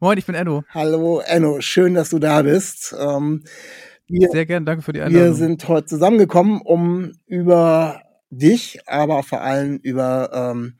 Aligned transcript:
Moin, 0.00 0.18
ich 0.18 0.26
bin 0.26 0.34
Enno. 0.34 0.64
Hallo 0.70 1.20
Enno, 1.20 1.60
schön, 1.60 1.94
dass 1.94 2.10
du 2.10 2.18
da 2.18 2.42
bist. 2.42 2.94
Ähm, 2.98 3.44
wir, 4.08 4.28
Sehr 4.30 4.44
gern, 4.44 4.66
danke 4.66 4.82
für 4.82 4.92
die 4.92 5.00
Einladung. 5.00 5.28
Wir 5.28 5.34
sind 5.34 5.66
heute 5.68 5.86
zusammengekommen, 5.86 6.60
um 6.60 7.12
über 7.26 8.02
dich, 8.30 8.80
aber 8.86 9.22
vor 9.22 9.42
allem 9.42 9.76
über 9.78 10.30
ähm, 10.34 10.78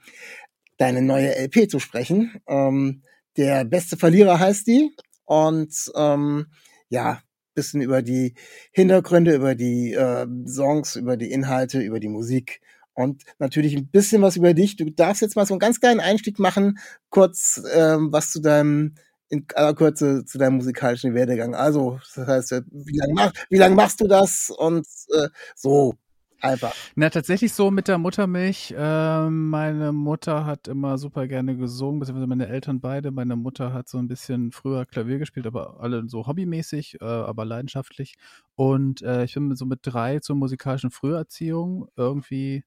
deine 0.78 1.00
neue 1.00 1.34
LP 1.36 1.70
zu 1.70 1.78
sprechen. 1.78 2.40
Ähm, 2.48 3.02
der 3.36 3.64
beste 3.64 3.96
Verlierer 3.96 4.40
heißt 4.40 4.66
die 4.66 4.90
und 5.24 5.92
ähm, 5.94 6.46
ja, 6.88 7.20
bisschen 7.54 7.82
über 7.82 8.02
die 8.02 8.34
Hintergründe, 8.72 9.34
über 9.34 9.54
die 9.54 9.92
äh, 9.92 10.26
Songs, 10.46 10.96
über 10.96 11.16
die 11.16 11.30
Inhalte, 11.30 11.80
über 11.80 12.00
die 12.00 12.08
Musik 12.08 12.60
und 12.94 13.24
natürlich 13.38 13.76
ein 13.76 13.88
bisschen 13.88 14.22
was 14.22 14.36
über 14.36 14.54
dich. 14.54 14.76
Du 14.76 14.90
darfst 14.90 15.22
jetzt 15.22 15.36
mal 15.36 15.46
so 15.46 15.54
einen 15.54 15.60
ganz 15.60 15.80
kleinen 15.80 16.00
Einstieg 16.00 16.38
machen, 16.38 16.78
kurz 17.10 17.62
ähm, 17.74 18.12
was 18.12 18.30
zu 18.30 18.40
deinem 18.40 18.94
in 19.28 19.46
aller 19.54 19.74
Kürze 19.74 20.24
zu 20.24 20.38
deinem 20.38 20.56
musikalischen 20.56 21.14
Werdegang. 21.14 21.54
Also, 21.54 21.98
das 22.14 22.26
heißt, 22.26 22.52
äh, 22.52 22.62
wie 22.70 22.96
lange 22.96 23.14
mach, 23.14 23.32
lang 23.50 23.74
machst 23.74 24.00
du 24.00 24.06
das 24.06 24.50
und 24.50 24.86
äh, 25.12 25.28
so 25.56 25.94
einfach? 26.40 26.74
Na, 26.94 27.10
tatsächlich 27.10 27.52
so 27.52 27.70
mit 27.70 27.88
der 27.88 27.98
Muttermilch. 27.98 28.74
Äh, 28.76 29.30
meine 29.30 29.92
Mutter 29.92 30.44
hat 30.44 30.68
immer 30.68 30.98
super 30.98 31.26
gerne 31.26 31.56
gesungen, 31.56 32.00
beziehungsweise 32.00 32.26
meine 32.26 32.48
Eltern 32.48 32.80
beide. 32.80 33.10
Meine 33.10 33.36
Mutter 33.36 33.72
hat 33.72 33.88
so 33.88 33.98
ein 33.98 34.08
bisschen 34.08 34.52
früher 34.52 34.86
Klavier 34.86 35.18
gespielt, 35.18 35.46
aber 35.46 35.80
alle 35.80 36.06
so 36.08 36.26
hobbymäßig, 36.26 36.98
äh, 37.00 37.04
aber 37.04 37.44
leidenschaftlich. 37.44 38.16
Und 38.54 39.02
äh, 39.02 39.24
ich 39.24 39.34
bin 39.34 39.54
so 39.56 39.64
mit 39.64 39.80
drei 39.82 40.20
zur 40.20 40.36
musikalischen 40.36 40.90
Früherziehung 40.90 41.88
irgendwie 41.96 42.62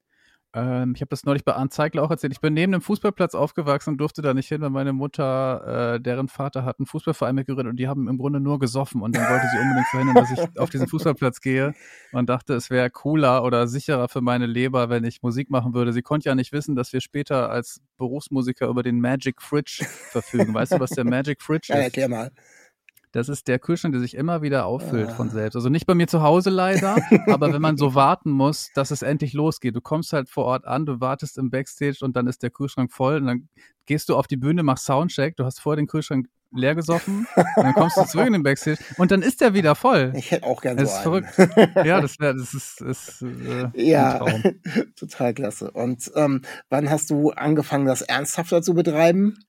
ähm, 0.57 0.93
ich 0.95 1.01
habe 1.01 1.09
das 1.09 1.23
neulich 1.23 1.45
bei 1.45 1.53
Arndt 1.53 1.71
Zeigler 1.71 2.01
auch 2.01 2.09
erzählt. 2.09 2.33
Ich 2.33 2.41
bin 2.41 2.55
neben 2.55 2.73
einem 2.73 2.81
Fußballplatz 2.81 3.35
aufgewachsen 3.35 3.91
und 3.91 3.97
durfte 3.99 4.23
da 4.23 4.33
nicht 4.33 4.47
hin, 4.47 4.61
weil 4.61 4.71
meine 4.71 4.91
Mutter, 4.91 5.95
äh, 5.95 6.01
deren 6.01 6.29
Vater 6.29 6.65
hat 6.65 6.79
einen 6.79 6.87
Fußballverein 6.87 7.35
mitgegründet 7.35 7.71
und 7.71 7.77
die 7.77 7.87
haben 7.87 8.07
im 8.07 8.17
Grunde 8.17 8.39
nur 8.39 8.57
gesoffen 8.57 9.01
und 9.01 9.15
dann 9.15 9.29
wollte 9.29 9.45
sie 9.51 9.59
unbedingt 9.59 9.87
verhindern, 9.87 10.15
dass 10.15 10.31
ich 10.31 10.39
auf 10.59 10.71
diesen 10.71 10.87
Fußballplatz 10.87 11.41
gehe 11.41 11.73
und 12.11 12.27
dachte, 12.27 12.55
es 12.55 12.71
wäre 12.71 12.89
cooler 12.89 13.43
oder 13.43 13.67
sicherer 13.67 14.07
für 14.07 14.21
meine 14.21 14.47
Leber, 14.47 14.89
wenn 14.89 15.03
ich 15.03 15.21
Musik 15.21 15.51
machen 15.51 15.75
würde. 15.75 15.93
Sie 15.93 16.01
konnte 16.01 16.29
ja 16.29 16.35
nicht 16.35 16.51
wissen, 16.53 16.75
dass 16.75 16.91
wir 16.91 17.01
später 17.01 17.51
als 17.51 17.81
Berufsmusiker 17.97 18.67
über 18.67 18.81
den 18.81 18.99
Magic 18.99 19.41
Fridge 19.41 19.85
verfügen. 20.09 20.53
Weißt 20.55 20.71
du, 20.71 20.79
was 20.79 20.89
der 20.89 21.05
Magic 21.05 21.41
Fridge 21.43 21.67
ist? 21.69 21.77
Ja, 21.77 21.83
erklär 21.83 22.09
mal. 22.09 22.31
Das 23.17 23.29
ist 23.29 23.47
der 23.47 23.57
Kühlschrank, 23.57 23.93
der 23.93 24.01
sich 24.01 24.13
immer 24.13 24.43
wieder 24.43 24.67
auffüllt 24.67 25.11
von 25.11 25.29
ah. 25.29 25.31
selbst. 25.31 25.55
Also 25.55 25.69
nicht 25.69 25.87
bei 25.87 25.95
mir 25.95 26.07
zu 26.07 26.21
Hause 26.21 26.51
leider, 26.51 26.97
aber 27.27 27.51
wenn 27.51 27.63
man 27.63 27.75
so 27.75 27.95
warten 27.95 28.29
muss, 28.29 28.69
dass 28.75 28.91
es 28.91 29.01
endlich 29.01 29.33
losgeht. 29.33 29.75
Du 29.75 29.81
kommst 29.81 30.13
halt 30.13 30.29
vor 30.29 30.45
Ort 30.45 30.65
an, 30.65 30.85
du 30.85 31.01
wartest 31.01 31.39
im 31.39 31.49
Backstage 31.49 31.97
und 32.01 32.15
dann 32.15 32.27
ist 32.27 32.43
der 32.43 32.51
Kühlschrank 32.51 32.91
voll 32.91 33.15
und 33.15 33.25
dann 33.25 33.49
gehst 33.87 34.09
du 34.09 34.15
auf 34.15 34.27
die 34.27 34.37
Bühne, 34.37 34.61
machst 34.61 34.85
Soundcheck, 34.85 35.35
du 35.35 35.45
hast 35.45 35.59
vorher 35.59 35.77
den 35.77 35.87
Kühlschrank 35.87 36.27
leer 36.51 36.75
gesoffen, 36.75 37.25
dann 37.55 37.73
kommst 37.73 37.97
du 37.97 38.03
zurück 38.03 38.27
in 38.27 38.33
den 38.33 38.43
Backstage 38.43 38.77
und 38.97 39.09
dann 39.09 39.23
ist 39.23 39.41
der 39.41 39.55
wieder 39.55 39.73
voll. 39.73 40.13
Ich 40.15 40.29
hätte 40.29 40.45
auch 40.45 40.61
gerne 40.61 40.85
so 40.85 40.85
ist 40.85 40.93
einen. 40.93 41.25
verrückt. 41.25 41.85
Ja, 41.87 41.99
das 41.99 42.19
wäre, 42.19 42.35
das 42.35 42.53
ist, 42.53 42.81
ist 42.81 43.23
äh, 43.23 43.69
ja, 43.73 44.23
total 44.95 45.33
klasse. 45.33 45.71
Und 45.71 46.11
ähm, 46.13 46.43
wann 46.69 46.87
hast 46.87 47.09
du 47.09 47.31
angefangen, 47.31 47.87
das 47.87 48.03
ernsthafter 48.03 48.61
zu 48.61 48.75
betreiben? 48.75 49.39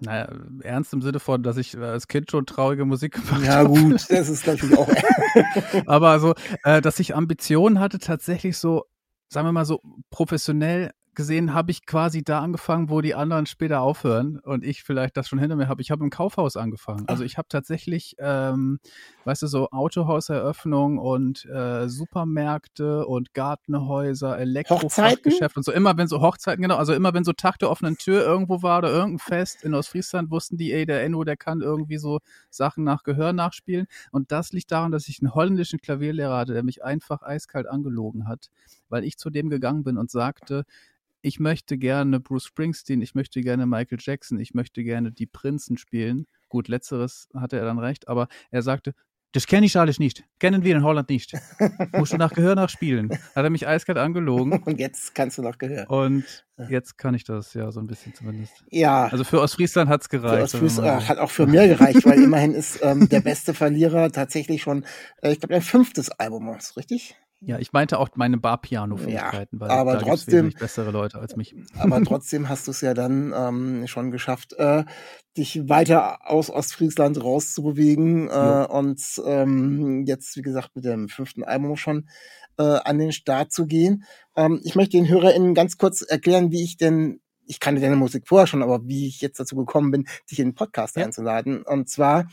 Naja, 0.00 0.28
ernst 0.62 0.92
im 0.92 1.02
Sinne 1.02 1.20
von, 1.20 1.42
dass 1.42 1.56
ich 1.56 1.76
als 1.78 2.08
Kind 2.08 2.30
schon 2.30 2.46
traurige 2.46 2.84
Musik 2.84 3.12
gemacht 3.14 3.32
habe. 3.32 3.44
Ja, 3.46 3.62
gut, 3.62 3.92
das 4.08 4.28
ist 4.28 4.46
natürlich 4.46 4.76
auch. 4.76 4.88
Aber 5.86 6.18
so, 6.20 6.34
äh, 6.64 6.80
dass 6.80 6.98
ich 7.00 7.14
Ambitionen 7.14 7.80
hatte, 7.80 7.98
tatsächlich 7.98 8.58
so, 8.58 8.84
sagen 9.28 9.46
wir 9.46 9.52
mal 9.52 9.64
so, 9.64 9.80
professionell 10.10 10.92
gesehen 11.14 11.54
habe 11.54 11.70
ich 11.70 11.86
quasi 11.86 12.22
da 12.22 12.40
angefangen, 12.40 12.90
wo 12.90 13.00
die 13.00 13.14
anderen 13.14 13.46
später 13.46 13.80
aufhören 13.80 14.38
und 14.40 14.64
ich 14.64 14.82
vielleicht 14.82 15.16
das 15.16 15.28
schon 15.28 15.38
hinter 15.38 15.56
mir 15.56 15.68
habe. 15.68 15.82
Ich 15.82 15.90
habe 15.90 16.04
im 16.04 16.10
Kaufhaus 16.10 16.56
angefangen. 16.56 17.04
Also 17.08 17.24
ich 17.24 17.38
habe 17.38 17.48
tatsächlich, 17.48 18.16
ähm, 18.18 18.78
weißt 19.24 19.42
du, 19.42 19.46
so 19.46 19.70
Autohauseröffnung 19.70 20.98
und 20.98 21.44
äh, 21.46 21.88
Supermärkte 21.88 23.06
und 23.06 23.34
Gartenhäuser, 23.34 24.38
Elektrofachgeschäft 24.38 25.56
und 25.56 25.64
so. 25.64 25.72
Immer 25.72 25.96
wenn 25.96 26.08
so 26.08 26.20
Hochzeiten, 26.20 26.62
genau, 26.62 26.76
also 26.76 26.92
immer 26.92 27.14
wenn 27.14 27.24
so 27.24 27.32
Tag 27.32 27.58
der 27.58 27.70
offenen 27.70 27.96
Tür 27.96 28.24
irgendwo 28.24 28.62
war 28.62 28.78
oder 28.78 28.90
irgendein 28.90 29.18
Fest 29.18 29.64
in 29.64 29.74
Ostfriesland, 29.74 30.30
wussten 30.30 30.56
die, 30.56 30.72
ey, 30.72 30.86
der 30.86 31.02
Enno, 31.02 31.24
der 31.24 31.36
kann 31.36 31.60
irgendwie 31.60 31.98
so 31.98 32.20
Sachen 32.50 32.84
nach 32.84 33.02
Gehör 33.02 33.32
nachspielen. 33.32 33.86
Und 34.10 34.32
das 34.32 34.52
liegt 34.52 34.72
daran, 34.72 34.92
dass 34.92 35.08
ich 35.08 35.20
einen 35.20 35.34
holländischen 35.34 35.80
Klavierlehrer 35.80 36.36
hatte, 36.36 36.52
der 36.52 36.62
mich 36.62 36.84
einfach 36.84 37.22
eiskalt 37.22 37.66
angelogen 37.66 38.28
hat, 38.28 38.50
weil 38.88 39.04
ich 39.04 39.16
zu 39.16 39.30
dem 39.30 39.50
gegangen 39.50 39.84
bin 39.84 39.98
und 39.98 40.10
sagte, 40.10 40.64
ich 41.24 41.40
möchte 41.40 41.78
gerne 41.78 42.20
Bruce 42.20 42.44
Springsteen, 42.44 43.00
ich 43.00 43.14
möchte 43.14 43.40
gerne 43.40 43.66
Michael 43.66 43.98
Jackson, 43.98 44.38
ich 44.38 44.52
möchte 44.52 44.84
gerne 44.84 45.10
die 45.10 45.26
Prinzen 45.26 45.78
spielen. 45.78 46.26
Gut, 46.50 46.68
letzteres 46.68 47.28
hatte 47.34 47.58
er 47.58 47.64
dann 47.64 47.78
recht, 47.78 48.08
aber 48.08 48.28
er 48.50 48.60
sagte, 48.60 48.92
das 49.32 49.46
kenne 49.46 49.66
ich 49.66 49.76
alles 49.76 49.98
nicht. 49.98 50.22
Kennen 50.38 50.62
wir 50.62 50.76
in 50.76 50.84
Holland 50.84 51.08
nicht. 51.08 51.32
Musst 51.92 52.12
du 52.12 52.18
nach 52.18 52.32
Gehör 52.32 52.54
nachspielen. 52.54 53.10
Hat 53.10 53.42
er 53.42 53.50
mich 53.50 53.66
eiskalt 53.66 53.98
angelogen. 53.98 54.62
Und 54.64 54.78
jetzt 54.78 55.14
kannst 55.14 55.38
du 55.38 55.42
nach 55.42 55.58
Gehör. 55.58 55.90
Und 55.90 56.44
jetzt 56.68 56.98
kann 56.98 57.14
ich 57.14 57.24
das, 57.24 57.54
ja, 57.54 57.72
so 57.72 57.80
ein 57.80 57.86
bisschen 57.86 58.14
zumindest. 58.14 58.62
Ja. 58.70 59.06
Also 59.06 59.24
für 59.24 59.40
Ostfriesland 59.40 59.88
hat 59.88 60.02
es 60.02 60.08
gereicht. 60.10 60.36
Für 60.50 60.58
Ostfriesland 60.58 61.08
hat 61.08 61.18
auch 61.18 61.30
für 61.30 61.46
mir 61.46 61.66
gereicht, 61.66 62.04
weil 62.04 62.22
immerhin 62.22 62.52
ist 62.52 62.80
ähm, 62.82 63.08
der 63.08 63.22
beste 63.22 63.54
Verlierer 63.54 64.12
tatsächlich 64.12 64.62
schon, 64.62 64.84
äh, 65.22 65.32
ich 65.32 65.40
glaube, 65.40 65.54
ein 65.54 65.62
fünftes 65.62 66.10
Album, 66.10 66.54
ist 66.54 66.76
richtig? 66.76 67.16
Ja, 67.46 67.58
ich 67.58 67.72
meinte 67.72 67.98
auch 67.98 68.08
meine 68.14 68.38
Bar-Piano-Fähigkeiten, 68.38 69.56
ja, 69.56 69.60
weil 69.60 69.70
aber 69.70 69.92
da 69.94 70.00
trotzdem 70.00 70.50
bessere 70.58 70.90
Leute 70.90 71.18
als 71.18 71.36
mich. 71.36 71.54
Aber 71.78 72.02
trotzdem 72.02 72.48
hast 72.48 72.66
du 72.66 72.70
es 72.70 72.80
ja 72.80 72.94
dann 72.94 73.34
ähm, 73.36 73.86
schon 73.86 74.10
geschafft, 74.10 74.54
äh, 74.54 74.84
dich 75.36 75.68
weiter 75.68 76.30
aus 76.30 76.50
Ostfriesland 76.50 77.22
rauszubewegen 77.22 78.28
äh, 78.28 78.66
und 78.68 79.00
ähm, 79.26 80.04
jetzt, 80.06 80.36
wie 80.36 80.42
gesagt, 80.42 80.76
mit 80.76 80.84
dem 80.84 81.08
fünften 81.08 81.44
Album 81.44 81.76
schon 81.76 82.08
äh, 82.58 82.62
an 82.62 82.98
den 82.98 83.12
Start 83.12 83.52
zu 83.52 83.66
gehen. 83.66 84.04
Ähm, 84.36 84.60
ich 84.64 84.74
möchte 84.74 84.96
den 84.96 85.08
HörerInnen 85.08 85.54
ganz 85.54 85.76
kurz 85.76 86.02
erklären, 86.02 86.50
wie 86.50 86.62
ich 86.62 86.76
denn 86.76 87.20
ich 87.46 87.60
kannte 87.60 87.80
deine 87.80 87.96
Musik 87.96 88.26
vorher 88.26 88.46
schon, 88.46 88.62
aber 88.62 88.86
wie 88.86 89.06
ich 89.06 89.20
jetzt 89.20 89.38
dazu 89.38 89.56
gekommen 89.56 89.90
bin, 89.90 90.06
dich 90.30 90.38
in 90.38 90.48
den 90.48 90.54
Podcast 90.54 90.96
ja. 90.96 91.04
einzuladen. 91.04 91.62
Und 91.62 91.88
zwar, 91.88 92.26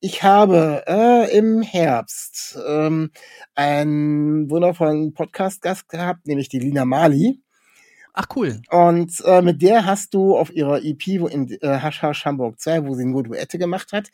ich 0.00 0.22
habe 0.22 0.84
äh, 0.86 1.36
im 1.36 1.62
Herbst 1.62 2.58
ähm, 2.66 3.10
einen 3.54 4.50
wundervollen 4.50 5.14
Podcast-Gast 5.14 5.88
gehabt, 5.88 6.26
nämlich 6.26 6.48
die 6.48 6.58
Lina 6.58 6.84
Mali. 6.84 7.40
Ach 8.14 8.26
cool. 8.36 8.60
Und 8.70 9.22
äh, 9.24 9.40
mit 9.40 9.62
der 9.62 9.86
hast 9.86 10.12
du 10.12 10.36
auf 10.36 10.52
ihrer 10.52 10.84
EP 10.84 11.20
wo 11.20 11.28
in 11.28 11.50
äh, 11.62 11.78
Hasch 11.78 12.02
Hasch 12.02 12.26
Hamburg 12.26 12.60
2, 12.60 12.86
wo 12.86 12.94
sie 12.94 13.06
nur 13.06 13.22
Duette 13.22 13.58
gemacht 13.58 13.92
hat, 13.92 14.10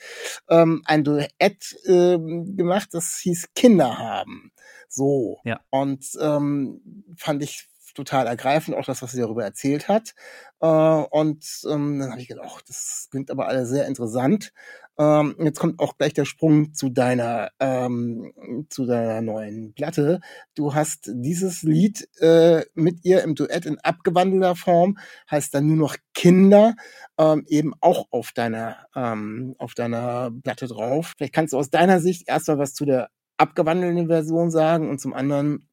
ähm, 0.48 0.82
ein 0.84 1.03
Duett 1.03 1.76
äh, 1.84 2.16
gemacht, 2.19 2.91
das 2.92 3.19
hieß 3.19 3.48
Kinder 3.54 3.98
haben. 3.98 4.53
So. 4.88 5.41
Ja. 5.44 5.60
Und 5.70 6.06
ähm, 6.20 6.81
fand 7.16 7.42
ich 7.42 7.66
total 7.98 8.26
ergreifend, 8.26 8.76
auch 8.76 8.84
das, 8.84 9.03
was 9.03 9.12
sie 9.12 9.20
darüber 9.20 9.44
erzählt 9.44 9.88
hat. 9.88 10.14
Äh, 10.60 10.66
und 10.66 11.44
ähm, 11.69 11.99
dann 11.99 12.11
habe 12.12 12.20
ich 12.20 12.28
gedacht, 12.28 12.46
ach, 12.49 12.62
das 12.62 13.08
klingt 13.11 13.31
aber 13.31 13.49
alles 13.49 13.69
sehr 13.69 13.87
interessant. 13.87 14.52
Ähm, 14.99 15.37
jetzt 15.38 15.61
kommt 15.61 15.81
auch 15.81 15.96
gleich 15.96 16.12
der 16.12 16.25
Sprung 16.25 16.75
zu 16.75 16.88
deiner 16.88 17.50
ähm, 17.61 18.32
zu 18.69 18.87
deiner 18.87 19.20
neuen 19.20 19.72
Platte. 19.75 20.20
Du 20.55 20.75
hast 20.75 21.11
dieses 21.12 21.62
Lied 21.62 22.08
äh, 22.20 22.64
mit 22.75 23.05
ihr 23.05 23.22
im 23.22 23.34
Duett 23.34 23.67
in 23.67 23.78
abgewandelter 23.78 24.56
Form, 24.56 24.99
heißt 25.31 25.55
dann 25.55 25.67
nur 25.67 25.76
noch 25.76 25.96
Kinder, 26.14 26.75
ähm, 27.19 27.44
eben 27.49 27.75
auch 27.81 28.06
auf 28.11 28.32
deiner 28.32 28.87
ähm, 28.96 29.55
auf 29.58 29.75
deiner 29.75 30.32
Platte 30.43 30.67
drauf. 30.67 31.14
Vielleicht 31.17 31.34
kannst 31.34 31.52
du 31.52 31.58
aus 31.58 31.70
deiner 31.70 32.00
Sicht 32.00 32.28
erstmal 32.28 32.58
was 32.58 32.75
zu 32.75 32.84
der 32.84 33.11
abgewandelten 33.37 34.08
Version 34.08 34.50
sagen 34.50 34.90
und 34.90 35.00
zum 35.00 35.14
anderen, 35.14 35.69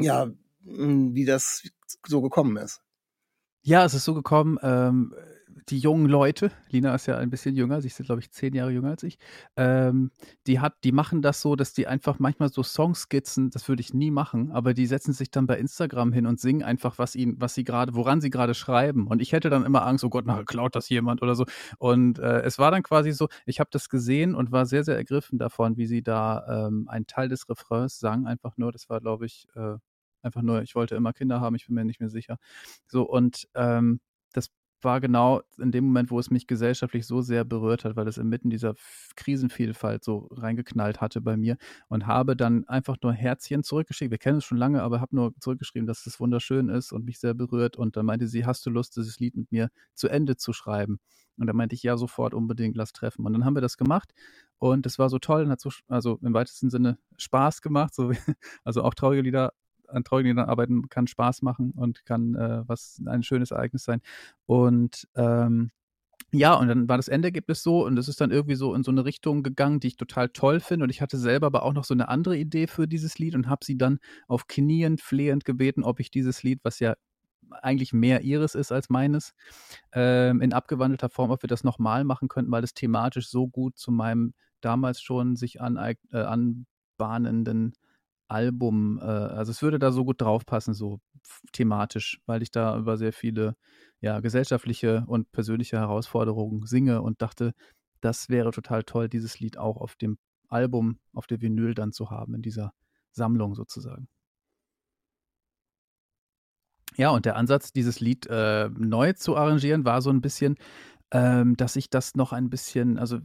ja, 0.00 0.28
wie 0.66 1.24
das 1.24 1.68
so 2.06 2.20
gekommen 2.20 2.56
ist. 2.56 2.82
Ja, 3.62 3.84
es 3.84 3.94
ist 3.94 4.04
so 4.04 4.14
gekommen, 4.14 4.58
ähm, 4.62 5.12
die 5.68 5.78
jungen 5.78 6.06
Leute, 6.06 6.52
Lina 6.70 6.94
ist 6.94 7.06
ja 7.06 7.16
ein 7.18 7.30
bisschen 7.30 7.56
jünger, 7.56 7.80
sie 7.80 7.88
ist, 7.88 8.02
glaube 8.04 8.20
ich, 8.20 8.30
zehn 8.30 8.54
Jahre 8.54 8.70
jünger 8.70 8.90
als 8.90 9.02
ich, 9.02 9.18
ähm, 9.56 10.10
die 10.46 10.60
hat, 10.60 10.74
die 10.84 10.92
machen 10.92 11.22
das 11.22 11.40
so, 11.40 11.56
dass 11.56 11.72
die 11.72 11.86
einfach 11.86 12.18
manchmal 12.18 12.50
so 12.50 12.62
Songskizzen, 12.62 13.50
das 13.50 13.68
würde 13.68 13.80
ich 13.80 13.92
nie 13.92 14.10
machen, 14.10 14.52
aber 14.52 14.74
die 14.74 14.86
setzen 14.86 15.12
sich 15.12 15.30
dann 15.30 15.46
bei 15.46 15.58
Instagram 15.58 16.12
hin 16.12 16.26
und 16.26 16.38
singen 16.38 16.62
einfach, 16.62 16.98
was 16.98 17.16
ihnen, 17.16 17.40
was 17.40 17.54
sie 17.54 17.64
gerade, 17.64 17.94
woran 17.94 18.20
sie 18.20 18.30
gerade 18.30 18.54
schreiben. 18.54 19.06
Und 19.08 19.20
ich 19.20 19.32
hätte 19.32 19.50
dann 19.50 19.64
immer 19.64 19.84
Angst, 19.84 20.04
oh 20.04 20.10
Gott, 20.10 20.24
na, 20.26 20.44
klaut 20.44 20.76
das 20.76 20.88
jemand 20.88 21.22
oder 21.22 21.34
so. 21.34 21.44
Und 21.78 22.18
äh, 22.18 22.42
es 22.42 22.58
war 22.58 22.70
dann 22.70 22.82
quasi 22.82 23.12
so, 23.12 23.28
ich 23.46 23.58
habe 23.58 23.70
das 23.72 23.88
gesehen 23.88 24.34
und 24.34 24.52
war 24.52 24.66
sehr, 24.66 24.84
sehr 24.84 24.96
ergriffen 24.96 25.38
davon, 25.38 25.76
wie 25.76 25.86
sie 25.86 26.02
da 26.02 26.66
ähm, 26.68 26.88
einen 26.88 27.06
Teil 27.06 27.28
des 27.28 27.48
Refrains 27.48 27.98
sang, 27.98 28.26
einfach 28.26 28.56
nur, 28.56 28.72
das 28.72 28.88
war, 28.88 29.00
glaube 29.00 29.26
ich, 29.26 29.46
äh, 29.56 29.76
einfach 30.22 30.42
nur, 30.42 30.62
ich 30.62 30.74
wollte 30.74 30.94
immer 30.96 31.12
Kinder 31.12 31.40
haben, 31.40 31.56
ich 31.56 31.66
bin 31.66 31.74
mir 31.74 31.84
nicht 31.84 32.00
mehr 32.00 32.10
sicher. 32.10 32.38
So, 32.86 33.02
und 33.02 33.48
ähm, 33.54 34.00
das 34.32 34.50
war 34.82 35.00
genau 35.00 35.42
in 35.58 35.72
dem 35.72 35.84
Moment, 35.84 36.10
wo 36.10 36.18
es 36.18 36.30
mich 36.30 36.46
gesellschaftlich 36.46 37.06
so 37.06 37.22
sehr 37.22 37.44
berührt 37.44 37.84
hat, 37.84 37.96
weil 37.96 38.08
es 38.08 38.18
inmitten 38.18 38.50
dieser 38.50 38.74
Krisenvielfalt 39.16 40.04
so 40.04 40.28
reingeknallt 40.30 41.00
hatte 41.00 41.20
bei 41.20 41.36
mir 41.36 41.56
und 41.88 42.06
habe 42.06 42.36
dann 42.36 42.64
einfach 42.68 42.96
nur 43.02 43.12
Herzchen 43.12 43.62
zurückgeschickt. 43.62 44.10
Wir 44.10 44.18
kennen 44.18 44.38
es 44.38 44.44
schon 44.44 44.58
lange, 44.58 44.82
aber 44.82 45.00
habe 45.00 45.16
nur 45.16 45.34
zurückgeschrieben, 45.40 45.86
dass 45.86 46.06
es 46.06 46.20
wunderschön 46.20 46.68
ist 46.68 46.92
und 46.92 47.04
mich 47.04 47.18
sehr 47.18 47.34
berührt. 47.34 47.76
Und 47.76 47.96
dann 47.96 48.06
meinte 48.06 48.28
sie, 48.28 48.46
hast 48.46 48.64
du 48.66 48.70
Lust, 48.70 48.96
dieses 48.96 49.18
Lied 49.18 49.36
mit 49.36 49.50
mir 49.50 49.70
zu 49.94 50.08
Ende 50.08 50.36
zu 50.36 50.52
schreiben? 50.52 51.00
Und 51.38 51.46
da 51.46 51.52
meinte 51.52 51.74
ich, 51.74 51.82
ja, 51.82 51.96
sofort 51.96 52.32
unbedingt, 52.32 52.76
lass 52.76 52.92
treffen. 52.92 53.26
Und 53.26 53.32
dann 53.32 53.44
haben 53.44 53.56
wir 53.56 53.60
das 53.60 53.76
gemacht 53.76 54.12
und 54.58 54.86
es 54.86 54.98
war 54.98 55.10
so 55.10 55.18
toll 55.18 55.44
und 55.44 55.50
hat 55.50 55.60
so, 55.60 55.70
also 55.88 56.18
im 56.22 56.32
weitesten 56.32 56.70
Sinne 56.70 56.98
Spaß 57.18 57.60
gemacht. 57.60 57.94
So, 57.94 58.10
also 58.64 58.82
auch 58.82 58.94
traurige 58.94 59.22
Lieder 59.22 59.52
an 59.88 60.04
traurigen 60.04 60.30
Liedern 60.30 60.48
arbeiten 60.48 60.88
kann 60.88 61.06
Spaß 61.06 61.42
machen 61.42 61.72
und 61.72 62.04
kann 62.04 62.34
äh, 62.34 62.62
was 62.66 63.00
ein 63.06 63.22
schönes 63.22 63.50
Ereignis 63.50 63.84
sein. 63.84 64.00
Und 64.46 65.08
ähm, 65.14 65.70
ja, 66.32 66.54
und 66.54 66.68
dann 66.68 66.88
war 66.88 66.96
das 66.96 67.08
Endergebnis 67.08 67.62
so 67.62 67.86
und 67.86 67.96
es 67.98 68.08
ist 68.08 68.20
dann 68.20 68.30
irgendwie 68.30 68.56
so 68.56 68.74
in 68.74 68.82
so 68.82 68.90
eine 68.90 69.04
Richtung 69.04 69.42
gegangen, 69.42 69.80
die 69.80 69.88
ich 69.88 69.96
total 69.96 70.28
toll 70.28 70.60
finde. 70.60 70.84
Und 70.84 70.90
ich 70.90 71.00
hatte 71.00 71.18
selber 71.18 71.46
aber 71.46 71.62
auch 71.62 71.72
noch 71.72 71.84
so 71.84 71.94
eine 71.94 72.08
andere 72.08 72.36
Idee 72.36 72.66
für 72.66 72.88
dieses 72.88 73.18
Lied 73.18 73.34
und 73.34 73.48
habe 73.48 73.64
sie 73.64 73.78
dann 73.78 73.98
auf 74.26 74.46
Knien 74.48 74.98
flehend 74.98 75.44
gebeten, 75.44 75.84
ob 75.84 76.00
ich 76.00 76.10
dieses 76.10 76.42
Lied, 76.42 76.60
was 76.62 76.80
ja 76.80 76.94
eigentlich 77.62 77.92
mehr 77.92 78.22
ihres 78.22 78.54
ist 78.54 78.72
als 78.72 78.90
meines, 78.90 79.34
ähm, 79.92 80.40
in 80.40 80.52
abgewandelter 80.52 81.08
Form, 81.08 81.30
ob 81.30 81.42
wir 81.42 81.48
das 81.48 81.64
nochmal 81.64 82.04
machen 82.04 82.28
könnten, 82.28 82.50
weil 82.50 82.64
es 82.64 82.74
thematisch 82.74 83.28
so 83.28 83.46
gut 83.48 83.78
zu 83.78 83.92
meinem 83.92 84.34
damals 84.60 85.00
schon 85.00 85.36
sich 85.36 85.60
an, 85.60 85.76
äh, 85.76 85.94
anbahnenden 86.12 87.74
Album, 88.28 88.98
äh, 89.00 89.04
also 89.04 89.52
es 89.52 89.62
würde 89.62 89.78
da 89.78 89.92
so 89.92 90.04
gut 90.04 90.20
draufpassen, 90.20 90.74
so 90.74 91.00
thematisch, 91.52 92.20
weil 92.26 92.42
ich 92.42 92.50
da 92.50 92.78
über 92.78 92.96
sehr 92.96 93.12
viele 93.12 93.56
ja, 94.00 94.20
gesellschaftliche 94.20 95.04
und 95.06 95.30
persönliche 95.32 95.78
Herausforderungen 95.78 96.66
singe 96.66 97.02
und 97.02 97.22
dachte, 97.22 97.52
das 98.00 98.28
wäre 98.28 98.50
total 98.52 98.82
toll, 98.84 99.08
dieses 99.08 99.40
Lied 99.40 99.58
auch 99.58 99.78
auf 99.78 99.96
dem 99.96 100.18
Album, 100.48 100.98
auf 101.12 101.26
der 101.26 101.40
Vinyl 101.40 101.74
dann 101.74 101.92
zu 101.92 102.10
haben, 102.10 102.34
in 102.34 102.42
dieser 102.42 102.72
Sammlung 103.12 103.54
sozusagen. 103.54 104.08
Ja, 106.96 107.10
und 107.10 107.26
der 107.26 107.36
Ansatz, 107.36 107.72
dieses 107.72 108.00
Lied 108.00 108.26
äh, 108.26 108.70
neu 108.70 109.12
zu 109.12 109.36
arrangieren, 109.36 109.84
war 109.84 110.00
so 110.00 110.10
ein 110.10 110.22
bisschen, 110.22 110.56
ähm, 111.10 111.56
dass 111.56 111.76
ich 111.76 111.90
das 111.90 112.14
noch 112.14 112.32
ein 112.32 112.48
bisschen, 112.48 112.98
also 112.98 113.18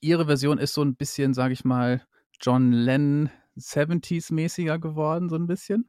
ihre 0.00 0.26
Version 0.26 0.58
ist 0.58 0.72
so 0.72 0.82
ein 0.82 0.96
bisschen, 0.96 1.34
sage 1.34 1.52
ich 1.52 1.64
mal, 1.64 2.02
John 2.40 2.72
Lennon 2.72 3.30
70s-mäßiger 3.58 4.78
geworden, 4.78 5.28
so 5.28 5.36
ein 5.36 5.46
bisschen. 5.46 5.88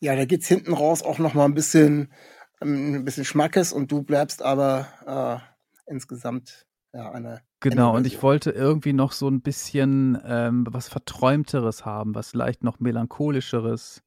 Ja, 0.00 0.14
da 0.14 0.24
geht's 0.24 0.48
hinten 0.48 0.74
raus 0.74 1.02
auch 1.02 1.18
noch 1.18 1.34
mal 1.34 1.44
ein 1.44 1.54
bisschen, 1.54 2.12
ähm, 2.60 2.94
ein 2.94 3.04
bisschen 3.04 3.24
Schmackes 3.24 3.72
und 3.72 3.90
du 3.90 4.02
bleibst 4.02 4.42
aber 4.42 5.42
äh, 5.86 5.90
insgesamt 5.92 6.66
ja 6.92 7.10
eine. 7.10 7.40
Genau, 7.60 7.96
und 7.96 8.06
ich 8.06 8.22
wollte 8.22 8.50
irgendwie 8.50 8.92
noch 8.92 9.12
so 9.12 9.28
ein 9.28 9.40
bisschen 9.40 10.18
ähm, 10.24 10.66
was 10.68 10.88
Verträumteres 10.88 11.84
haben, 11.84 12.14
was 12.14 12.34
leicht 12.34 12.62
noch 12.62 12.80
melancholischeres, 12.80 14.02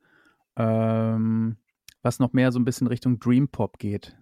ähm, 0.55 1.57
was 2.01 2.19
noch 2.19 2.33
mehr 2.33 2.51
so 2.51 2.59
ein 2.59 2.65
bisschen 2.65 2.87
Richtung 2.87 3.19
Dream 3.19 3.49
Pop 3.49 3.79
geht. 3.79 4.15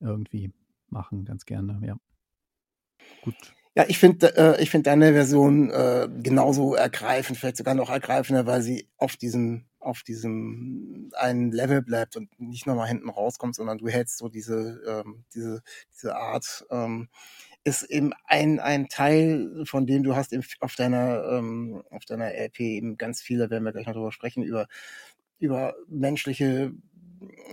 Irgendwie 0.00 0.52
machen, 0.88 1.24
ganz 1.24 1.46
gerne, 1.46 1.80
ja. 1.86 1.96
Gut. 3.22 3.55
Ja, 3.76 3.84
ich 3.88 3.98
finde 3.98 4.34
äh, 4.38 4.62
ich 4.62 4.70
finde 4.70 4.84
deine 4.90 5.12
Version 5.12 5.70
äh, 5.70 6.08
genauso 6.22 6.74
ergreifend, 6.74 7.36
vielleicht 7.38 7.58
sogar 7.58 7.74
noch 7.74 7.90
ergreifender, 7.90 8.46
weil 8.46 8.62
sie 8.62 8.88
auf 8.96 9.16
diesem 9.18 9.66
auf 9.80 10.02
diesem 10.02 11.10
einen 11.14 11.52
Level 11.52 11.82
bleibt 11.82 12.16
und 12.16 12.30
nicht 12.40 12.66
nochmal 12.66 12.88
hinten 12.88 13.10
rauskommt, 13.10 13.54
sondern 13.54 13.76
du 13.76 13.88
hältst 13.88 14.16
so 14.16 14.28
diese 14.30 14.80
ähm, 14.88 15.24
diese 15.34 15.62
diese 15.92 16.16
Art 16.16 16.64
ähm, 16.70 17.08
ist 17.64 17.82
eben 17.82 18.12
ein 18.24 18.60
ein 18.60 18.88
Teil 18.88 19.64
von 19.66 19.86
dem 19.86 20.02
du 20.04 20.16
hast 20.16 20.32
eben 20.32 20.42
auf 20.60 20.74
deiner 20.74 21.24
ähm, 21.32 21.82
auf 21.90 22.06
deiner 22.06 22.32
LP 22.34 22.60
eben 22.60 22.96
ganz 22.96 23.20
viele, 23.20 23.50
werden 23.50 23.64
wir 23.64 23.72
gleich 23.72 23.86
noch 23.86 23.94
drüber 23.94 24.12
sprechen 24.12 24.42
über 24.42 24.68
über 25.38 25.74
menschliche 25.88 26.72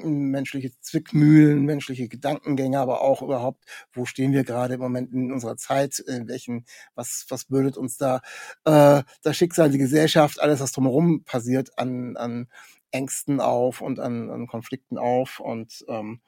menschliche 0.04 0.72
Zwickmühlen, 0.80 1.64
menschliche 1.66 2.08
Gedankengänge, 2.08 2.80
aber 2.80 3.02
auch 3.02 3.22
überhaupt, 3.22 3.64
wo 3.94 4.06
stehen 4.06 4.34
wir 4.34 4.44
gerade 4.44 4.76
im 4.76 4.80
Moment 4.80 5.14
in 5.14 5.32
unserer 5.32 5.58
Zeit, 5.58 6.00
in 6.00 6.28
welchen, 6.28 6.66
was, 6.96 7.26
was 7.30 7.46
bürdet 7.46 7.78
uns 7.78 7.98
da 7.98 8.22
äh, 8.66 9.04
das 9.22 9.38
Schicksal, 9.38 9.70
die 9.70 9.78
Gesellschaft, 9.78 10.40
alles, 10.40 10.60
was 10.60 10.72
drumherum 10.72 11.24
passiert, 11.24 11.78
an, 11.78 12.18
an 12.18 12.48
Ängsten 12.92 13.40
auf 13.40 13.82
und 13.82 14.00
an, 14.00 14.30
an 14.30 14.48
Konflikten 14.48 14.98
auf 14.98 15.40
und 15.40 15.84
ähm, 15.88 16.22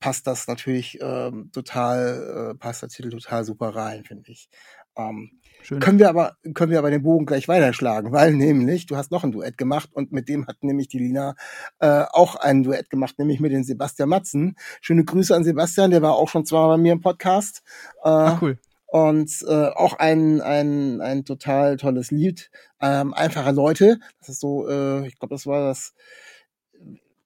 passt 0.00 0.26
das 0.26 0.48
natürlich 0.48 0.98
ähm, 1.00 1.50
total, 1.52 2.52
äh, 2.52 2.58
passt 2.58 2.82
der 2.82 2.90
Titel 2.90 3.10
total 3.10 3.44
super 3.44 3.74
rein, 3.74 4.04
finde 4.04 4.30
ich. 4.30 4.50
Ähm, 4.96 5.40
Schön. 5.64 5.80
Können 5.80 5.98
wir 5.98 6.10
aber, 6.10 6.36
können 6.52 6.70
wir 6.70 6.78
aber 6.78 6.90
den 6.90 7.02
Bogen 7.02 7.24
gleich 7.24 7.48
weiterschlagen, 7.48 8.12
weil 8.12 8.34
nämlich, 8.34 8.84
du 8.84 8.96
hast 8.96 9.10
noch 9.10 9.24
ein 9.24 9.32
Duett 9.32 9.56
gemacht 9.56 9.88
und 9.94 10.12
mit 10.12 10.28
dem 10.28 10.46
hat 10.46 10.62
nämlich 10.62 10.88
die 10.88 10.98
Lina 10.98 11.36
äh, 11.78 12.04
auch 12.10 12.36
ein 12.36 12.64
Duett 12.64 12.90
gemacht, 12.90 13.18
nämlich 13.18 13.40
mit 13.40 13.50
den 13.50 13.64
Sebastian 13.64 14.10
Matzen. 14.10 14.56
Schöne 14.82 15.04
Grüße 15.04 15.34
an 15.34 15.42
Sebastian, 15.42 15.90
der 15.90 16.02
war 16.02 16.16
auch 16.16 16.28
schon 16.28 16.44
zweimal 16.44 16.76
bei 16.76 16.82
mir 16.82 16.92
im 16.92 17.00
Podcast. 17.00 17.62
Äh, 18.04 18.10
Ach, 18.10 18.42
cool. 18.42 18.58
Und 18.88 19.30
äh, 19.48 19.68
auch 19.68 19.94
ein, 19.94 20.42
ein, 20.42 21.00
ein 21.00 21.24
total 21.24 21.78
tolles 21.78 22.10
Lied. 22.10 22.50
Ähm, 22.82 23.14
Einfache 23.14 23.52
Leute. 23.52 23.98
Das 24.20 24.28
ist 24.28 24.40
so, 24.40 24.68
äh, 24.68 25.06
ich 25.06 25.18
glaube, 25.18 25.34
das 25.34 25.46
war 25.46 25.66
das 25.66 25.94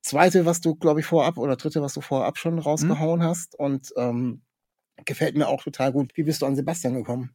zweite, 0.00 0.46
was 0.46 0.60
du, 0.60 0.76
glaube 0.76 1.00
ich, 1.00 1.06
vorab 1.06 1.38
oder 1.38 1.56
dritte, 1.56 1.82
was 1.82 1.94
du 1.94 2.02
vorab 2.02 2.38
schon 2.38 2.60
rausgehauen 2.60 3.18
mhm. 3.18 3.24
hast. 3.24 3.58
Und 3.58 3.92
ähm, 3.96 4.42
gefällt 5.04 5.36
mir 5.36 5.48
auch 5.48 5.64
total 5.64 5.92
gut. 5.92 6.12
Wie 6.14 6.22
bist 6.22 6.40
du 6.40 6.46
an 6.46 6.54
Sebastian 6.54 6.94
gekommen? 6.94 7.34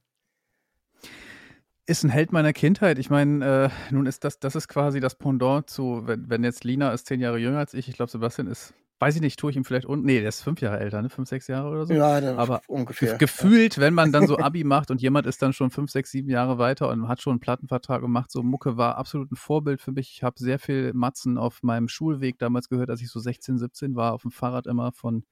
Ist 1.85 2.03
ein 2.03 2.09
Held 2.09 2.31
meiner 2.31 2.53
Kindheit. 2.53 2.97
Ich 2.97 3.09
meine, 3.09 3.69
äh, 3.89 3.94
nun 3.94 4.06
ist 4.06 4.24
das, 4.24 4.39
das 4.39 4.56
ist 4.56 4.69
quasi 4.69 5.01
das 5.01 5.15
Pendant 5.15 5.69
zu, 5.69 6.03
wenn, 6.06 6.30
wenn 6.30 6.44
jetzt 6.44 6.63
Lina 6.63 6.91
ist 6.91 7.07
zehn 7.07 7.19
Jahre 7.19 7.38
jünger 7.38 7.59
als 7.59 7.74
ich, 7.74 7.89
ich 7.89 7.95
glaube, 7.95 8.09
Sebastian 8.09 8.47
ist, 8.47 8.74
weiß 9.00 9.15
ich 9.15 9.21
nicht, 9.21 9.38
tue 9.38 9.51
ich 9.51 9.57
ihm 9.57 9.65
vielleicht 9.65 9.85
unten. 9.85 10.06
Nee, 10.06 10.21
der 10.21 10.30
ist 10.30 10.44
fünf 10.44 10.62
Jahre 10.62 10.80
älter, 10.80 11.01
ne? 11.01 11.09
Fünf, 11.09 11.27
sechs 11.27 11.47
Jahre 11.47 11.69
oder 11.69 11.85
so. 11.85 11.94
Ja, 11.94 12.37
aber 12.37 12.61
ungefähr. 12.68 13.18
Gefühlt, 13.18 13.80
wenn 13.80 13.94
man 13.94 14.13
dann 14.13 14.28
so 14.28 14.37
Abi 14.37 14.63
macht 14.63 14.92
und 14.92 15.02
jemand 15.02 15.28
ist 15.28 15.42
dann 15.42 15.52
schon 15.52 15.71
fünf, 15.71 15.92
sechs, 15.92 16.11
sieben 16.11 16.30
Jahre 16.30 16.57
weiter 16.57 16.87
und 16.87 17.09
hat 17.09 17.21
schon 17.21 17.31
einen 17.31 17.40
Plattenvertrag 17.42 18.02
gemacht, 18.02 18.31
so 18.31 18.44
Mucke 18.44 18.78
war 18.78 18.97
absolut 18.97 19.30
ein 19.33 19.35
Vorbild 19.35 19.81
für 19.81 19.92
mich. 19.92 20.09
Ich 20.16 20.23
habe 20.23 20.40
sehr 20.40 20.59
viel 20.59 20.94
Matzen 20.94 21.37
auf 21.37 21.63
meinem 21.63 21.90
Schulweg 21.90 22.40
damals 22.40 22.69
gehört, 22.69 22.90
als 22.90 23.02
ich 23.02 23.09
so 23.09 23.19
16, 23.19 23.57
17 23.57 23.95
war, 23.95 24.13
auf 24.13 24.21
dem 24.21 24.31
Fahrrad 24.31 24.68
immer 24.68 24.94
von 24.94 25.25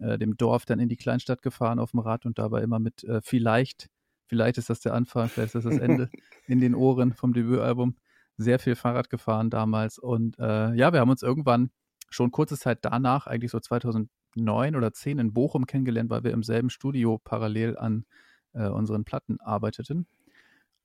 äh, 0.00 0.16
dem 0.16 0.38
Dorf 0.38 0.64
dann 0.64 0.78
in 0.78 0.88
die 0.88 0.96
Kleinstadt 0.96 1.42
gefahren 1.42 1.78
auf 1.78 1.90
dem 1.90 2.00
Rad 2.00 2.24
und 2.24 2.38
dabei 2.38 2.62
immer 2.62 2.78
mit 2.78 3.04
äh, 3.04 3.20
vielleicht 3.22 3.90
Vielleicht 4.30 4.58
ist 4.58 4.70
das 4.70 4.78
der 4.78 4.94
Anfang, 4.94 5.28
vielleicht 5.28 5.56
ist 5.56 5.64
das 5.64 5.74
das 5.74 5.78
Ende 5.88 6.08
in 6.46 6.60
den 6.60 6.76
Ohren 6.76 7.14
vom 7.14 7.32
Debütalbum. 7.32 7.96
Sehr 8.36 8.60
viel 8.60 8.76
Fahrrad 8.76 9.10
gefahren 9.10 9.50
damals. 9.50 9.98
Und 9.98 10.38
äh, 10.38 10.72
ja, 10.74 10.92
wir 10.92 11.00
haben 11.00 11.10
uns 11.10 11.24
irgendwann 11.24 11.72
schon 12.10 12.30
kurze 12.30 12.56
Zeit 12.56 12.78
danach, 12.82 13.26
eigentlich 13.26 13.50
so 13.50 13.58
2009 13.58 14.76
oder 14.76 14.92
10 14.92 15.18
in 15.18 15.32
Bochum 15.32 15.66
kennengelernt, 15.66 16.10
weil 16.10 16.22
wir 16.22 16.30
im 16.30 16.44
selben 16.44 16.70
Studio 16.70 17.18
parallel 17.18 17.76
an 17.76 18.04
äh, 18.52 18.68
unseren 18.68 19.04
Platten 19.04 19.40
arbeiteten. 19.40 20.06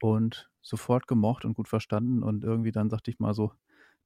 Und 0.01 0.49
sofort 0.63 1.07
gemocht 1.07 1.45
und 1.45 1.53
gut 1.53 1.67
verstanden. 1.67 2.23
Und 2.23 2.43
irgendwie 2.43 2.71
dann 2.71 2.89
sagte 2.89 3.11
ich 3.11 3.19
mal 3.19 3.35
so, 3.35 3.51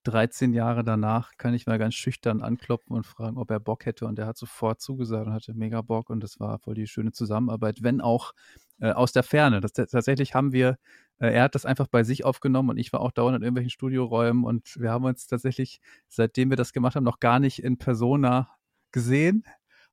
13 0.03 0.53
Jahre 0.53 0.83
danach 0.83 1.33
kann 1.37 1.53
ich 1.53 1.67
mal 1.67 1.77
ganz 1.77 1.95
schüchtern 1.95 2.41
anklopfen 2.41 2.95
und 2.95 3.05
fragen, 3.05 3.37
ob 3.37 3.51
er 3.51 3.59
Bock 3.59 3.85
hätte. 3.85 4.05
Und 4.05 4.17
er 4.17 4.27
hat 4.27 4.37
sofort 4.37 4.81
zugesagt 4.81 5.27
und 5.27 5.33
hatte 5.33 5.53
mega 5.53 5.81
Bock. 5.81 6.09
Und 6.09 6.21
das 6.21 6.39
war 6.39 6.59
voll 6.59 6.75
die 6.75 6.87
schöne 6.87 7.11
Zusammenarbeit, 7.11 7.83
wenn 7.83 8.01
auch 8.01 8.33
äh, 8.79 8.91
aus 8.91 9.11
der 9.11 9.23
Ferne. 9.23 9.61
Das, 9.61 9.73
tatsächlich 9.73 10.33
haben 10.33 10.51
wir, 10.53 10.77
äh, 11.19 11.33
er 11.33 11.43
hat 11.43 11.55
das 11.55 11.65
einfach 11.65 11.87
bei 11.87 12.03
sich 12.03 12.25
aufgenommen 12.25 12.69
und 12.69 12.77
ich 12.77 12.93
war 12.93 13.01
auch 13.01 13.11
dauernd 13.11 13.37
in 13.37 13.43
irgendwelchen 13.43 13.71
Studioräumen. 13.71 14.45
Und 14.45 14.79
wir 14.79 14.91
haben 14.91 15.05
uns 15.05 15.27
tatsächlich, 15.27 15.81
seitdem 16.07 16.49
wir 16.49 16.57
das 16.57 16.73
gemacht 16.73 16.95
haben, 16.95 17.03
noch 17.03 17.19
gar 17.19 17.39
nicht 17.39 17.63
in 17.63 17.77
Persona 17.77 18.49
gesehen. 18.91 19.43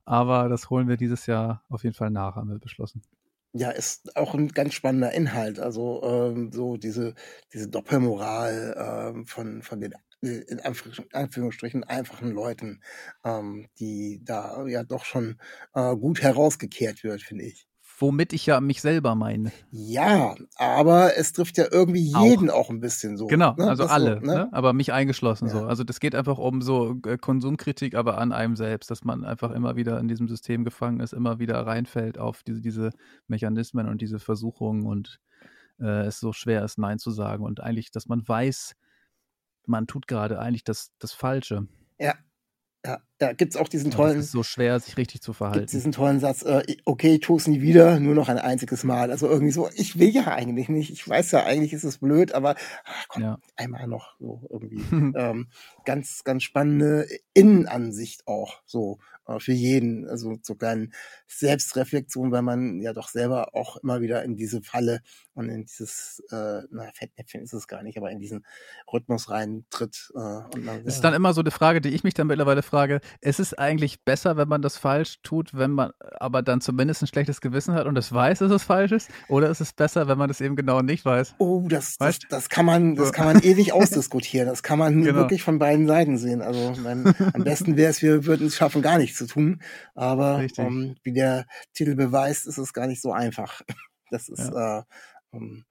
Aber 0.04 0.48
das 0.48 0.70
holen 0.70 0.88
wir 0.88 0.96
dieses 0.96 1.26
Jahr 1.26 1.64
auf 1.68 1.82
jeden 1.82 1.94
Fall 1.96 2.10
nach, 2.10 2.36
haben 2.36 2.48
wir 2.48 2.60
beschlossen 2.60 3.02
ja, 3.58 3.70
ist 3.70 4.16
auch 4.16 4.34
ein 4.34 4.48
ganz 4.48 4.74
spannender 4.74 5.12
Inhalt. 5.12 5.58
Also 5.60 6.02
ähm, 6.04 6.50
so 6.52 6.76
diese, 6.76 7.14
diese 7.52 7.68
Doppelmoral 7.68 9.12
ähm, 9.14 9.26
von, 9.26 9.62
von 9.62 9.80
den 9.80 9.94
in 10.22 10.60
Anführungsstrichen 10.60 11.84
einfachen 11.84 12.32
Leuten, 12.32 12.82
ähm, 13.24 13.68
die 13.78 14.20
da 14.24 14.66
ja 14.66 14.82
doch 14.82 15.04
schon 15.04 15.38
äh, 15.74 15.94
gut 15.96 16.22
herausgekehrt 16.22 17.04
wird, 17.04 17.22
finde 17.22 17.44
ich. 17.44 17.66
Womit 17.98 18.34
ich 18.34 18.44
ja 18.44 18.60
mich 18.60 18.82
selber 18.82 19.14
meine. 19.14 19.52
Ja, 19.70 20.34
aber 20.56 21.16
es 21.16 21.32
trifft 21.32 21.56
ja 21.56 21.66
irgendwie 21.70 22.02
jeden 22.02 22.50
auch, 22.50 22.66
auch 22.66 22.70
ein 22.70 22.80
bisschen 22.80 23.16
so. 23.16 23.26
Genau, 23.26 23.54
ne? 23.54 23.68
also 23.68 23.84
das 23.84 23.92
alle, 23.92 24.20
so, 24.20 24.26
ne? 24.26 24.34
ne? 24.34 24.48
aber 24.52 24.74
mich 24.74 24.92
eingeschlossen 24.92 25.46
ja. 25.46 25.52
so. 25.52 25.64
Also 25.64 25.82
das 25.82 25.98
geht 25.98 26.14
einfach 26.14 26.36
um 26.36 26.60
so 26.60 27.00
äh, 27.06 27.16
Konsumkritik, 27.16 27.94
aber 27.94 28.18
an 28.18 28.32
einem 28.32 28.54
selbst, 28.54 28.90
dass 28.90 29.04
man 29.04 29.24
einfach 29.24 29.50
immer 29.50 29.76
wieder 29.76 29.98
in 29.98 30.08
diesem 30.08 30.28
System 30.28 30.64
gefangen 30.64 31.00
ist, 31.00 31.14
immer 31.14 31.38
wieder 31.38 31.66
reinfällt 31.66 32.18
auf 32.18 32.42
diese, 32.42 32.60
diese 32.60 32.90
Mechanismen 33.28 33.88
und 33.88 34.02
diese 34.02 34.18
Versuchungen 34.18 34.84
und 34.86 35.18
äh, 35.80 36.06
es 36.06 36.20
so 36.20 36.34
schwer 36.34 36.64
ist, 36.64 36.78
Nein 36.78 36.98
zu 36.98 37.10
sagen 37.10 37.44
und 37.44 37.60
eigentlich, 37.60 37.90
dass 37.90 38.06
man 38.06 38.26
weiß, 38.26 38.74
man 39.64 39.86
tut 39.86 40.06
gerade 40.06 40.38
eigentlich 40.38 40.64
das, 40.64 40.92
das 40.98 41.12
Falsche. 41.12 41.66
Ja, 41.98 42.14
ja, 42.84 43.00
ja 43.20 43.32
gibt 43.32 43.54
es 43.54 43.60
auch 43.60 43.68
diesen 43.68 43.90
tollen. 43.90 44.18
Es 44.18 44.26
ist 44.26 44.32
so 44.32 44.42
schwer, 44.42 44.78
sich 44.80 44.96
richtig 44.96 45.22
zu 45.22 45.32
verhalten. 45.32 45.60
Gibt's 45.60 45.72
diesen 45.72 45.92
tollen 45.92 46.20
Satz, 46.20 46.42
äh, 46.42 46.62
okay, 46.84 47.14
ich 47.14 47.20
tue 47.20 47.36
es 47.38 47.46
nie 47.46 47.62
wieder, 47.62 47.98
nur 48.00 48.14
noch 48.14 48.28
ein 48.28 48.38
einziges 48.38 48.84
Mal. 48.84 49.10
Also 49.10 49.28
irgendwie 49.28 49.52
so, 49.52 49.68
ich 49.74 49.98
will 49.98 50.10
ja 50.10 50.28
eigentlich 50.28 50.68
nicht. 50.68 50.90
Ich 50.90 51.08
weiß 51.08 51.32
ja, 51.32 51.44
eigentlich 51.44 51.72
ist 51.72 51.84
es 51.84 51.98
blöd, 51.98 52.32
aber 52.32 52.56
ach, 52.84 53.08
komm, 53.08 53.22
ja. 53.22 53.38
einmal 53.56 53.86
noch 53.86 54.16
so 54.18 54.46
irgendwie. 54.50 54.76
ähm, 55.16 55.48
ganz, 55.84 56.24
ganz 56.24 56.42
spannende 56.42 57.06
Innenansicht 57.34 58.26
auch 58.26 58.62
so 58.66 58.98
äh, 59.26 59.38
für 59.40 59.52
jeden. 59.52 60.08
Also 60.08 60.36
so 60.42 60.54
kleinen 60.54 60.92
Selbstreflexion, 61.26 62.32
weil 62.32 62.42
man 62.42 62.80
ja 62.80 62.92
doch 62.92 63.08
selber 63.08 63.54
auch 63.54 63.76
immer 63.78 64.00
wieder 64.00 64.22
in 64.24 64.36
diese 64.36 64.62
Falle 64.62 65.00
und 65.34 65.48
in 65.48 65.64
dieses, 65.64 66.22
äh, 66.30 66.62
na, 66.70 66.90
Fettnäpfchen 66.94 67.42
ist 67.42 67.52
es 67.52 67.68
gar 67.68 67.82
nicht, 67.82 67.98
aber 67.98 68.10
in 68.10 68.18
diesen 68.18 68.44
Rhythmus 68.92 69.30
reintritt. 69.30 70.12
Äh, 70.14 70.18
und 70.18 70.64
man, 70.64 70.84
ist 70.84 71.02
dann 71.02 71.14
immer 71.14 71.32
so 71.32 71.40
eine 71.40 71.50
Frage, 71.50 71.80
die 71.80 71.90
ich 71.90 72.04
mich 72.04 72.14
dann 72.14 72.26
mittlerweile 72.26 72.62
frage, 72.62 73.00
ist 73.20 73.40
es 73.40 73.54
eigentlich 73.54 74.04
besser, 74.04 74.36
wenn 74.36 74.48
man 74.48 74.62
das 74.62 74.76
falsch 74.76 75.20
tut, 75.22 75.54
wenn 75.54 75.72
man 75.72 75.90
aber 76.18 76.42
dann 76.42 76.60
zumindest 76.60 77.02
ein 77.02 77.06
schlechtes 77.06 77.40
Gewissen 77.40 77.74
hat 77.74 77.86
und 77.86 77.96
es 77.96 78.12
weiß, 78.12 78.40
dass 78.40 78.50
es 78.50 78.62
falsch 78.64 78.92
ist? 78.92 79.10
Oder 79.28 79.50
ist 79.50 79.60
es 79.60 79.72
besser, 79.72 80.08
wenn 80.08 80.18
man 80.18 80.28
das 80.28 80.40
eben 80.40 80.56
genau 80.56 80.82
nicht 80.82 81.04
weiß? 81.04 81.34
Oh, 81.38 81.66
das, 81.68 81.96
das, 81.98 82.18
das, 82.28 82.48
kann 82.48 82.66
man, 82.66 82.94
das 82.94 83.12
kann 83.12 83.26
man 83.26 83.42
ewig 83.42 83.72
ausdiskutieren. 83.72 84.48
Das 84.48 84.62
kann 84.62 84.78
man 84.78 85.02
genau. 85.02 85.16
wirklich 85.16 85.42
von 85.42 85.58
beiden 85.58 85.86
Seiten 85.86 86.18
sehen. 86.18 86.42
Also 86.42 86.74
mein, 86.82 87.14
am 87.32 87.44
besten 87.44 87.76
wäre 87.76 87.90
es, 87.90 88.02
wir 88.02 88.26
würden 88.26 88.46
es 88.46 88.56
schaffen, 88.56 88.82
gar 88.82 88.98
nichts 88.98 89.18
zu 89.18 89.26
tun. 89.26 89.60
Aber 89.94 90.44
um, 90.58 90.64
ähm, 90.64 90.96
wie 91.02 91.12
der 91.12 91.46
Titel 91.74 91.94
beweist, 91.94 92.46
ist 92.46 92.58
es 92.58 92.72
gar 92.72 92.86
nicht 92.86 93.02
so 93.02 93.12
einfach. 93.12 93.62
Das 94.08 94.28
ist 94.28 94.52
ja. 94.52 94.78
äh, 94.78 94.82
ähm, 95.32 95.64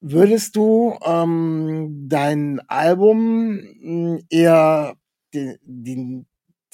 würdest 0.00 0.56
du 0.56 0.98
ähm, 1.04 2.06
dein 2.08 2.60
Album 2.68 3.60
hm, 3.80 4.22
eher 4.30 4.94
die, 5.34 5.56
die, 5.62 6.24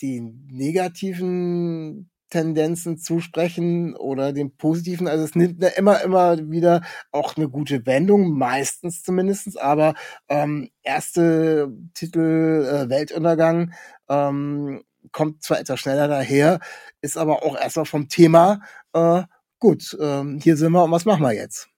die 0.01 0.21
negativen 0.21 2.11
Tendenzen 2.31 2.99
zusprechen 2.99 3.95
oder 3.95 4.33
den 4.33 4.57
positiven. 4.57 5.07
Also 5.07 5.25
es 5.25 5.35
nimmt 5.35 5.63
immer, 5.77 6.03
immer 6.03 6.51
wieder 6.51 6.83
auch 7.13 7.37
eine 7.37 7.49
gute 7.49 7.87
Wendung, 7.87 8.37
meistens 8.37 9.03
zumindestens. 9.03 9.57
aber 9.57 9.95
ähm, 10.29 10.71
erste 10.83 11.73
Titel 11.95 12.67
äh, 12.69 12.89
Weltuntergang 12.89 13.73
ähm, 14.09 14.83
kommt 15.13 15.43
zwar 15.43 15.61
etwas 15.61 15.81
schneller 15.81 16.09
daher, 16.09 16.59
ist 17.01 17.17
aber 17.17 17.45
auch 17.45 17.57
erstmal 17.57 17.87
vom 17.87 18.09
Thema 18.09 18.61
äh, 18.93 19.23
gut, 19.59 19.97
ähm, 20.01 20.41
hier 20.43 20.57
sind 20.57 20.73
wir 20.73 20.85
und 20.85 20.91
was 20.91 21.05
machen 21.05 21.23
wir 21.23 21.33
jetzt? 21.33 21.69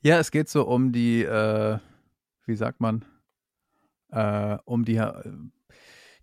Ja, 0.00 0.18
es 0.18 0.30
geht 0.30 0.48
so 0.48 0.66
um 0.66 0.92
die, 0.92 1.22
äh, 1.22 1.78
wie 2.46 2.56
sagt 2.56 2.80
man, 2.80 3.04
äh, 4.14 4.58
um 4.64 4.84
die, 4.84 4.96
äh, 4.96 5.12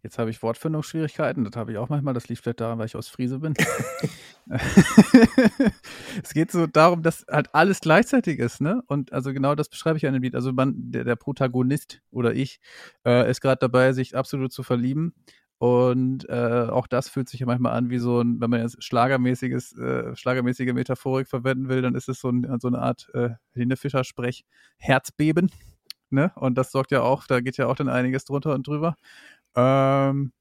jetzt 0.04 0.18
habe 0.18 0.30
ich 0.30 0.42
Wortfindungsschwierigkeiten, 0.42 1.44
das 1.44 1.56
habe 1.56 1.72
ich 1.72 1.78
auch 1.78 1.90
manchmal, 1.90 2.14
das 2.14 2.28
liegt 2.28 2.42
vielleicht 2.42 2.62
daran, 2.62 2.80
weil 2.80 2.88
ich 2.88 2.96
aus 2.96 3.08
Friese 3.08 3.40
bin. 3.40 3.54
es 6.24 6.34
geht 6.34 6.52
so 6.52 6.68
darum, 6.68 7.04
dass 7.04 7.26
halt 7.30 7.54
alles 7.54 7.82
gleichzeitig 7.82 8.40
ist, 8.40 8.62
ne? 8.62 8.82
Und 8.88 9.14
also 9.14 9.34
genau 9.34 9.56
das 9.56 9.70
beschreibe 9.70 9.98
ich 9.98 10.04
ja 10.04 10.10
in 10.10 10.14
dem 10.14 10.24
Lied. 10.24 10.36
Also 10.36 10.54
man, 10.54 10.74
der, 10.92 11.04
der 11.04 11.16
Protagonist 11.16 12.02
oder 12.12 12.34
ich 12.34 12.60
äh, 13.06 13.30
ist 13.30 13.42
gerade 13.42 13.60
dabei, 13.60 13.94
sich 13.94 14.16
absolut 14.16 14.52
zu 14.52 14.64
verlieben 14.64 15.14
und 15.62 16.28
äh, 16.28 16.70
auch 16.72 16.88
das 16.88 17.08
fühlt 17.08 17.30
sich 17.30 17.42
ja 17.42 17.46
manchmal 17.46 17.74
an 17.74 17.92
wie 17.92 18.00
so 18.00 18.20
ein, 18.20 18.42
wenn 18.42 18.50
man 18.50 18.62
jetzt 18.62 18.84
schlagermäßiges, 18.84 19.78
äh, 19.78 20.16
schlagermäßige 20.16 20.74
Metaphorik 20.74 21.28
verwenden 21.28 21.70
will, 21.70 21.84
dann 21.84 21.94
ist 21.94 22.10
es 22.10 22.20
so, 22.20 22.30
ein, 22.30 22.60
so 22.60 22.68
eine 22.68 22.80
Art 22.80 23.10
äh, 23.14 23.30
Helene 23.54 23.78
Fischer-Sprech 23.78 24.44
Herzbeben. 24.78 25.52
Ne? 26.12 26.32
Und 26.36 26.58
das 26.58 26.72
sorgt 26.72 26.92
ja 26.92 27.02
auch, 27.02 27.26
da 27.28 27.40
geht 27.42 27.58
ja 27.58 27.68
auch 27.68 27.76
dann 27.76 27.90
einiges 27.90 28.26
drunter 28.26 28.54
und 28.54 28.68
drüber. 28.68 28.96
Ähm, 29.56 30.34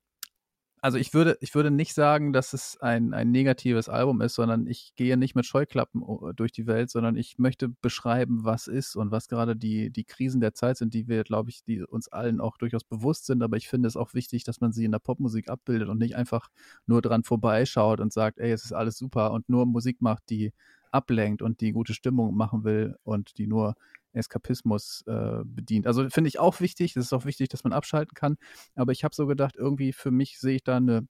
also 0.82 0.96
ich 0.96 1.12
würde, 1.12 1.36
ich 1.40 1.54
würde 1.54 1.70
nicht 1.70 1.92
sagen, 1.92 2.32
dass 2.32 2.54
es 2.54 2.78
ein, 2.80 3.12
ein 3.12 3.30
negatives 3.30 3.90
Album 3.90 4.22
ist, 4.22 4.34
sondern 4.34 4.66
ich 4.66 4.94
gehe 4.96 5.16
nicht 5.18 5.34
mit 5.34 5.44
Scheuklappen 5.44 6.02
durch 6.36 6.52
die 6.52 6.66
Welt, 6.66 6.90
sondern 6.90 7.16
ich 7.16 7.38
möchte 7.38 7.68
beschreiben, 7.68 8.44
was 8.44 8.66
ist 8.66 8.96
und 8.96 9.10
was 9.10 9.28
gerade 9.28 9.56
die, 9.56 9.90
die 9.90 10.04
Krisen 10.04 10.40
der 10.40 10.54
Zeit 10.54 10.78
sind, 10.78 10.94
die 10.94 11.06
wir, 11.06 11.22
glaube 11.24 11.50
ich, 11.50 11.62
die 11.64 11.82
uns 11.82 12.08
allen 12.08 12.40
auch 12.40 12.56
durchaus 12.56 12.84
bewusst 12.84 13.26
sind. 13.26 13.42
Aber 13.42 13.58
ich 13.58 13.68
finde 13.68 13.88
es 13.88 13.96
auch 13.96 14.14
wichtig, 14.14 14.44
dass 14.44 14.60
man 14.62 14.72
sie 14.72 14.86
in 14.86 14.92
der 14.92 15.00
Popmusik 15.00 15.50
abbildet 15.50 15.88
und 15.88 15.98
nicht 15.98 16.16
einfach 16.16 16.48
nur 16.86 17.02
dran 17.02 17.24
vorbeischaut 17.24 18.00
und 18.00 18.12
sagt, 18.12 18.38
ey, 18.38 18.50
es 18.50 18.64
ist 18.64 18.72
alles 18.72 18.96
super 18.96 19.32
und 19.32 19.48
nur 19.50 19.66
Musik 19.66 20.00
macht, 20.00 20.30
die 20.30 20.52
ablenkt 20.92 21.42
und 21.42 21.60
die 21.60 21.72
gute 21.72 21.94
Stimmung 21.94 22.34
machen 22.34 22.64
will 22.64 22.96
und 23.02 23.38
die 23.38 23.46
nur 23.46 23.74
Eskapismus 24.12 25.04
äh, 25.06 25.42
bedient. 25.44 25.86
Also 25.86 26.08
finde 26.10 26.28
ich 26.28 26.38
auch 26.38 26.60
wichtig. 26.60 26.96
Es 26.96 27.06
ist 27.06 27.12
auch 27.12 27.24
wichtig, 27.24 27.48
dass 27.48 27.64
man 27.64 27.72
abschalten 27.72 28.14
kann. 28.14 28.36
Aber 28.74 28.92
ich 28.92 29.04
habe 29.04 29.14
so 29.14 29.26
gedacht, 29.26 29.56
irgendwie 29.56 29.92
für 29.92 30.10
mich 30.10 30.38
sehe 30.38 30.56
ich 30.56 30.64
da 30.64 30.76
eine 30.76 31.06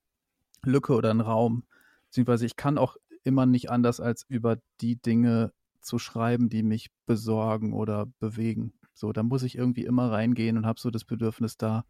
Lücke 0.62 0.95
oder 0.95 1.11
einen 1.11 1.21
Raum. 1.21 1.64
Beziehungsweise 2.07 2.47
ich 2.47 2.57
kann 2.57 2.78
auch 2.78 2.97
immer 3.25 3.47
nicht 3.47 3.71
anders, 3.71 4.00
als 4.00 4.25
über 4.28 4.59
die 4.80 4.97
Dinge 4.97 5.52
zu 5.80 5.99
schreiben, 5.99 6.49
die 6.49 6.62
mich 6.62 6.90
besorgen 7.07 7.73
oder 7.73 8.07
bewegen. 8.19 8.75
So, 8.92 9.12
da 9.12 9.23
muss 9.23 9.42
ich 9.42 9.57
irgendwie 9.57 9.85
immer 9.85 10.11
reingehen 10.11 10.59
und 10.59 10.66
habe 10.66 10.80
so 10.80 10.90
das 10.90 11.04
Bedürfnis, 11.04 11.57
da 11.57 11.85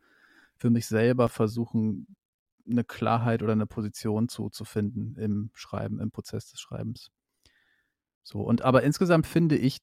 für 0.56 0.70
mich 0.70 0.86
selber 0.86 1.28
versuchen, 1.28 2.06
eine 2.70 2.84
Klarheit 2.84 3.42
oder 3.42 3.52
eine 3.52 3.66
Position 3.66 4.28
zu, 4.28 4.48
zu 4.50 4.64
finden 4.64 5.16
im 5.16 5.50
Schreiben, 5.54 5.98
im 5.98 6.10
Prozess 6.10 6.50
des 6.50 6.60
Schreibens. 6.60 7.10
So, 8.22 8.42
und 8.42 8.62
aber 8.62 8.82
insgesamt 8.82 9.26
finde 9.26 9.56
ich, 9.56 9.78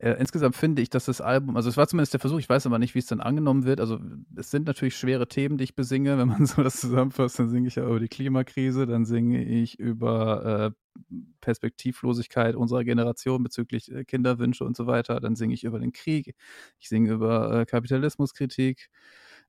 Äh, 0.00 0.12
insgesamt 0.18 0.56
finde 0.56 0.80
ich, 0.80 0.88
dass 0.88 1.04
das 1.04 1.20
Album, 1.20 1.56
also 1.56 1.68
es 1.68 1.76
war 1.76 1.86
zumindest 1.86 2.14
der 2.14 2.20
Versuch, 2.20 2.38
ich 2.38 2.48
weiß 2.48 2.64
aber 2.64 2.78
nicht, 2.78 2.94
wie 2.94 3.00
es 3.00 3.06
dann 3.06 3.20
angenommen 3.20 3.64
wird. 3.64 3.80
Also 3.80 3.98
es 4.34 4.50
sind 4.50 4.66
natürlich 4.66 4.96
schwere 4.96 5.28
Themen, 5.28 5.58
die 5.58 5.64
ich 5.64 5.74
besinge. 5.74 6.16
Wenn 6.18 6.28
man 6.28 6.46
so 6.46 6.62
das 6.62 6.80
zusammenfasst, 6.80 7.38
dann 7.38 7.50
singe 7.50 7.68
ich 7.68 7.74
ja 7.74 7.84
über 7.86 8.00
die 8.00 8.08
Klimakrise, 8.08 8.86
dann 8.86 9.04
singe 9.04 9.44
ich 9.44 9.78
über 9.78 10.72
äh, 10.74 11.04
Perspektivlosigkeit 11.42 12.54
unserer 12.56 12.82
Generation 12.84 13.42
bezüglich 13.42 13.92
äh, 13.92 14.04
Kinderwünsche 14.04 14.64
und 14.64 14.74
so 14.74 14.86
weiter. 14.86 15.20
Dann 15.20 15.36
singe 15.36 15.52
ich 15.52 15.64
über 15.64 15.78
den 15.78 15.92
Krieg, 15.92 16.34
ich 16.78 16.88
singe 16.88 17.12
über 17.12 17.60
äh, 17.60 17.66
Kapitalismuskritik. 17.66 18.88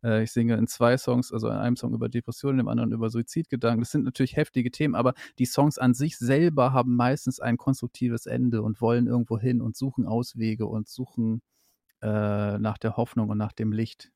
Äh, 0.03 0.24
ich 0.24 0.31
singe 0.31 0.55
in 0.55 0.67
zwei 0.67 0.98
Songs, 0.98 1.31
also 1.31 1.48
in 1.48 1.55
einem 1.55 1.75
Song 1.75 1.93
über 1.93 2.10
Depressionen, 2.10 2.60
im 2.60 2.67
anderen 2.67 2.91
über 2.91 3.10
Suizidgedanken. 3.10 3.81
Das 3.81 3.91
sind 3.91 4.03
natürlich 4.03 4.36
heftige 4.36 4.72
Themen, 4.72 4.96
aber 4.96 5.13
die 5.39 5.46
Songs 5.46 5.77
an 5.77 5.93
sich 5.93 6.17
selber 6.17 6.74
haben 6.74 6.96
meistens 6.96 7.39
ein 7.39 7.58
konstruktives 7.58 8.25
Ende 8.25 8.62
und 8.62 8.81
wollen 8.81 9.08
irgendwo 9.08 9.38
hin 9.38 9.62
und 9.62 9.75
suchen 9.75 10.05
Auswege 10.05 10.67
und 10.67 10.88
suchen 10.88 11.41
äh, 12.01 12.58
nach 12.58 12.77
der 12.77 12.98
Hoffnung 12.98 13.29
und 13.29 13.38
nach 13.38 13.53
dem 13.53 13.72
Licht. 13.72 14.12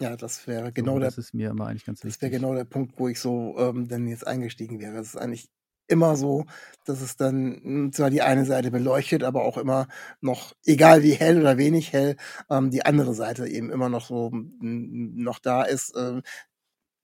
Ja, 0.00 0.16
das 0.16 0.46
wäre 0.46 0.72
genau 0.72 0.94
so, 0.94 0.98
der. 1.00 1.08
Das 1.08 1.18
ist 1.18 1.34
mir 1.34 1.50
immer 1.50 1.66
eigentlich 1.66 1.84
ganz 1.84 2.02
wichtig. 2.02 2.20
Das 2.20 2.22
wäre 2.22 2.30
genau 2.30 2.54
der 2.54 2.64
Punkt, 2.64 2.98
wo 2.98 3.08
ich 3.08 3.20
so 3.20 3.56
ähm, 3.58 3.88
dann 3.88 4.06
jetzt 4.06 4.26
eingestiegen 4.26 4.80
wäre. 4.80 4.94
Das 4.94 5.08
ist 5.08 5.16
eigentlich 5.16 5.50
immer 5.90 6.16
so, 6.16 6.46
dass 6.84 7.00
es 7.00 7.16
dann 7.16 7.60
hm, 7.62 7.92
zwar 7.92 8.10
die 8.10 8.22
eine 8.22 8.44
Seite 8.44 8.70
beleuchtet, 8.70 9.22
aber 9.24 9.44
auch 9.44 9.58
immer 9.58 9.88
noch, 10.20 10.54
egal 10.64 11.02
wie 11.02 11.12
hell 11.12 11.40
oder 11.40 11.58
wenig 11.58 11.92
hell, 11.92 12.16
ähm, 12.50 12.70
die 12.70 12.84
andere 12.84 13.14
Seite 13.14 13.46
eben 13.46 13.70
immer 13.70 13.88
noch 13.88 14.06
so 14.06 14.30
hm, 14.30 15.14
noch 15.16 15.38
da 15.38 15.62
ist. 15.62 15.94
Ähm, 15.96 16.22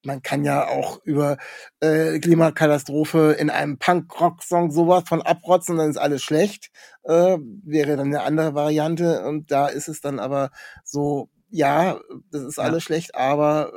man 0.06 0.22
kann 0.22 0.44
ja 0.44 0.68
auch 0.68 1.00
über 1.04 1.36
äh, 1.80 2.18
Klimakatastrophe 2.20 3.32
in 3.38 3.50
einem 3.50 3.78
Punk-Rock-Song 3.78 4.70
sowas 4.70 5.04
von 5.08 5.20
abrotzen, 5.20 5.76
dann 5.76 5.90
ist 5.90 5.96
alles 5.96 6.22
schlecht. 6.22 6.70
Äh, 7.02 7.38
wäre 7.64 7.96
dann 7.96 8.06
eine 8.06 8.22
andere 8.22 8.54
Variante. 8.54 9.26
Und 9.26 9.50
da 9.50 9.66
ist 9.66 9.88
es 9.88 10.00
dann 10.00 10.20
aber 10.20 10.50
so, 10.84 11.28
ja, 11.50 11.98
das 12.30 12.42
ist 12.42 12.58
alles 12.58 12.84
ja. 12.84 12.86
schlecht, 12.86 13.14
aber 13.16 13.72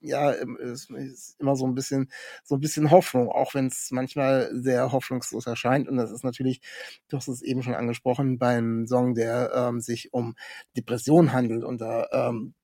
ja, 0.00 0.32
es 0.32 0.88
ist 0.90 1.36
immer 1.38 1.56
so 1.56 1.66
ein 1.66 1.74
bisschen, 1.74 2.10
so 2.44 2.56
ein 2.56 2.60
bisschen 2.60 2.90
Hoffnung, 2.90 3.28
auch 3.28 3.54
wenn 3.54 3.66
es 3.66 3.90
manchmal 3.90 4.50
sehr 4.52 4.92
hoffnungslos 4.92 5.46
erscheint. 5.46 5.88
Und 5.88 5.96
das 5.96 6.10
ist 6.10 6.24
natürlich, 6.24 6.60
du 7.08 7.16
hast 7.16 7.28
es 7.28 7.42
eben 7.42 7.62
schon 7.62 7.74
angesprochen, 7.74 8.38
beim 8.38 8.86
Song, 8.86 9.14
der 9.14 9.52
ähm, 9.54 9.80
sich 9.80 10.12
um 10.12 10.34
Depression 10.76 11.32
handelt. 11.32 11.64
Und 11.64 11.80
da 11.80 12.08
ähm, 12.12 12.54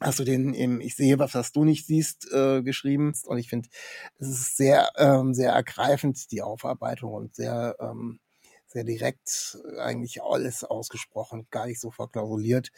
hast 0.00 0.18
du 0.18 0.24
den 0.24 0.54
im 0.54 0.80
Ich 0.80 0.96
sehe, 0.96 1.18
was 1.18 1.52
du 1.52 1.64
nicht 1.64 1.86
siehst, 1.86 2.30
äh, 2.32 2.62
geschrieben. 2.62 3.12
Und 3.26 3.38
ich 3.38 3.48
finde, 3.48 3.68
es 4.18 4.28
ist 4.28 4.56
sehr, 4.56 4.90
ähm, 4.96 5.34
sehr 5.34 5.52
ergreifend, 5.52 6.30
die 6.32 6.42
Aufarbeitung 6.42 7.12
und 7.12 7.34
sehr, 7.34 7.76
ähm, 7.80 8.20
sehr 8.66 8.84
direkt, 8.84 9.58
eigentlich 9.78 10.22
alles 10.22 10.64
ausgesprochen, 10.64 11.46
gar 11.50 11.66
nicht 11.66 11.80
so 11.80 11.90
verklausuliert. 11.90 12.70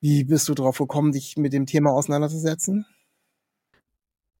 Wie 0.00 0.24
bist 0.24 0.48
du 0.48 0.54
darauf 0.54 0.78
gekommen, 0.78 1.12
dich 1.12 1.36
mit 1.36 1.52
dem 1.52 1.66
Thema 1.66 1.92
auseinanderzusetzen? 1.92 2.86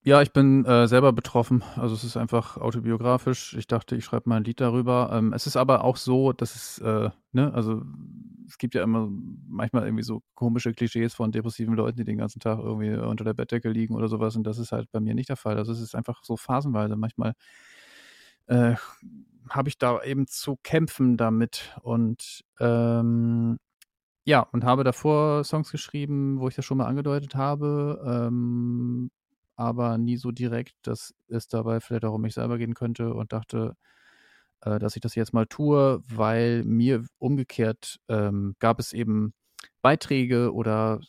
Ja, 0.04 0.22
ich 0.22 0.32
bin 0.32 0.64
äh, 0.64 0.86
selber 0.86 1.12
betroffen. 1.12 1.62
Also 1.76 1.94
es 1.94 2.04
ist 2.04 2.16
einfach 2.16 2.56
autobiografisch. 2.56 3.54
Ich 3.58 3.66
dachte, 3.66 3.96
ich 3.96 4.04
schreibe 4.04 4.28
mal 4.28 4.36
ein 4.36 4.44
Lied 4.44 4.60
darüber. 4.60 5.10
Ähm, 5.12 5.32
es 5.32 5.46
ist 5.46 5.56
aber 5.56 5.84
auch 5.84 5.96
so, 5.96 6.32
dass 6.32 6.54
es, 6.54 6.78
äh, 6.78 7.10
ne, 7.32 7.52
also 7.52 7.82
es 8.46 8.56
gibt 8.58 8.74
ja 8.74 8.82
immer 8.82 9.08
manchmal 9.46 9.84
irgendwie 9.84 10.04
so 10.04 10.22
komische 10.34 10.72
Klischees 10.72 11.14
von 11.14 11.32
depressiven 11.32 11.74
Leuten, 11.74 11.98
die 11.98 12.04
den 12.04 12.16
ganzen 12.16 12.40
Tag 12.40 12.58
irgendwie 12.60 12.94
unter 12.96 13.24
der 13.24 13.34
Bettdecke 13.34 13.68
liegen 13.70 13.94
oder 13.94 14.08
sowas. 14.08 14.36
Und 14.36 14.44
das 14.44 14.58
ist 14.58 14.72
halt 14.72 14.90
bei 14.92 15.00
mir 15.00 15.14
nicht 15.14 15.28
der 15.28 15.36
Fall. 15.36 15.58
Also 15.58 15.72
es 15.72 15.80
ist 15.80 15.94
einfach 15.94 16.20
so 16.24 16.36
phasenweise. 16.36 16.96
Manchmal 16.96 17.34
äh, 18.46 18.74
habe 19.50 19.68
ich 19.68 19.78
da 19.78 20.02
eben 20.02 20.26
zu 20.26 20.56
kämpfen 20.62 21.16
damit. 21.16 21.76
Und 21.82 22.44
ähm, 22.60 23.58
ja, 24.26 24.42
und 24.52 24.64
habe 24.64 24.84
davor 24.84 25.44
Songs 25.44 25.70
geschrieben, 25.72 26.40
wo 26.40 26.48
ich 26.48 26.54
das 26.56 26.64
schon 26.64 26.78
mal 26.78 26.86
angedeutet 26.86 27.34
habe. 27.34 28.02
Ähm, 28.28 29.10
aber 29.58 29.98
nie 29.98 30.16
so 30.16 30.30
direkt, 30.32 30.74
dass 30.82 31.14
es 31.28 31.48
dabei 31.48 31.80
vielleicht 31.80 32.04
auch 32.06 32.14
um 32.14 32.22
mich 32.22 32.34
selber 32.34 32.58
gehen 32.58 32.74
könnte 32.74 33.12
und 33.14 33.32
dachte, 33.32 33.76
äh, 34.62 34.78
dass 34.78 34.96
ich 34.96 35.02
das 35.02 35.14
jetzt 35.14 35.34
mal 35.34 35.46
tue, 35.46 36.02
weil 36.08 36.64
mir 36.64 37.04
umgekehrt 37.18 37.98
ähm, 38.08 38.54
gab 38.60 38.78
es 38.80 38.92
eben 38.92 39.34
Beiträge 39.82 40.52
oder 40.54 41.00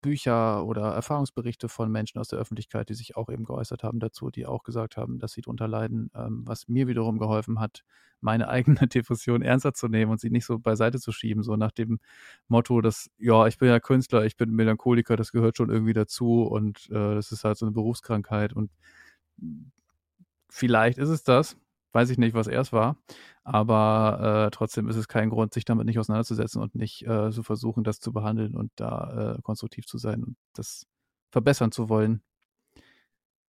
Bücher 0.00 0.64
oder 0.64 0.92
Erfahrungsberichte 0.94 1.68
von 1.68 1.90
Menschen 1.90 2.18
aus 2.18 2.28
der 2.28 2.38
Öffentlichkeit, 2.38 2.88
die 2.88 2.94
sich 2.94 3.16
auch 3.16 3.28
eben 3.28 3.44
geäußert 3.44 3.82
haben 3.82 4.00
dazu, 4.00 4.30
die 4.30 4.46
auch 4.46 4.62
gesagt 4.62 4.96
haben, 4.96 5.18
dass 5.18 5.32
sie 5.32 5.42
darunter 5.42 5.68
leiden, 5.68 6.10
ähm, 6.14 6.42
was 6.46 6.68
mir 6.68 6.86
wiederum 6.88 7.18
geholfen 7.18 7.60
hat, 7.60 7.82
meine 8.20 8.48
eigene 8.48 8.86
Depression 8.88 9.42
ernster 9.42 9.74
zu 9.74 9.88
nehmen 9.88 10.10
und 10.12 10.20
sie 10.20 10.30
nicht 10.30 10.46
so 10.46 10.58
beiseite 10.58 11.00
zu 11.00 11.12
schieben, 11.12 11.42
so 11.42 11.56
nach 11.56 11.72
dem 11.72 12.00
Motto, 12.48 12.80
dass, 12.80 13.10
ja, 13.18 13.46
ich 13.46 13.58
bin 13.58 13.68
ja 13.68 13.80
Künstler, 13.80 14.24
ich 14.24 14.36
bin 14.36 14.50
Melancholiker, 14.50 15.16
das 15.16 15.32
gehört 15.32 15.56
schon 15.56 15.70
irgendwie 15.70 15.94
dazu 15.94 16.42
und 16.42 16.88
äh, 16.90 17.14
das 17.14 17.32
ist 17.32 17.44
halt 17.44 17.58
so 17.58 17.66
eine 17.66 17.72
Berufskrankheit 17.72 18.52
und 18.52 18.70
vielleicht 20.50 20.98
ist 20.98 21.08
es 21.08 21.22
das, 21.22 21.56
weiß 21.92 22.10
ich 22.10 22.18
nicht, 22.18 22.34
was 22.34 22.46
erst 22.46 22.72
war, 22.72 22.96
aber 23.44 24.46
äh, 24.46 24.50
trotzdem 24.50 24.88
ist 24.88 24.96
es 24.96 25.08
kein 25.08 25.30
Grund, 25.30 25.54
sich 25.54 25.64
damit 25.64 25.86
nicht 25.86 25.98
auseinanderzusetzen 25.98 26.62
und 26.62 26.74
nicht 26.74 27.06
äh, 27.06 27.30
zu 27.30 27.42
versuchen, 27.42 27.84
das 27.84 28.00
zu 28.00 28.12
behandeln 28.12 28.56
und 28.56 28.70
da 28.76 29.36
äh, 29.36 29.42
konstruktiv 29.42 29.86
zu 29.86 29.98
sein 29.98 30.22
und 30.24 30.36
das 30.54 30.86
verbessern 31.30 31.72
zu 31.72 31.88
wollen. 31.88 32.22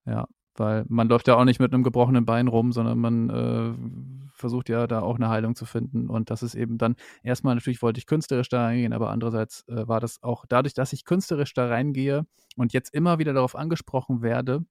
Ja, 0.06 0.28
weil 0.56 0.86
man 0.90 1.08
läuft 1.08 1.28
ja 1.28 1.36
auch 1.36 1.46
nicht 1.46 1.60
mit 1.60 1.74
einem 1.74 1.84
gebrochenen 1.84 2.26
Bein 2.26 2.48
rum, 2.48 2.72
sondern 2.72 2.98
man 3.00 3.30
äh, 3.30 4.32
versucht 4.34 4.70
ja 4.70 4.88
da 4.88 5.02
auch 5.02 5.16
eine 5.16 5.30
Heilung 5.30 5.56
zu 5.56 5.66
finden. 5.66 6.10
Und 6.10 6.30
das 6.30 6.44
ist 6.44 6.56
eben 6.56 6.78
dann, 6.78 6.96
erstmal 7.24 7.56
natürlich 7.56 7.82
wollte 7.82 8.00
ich 8.00 8.06
künstlerisch 8.06 8.50
da 8.50 8.66
reingehen, 8.66 8.94
aber 8.94 9.10
andererseits 9.12 9.68
äh, 9.68 9.88
war 9.88 10.00
das 10.00 10.22
auch 10.24 10.46
dadurch, 10.48 10.74
dass 10.74 10.94
ich 10.94 11.06
künstlerisch 11.06 11.54
da 11.54 11.68
reingehe 11.68 12.26
und 12.58 12.74
jetzt 12.74 12.94
immer 12.94 13.20
wieder 13.20 13.34
darauf 13.34 13.56
angesprochen 13.56 14.22
werde, 14.22 14.66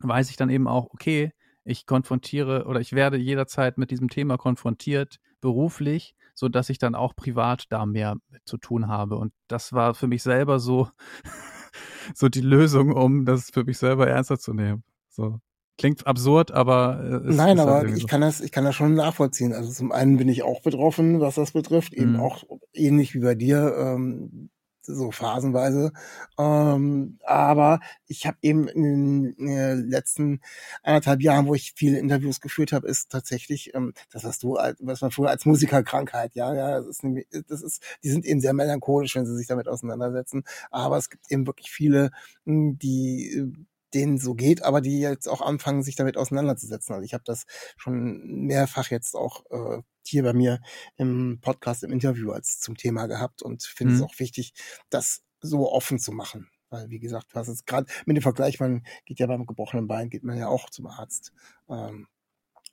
weiß 0.00 0.30
ich 0.30 0.36
dann 0.36 0.50
eben 0.50 0.68
auch, 0.68 0.86
okay, 0.90 1.32
ich 1.64 1.86
konfrontiere 1.86 2.66
oder 2.66 2.80
ich 2.80 2.92
werde 2.92 3.16
jederzeit 3.16 3.78
mit 3.78 3.90
diesem 3.90 4.08
Thema 4.08 4.38
konfrontiert, 4.38 5.18
beruflich, 5.40 6.14
so 6.34 6.48
dass 6.48 6.70
ich 6.70 6.78
dann 6.78 6.94
auch 6.94 7.14
privat 7.14 7.64
da 7.70 7.86
mehr 7.86 8.16
mit 8.30 8.42
zu 8.46 8.56
tun 8.56 8.88
habe. 8.88 9.16
Und 9.16 9.32
das 9.48 9.72
war 9.72 9.94
für 9.94 10.06
mich 10.06 10.22
selber 10.22 10.58
so, 10.58 10.88
so 12.14 12.28
die 12.28 12.40
Lösung, 12.40 12.92
um 12.92 13.24
das 13.24 13.50
für 13.50 13.64
mich 13.64 13.78
selber 13.78 14.08
ernster 14.08 14.38
zu 14.38 14.54
nehmen. 14.54 14.82
So. 15.08 15.40
Klingt 15.78 16.06
absurd, 16.06 16.50
aber 16.50 17.22
äh, 17.24 17.32
Nein, 17.32 17.58
aber 17.58 17.76
halt 17.76 17.90
ich 17.96 18.02
so. 18.02 18.06
kann 18.06 18.20
das, 18.20 18.42
ich 18.42 18.52
kann 18.52 18.64
das 18.64 18.74
schon 18.74 18.94
nachvollziehen. 18.94 19.54
Also 19.54 19.72
zum 19.72 19.92
einen 19.92 20.18
bin 20.18 20.28
ich 20.28 20.42
auch 20.42 20.60
betroffen, 20.60 21.20
was 21.20 21.36
das 21.36 21.52
betrifft, 21.52 21.94
eben 21.94 22.14
mhm. 22.14 22.20
auch 22.20 22.44
ähnlich 22.74 23.14
wie 23.14 23.20
bei 23.20 23.34
dir. 23.34 23.74
Ähm, 23.78 24.50
so 24.82 25.10
phasenweise. 25.10 25.92
Ähm, 26.38 27.18
aber 27.24 27.80
ich 28.06 28.26
habe 28.26 28.38
eben 28.42 28.68
in 28.68 29.34
den 29.36 29.88
letzten 29.88 30.40
anderthalb 30.82 31.22
Jahren, 31.22 31.46
wo 31.46 31.54
ich 31.54 31.72
viele 31.76 31.98
Interviews 31.98 32.40
geführt 32.40 32.72
habe, 32.72 32.88
ist 32.88 33.10
tatsächlich 33.10 33.74
ähm, 33.74 33.92
das, 34.12 34.24
was 34.24 34.38
du, 34.38 34.54
was 34.80 35.00
man 35.00 35.10
früher 35.10 35.30
als 35.30 35.46
Musikerkrankheit, 35.46 36.34
ja, 36.34 36.54
ja, 36.54 36.78
das 36.78 36.86
ist, 36.86 37.04
nämlich, 37.04 37.26
das 37.48 37.62
ist, 37.62 37.82
die 38.02 38.10
sind 38.10 38.24
eben 38.24 38.40
sehr 38.40 38.52
melancholisch, 38.52 39.14
wenn 39.16 39.26
sie 39.26 39.36
sich 39.36 39.46
damit 39.46 39.68
auseinandersetzen. 39.68 40.44
Aber 40.70 40.96
es 40.98 41.10
gibt 41.10 41.30
eben 41.30 41.46
wirklich 41.46 41.70
viele, 41.70 42.10
hm, 42.46 42.78
die 42.78 43.52
denen 43.94 44.18
so 44.18 44.34
geht, 44.34 44.62
aber 44.62 44.80
die 44.80 45.00
jetzt 45.00 45.28
auch 45.28 45.40
anfangen, 45.40 45.82
sich 45.82 45.96
damit 45.96 46.16
auseinanderzusetzen. 46.16 46.94
Also 46.94 47.04
ich 47.04 47.14
habe 47.14 47.24
das 47.24 47.44
schon 47.76 48.22
mehrfach 48.46 48.90
jetzt 48.90 49.14
auch 49.14 49.44
äh, 49.50 49.82
hier 50.06 50.22
bei 50.22 50.32
mir 50.32 50.60
im 50.96 51.38
Podcast, 51.40 51.84
im 51.84 51.92
Interview 51.92 52.32
als 52.32 52.60
zum 52.60 52.76
Thema 52.76 53.06
gehabt 53.06 53.42
und 53.42 53.62
finde 53.62 53.94
mhm. 53.94 54.00
es 54.00 54.04
auch 54.04 54.18
wichtig, 54.18 54.52
das 54.90 55.22
so 55.40 55.70
offen 55.70 55.98
zu 55.98 56.12
machen. 56.12 56.48
Weil, 56.70 56.88
wie 56.88 57.00
gesagt, 57.00 57.26
du 57.32 57.38
hast 57.38 57.48
es 57.48 57.64
gerade 57.64 57.86
mit 58.06 58.16
dem 58.16 58.22
Vergleich, 58.22 58.60
man 58.60 58.84
geht 59.04 59.18
ja 59.18 59.26
beim 59.26 59.46
gebrochenen 59.46 59.88
Bein, 59.88 60.08
geht 60.08 60.22
man 60.22 60.38
ja 60.38 60.48
auch 60.48 60.70
zum 60.70 60.86
Arzt. 60.86 61.32
Ähm, 61.68 62.06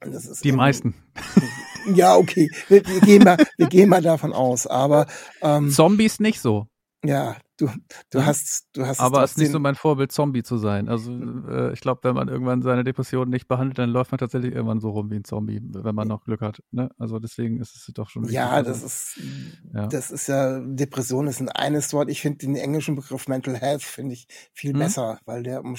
die 0.04 0.50
eben, 0.50 0.58
meisten. 0.58 0.94
Ja, 1.94 2.16
okay. 2.18 2.50
Wir, 2.68 2.86
wir, 2.86 3.02
gehen 3.02 3.24
mal, 3.24 3.38
wir 3.58 3.68
gehen 3.68 3.90
mal 3.90 4.02
davon 4.02 4.34
aus. 4.34 4.68
Aber 4.68 5.08
ähm, 5.42 5.72
Zombies 5.72 6.20
nicht 6.20 6.42
so. 6.42 6.68
Ja, 7.04 7.38
du, 7.58 7.70
du 8.12 8.26
hast, 8.26 8.70
du 8.74 8.86
hast. 8.86 9.00
Aber 9.00 9.24
es 9.24 9.32
ist 9.32 9.38
nicht 9.38 9.52
so 9.52 9.60
mein 9.60 9.76
Vorbild, 9.76 10.12
Zombie 10.12 10.44
zu 10.44 10.58
sein. 10.58 10.88
Also 10.88 11.12
äh, 11.12 11.74
ich 11.74 11.82
glaube, 11.82 12.02
wenn 12.04 12.16
man 12.16 12.28
irgendwann 12.28 12.62
seine 12.62 12.84
Depressionen 12.84 13.30
nicht 13.30 13.48
behandelt, 13.48 13.78
dann 13.78 13.90
läuft 13.90 14.12
man 14.12 14.20
tatsächlich 14.20 14.54
irgendwann 14.54 14.80
so 14.80 14.92
rum 14.92 15.10
wie 15.10 15.16
ein 15.16 15.24
Zombie, 15.24 15.60
wenn 15.62 15.96
man 15.96 16.08
noch 16.08 16.24
Glück 16.24 16.42
hat. 16.42 16.62
Ne? 16.72 16.90
Also 16.98 17.20
deswegen 17.20 17.60
ist 17.60 17.76
es 17.76 17.92
doch 17.94 18.10
schon. 18.10 18.24
Ja, 18.30 18.62
das 18.62 18.84
ist, 18.84 19.20
ja. 19.74 19.88
das 19.88 20.12
ist 20.12 20.28
ja 20.28 20.60
Depression 20.60 21.28
ist 21.28 21.42
ein 21.42 21.50
eines 21.50 21.94
Wort. 21.94 22.10
Ich 22.10 22.22
finde 22.22 22.38
den 22.38 22.56
englischen 22.56 22.96
Begriff 22.96 23.28
Mental 23.28 23.56
Health 23.56 23.84
finde 23.84 24.14
ich 24.14 24.28
viel 24.54 24.74
hm? 24.74 24.80
besser, 24.80 25.20
weil 25.26 25.44
der 25.44 25.64
um, 25.64 25.76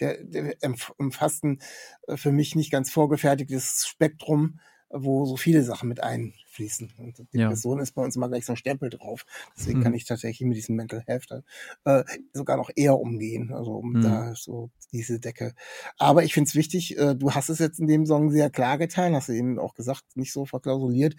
der, 0.00 0.24
der 0.24 0.54
umfasst 0.96 1.44
ein 1.44 1.60
äh, 2.06 2.16
für 2.16 2.32
mich 2.32 2.54
nicht 2.54 2.72
ganz 2.72 2.90
vorgefertigtes 2.90 3.86
Spektrum 3.86 4.58
wo 4.90 5.24
so 5.24 5.36
viele 5.36 5.62
Sachen 5.62 5.88
mit 5.88 6.02
einfließen. 6.60 6.92
Und 6.98 7.18
Depression 7.32 7.78
ja. 7.78 7.82
ist 7.82 7.92
bei 7.92 8.02
uns 8.02 8.16
immer 8.16 8.28
gleich 8.28 8.44
so 8.44 8.52
ein 8.52 8.56
Stempel 8.56 8.90
drauf. 8.90 9.24
Deswegen 9.56 9.80
mhm. 9.80 9.82
kann 9.84 9.94
ich 9.94 10.04
tatsächlich 10.04 10.46
mit 10.46 10.56
diesem 10.56 10.76
Mental 10.76 11.02
Health 11.06 11.42
äh, 11.84 12.04
sogar 12.32 12.56
noch 12.56 12.70
eher 12.74 12.98
umgehen. 12.98 13.52
Also 13.52 13.72
um 13.72 13.94
mhm. 13.94 14.02
da 14.02 14.34
so 14.34 14.70
diese 14.92 15.20
Decke. 15.20 15.54
Aber 15.98 16.24
ich 16.24 16.34
finde 16.34 16.48
es 16.48 16.54
wichtig, 16.54 16.98
äh, 16.98 17.14
du 17.14 17.32
hast 17.32 17.48
es 17.48 17.58
jetzt 17.58 17.80
in 17.80 17.86
dem 17.86 18.06
Song 18.06 18.30
sehr 18.30 18.50
klar 18.50 18.78
getan, 18.78 19.14
hast 19.14 19.28
du 19.28 19.32
eben 19.32 19.58
auch 19.58 19.74
gesagt, 19.74 20.04
nicht 20.14 20.32
so 20.32 20.44
verklausuliert. 20.44 21.14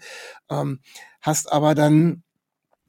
Ähm, 0.50 0.80
hast 1.20 1.52
aber 1.52 1.74
dann 1.74 2.22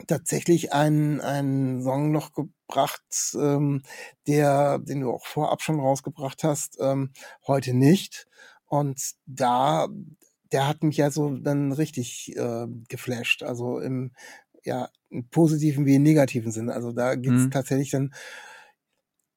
tatsächlich 0.07 0.73
einen, 0.73 1.21
einen 1.21 1.81
Song 1.83 2.11
noch 2.11 2.33
gebracht, 2.33 3.03
ähm, 3.35 3.83
der, 4.27 4.79
den 4.79 5.01
du 5.01 5.11
auch 5.11 5.25
vorab 5.25 5.61
schon 5.61 5.79
rausgebracht 5.79 6.43
hast, 6.43 6.77
ähm, 6.81 7.11
heute 7.47 7.73
nicht. 7.73 8.27
Und 8.65 8.99
da 9.27 9.87
der 10.53 10.67
hat 10.67 10.83
mich 10.83 10.97
ja 10.97 11.11
so 11.11 11.35
dann 11.35 11.71
richtig 11.71 12.35
äh, 12.37 12.67
geflasht. 12.87 13.43
Also 13.43 13.79
im, 13.79 14.11
ja, 14.63 14.89
im 15.09 15.27
positiven 15.29 15.85
wie 15.85 15.95
im 15.95 16.03
negativen 16.03 16.51
Sinn. 16.51 16.69
Also 16.69 16.91
da 16.91 17.15
geht's 17.15 17.45
mhm. 17.45 17.51
tatsächlich 17.51 17.91
dann 17.91 18.13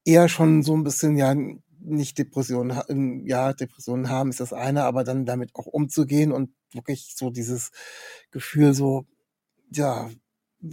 eher 0.05 0.29
schon 0.29 0.63
so 0.63 0.77
ein 0.77 0.85
bisschen, 0.85 1.17
ja, 1.17 1.35
nicht 1.81 2.19
Depressionen, 2.19 3.27
ja, 3.27 3.53
Depressionen 3.53 4.09
haben 4.09 4.31
ist 4.31 4.41
das 4.41 4.53
eine, 4.53 4.85
aber 4.85 5.05
dann 5.05 5.25
damit 5.25 5.55
auch 5.55 5.67
umzugehen 5.67 6.33
und 6.33 6.51
wirklich 6.73 7.15
so 7.17 7.31
dieses 7.31 7.71
Gefühl 8.31 8.75
so, 8.75 9.07
ja, 9.73 10.11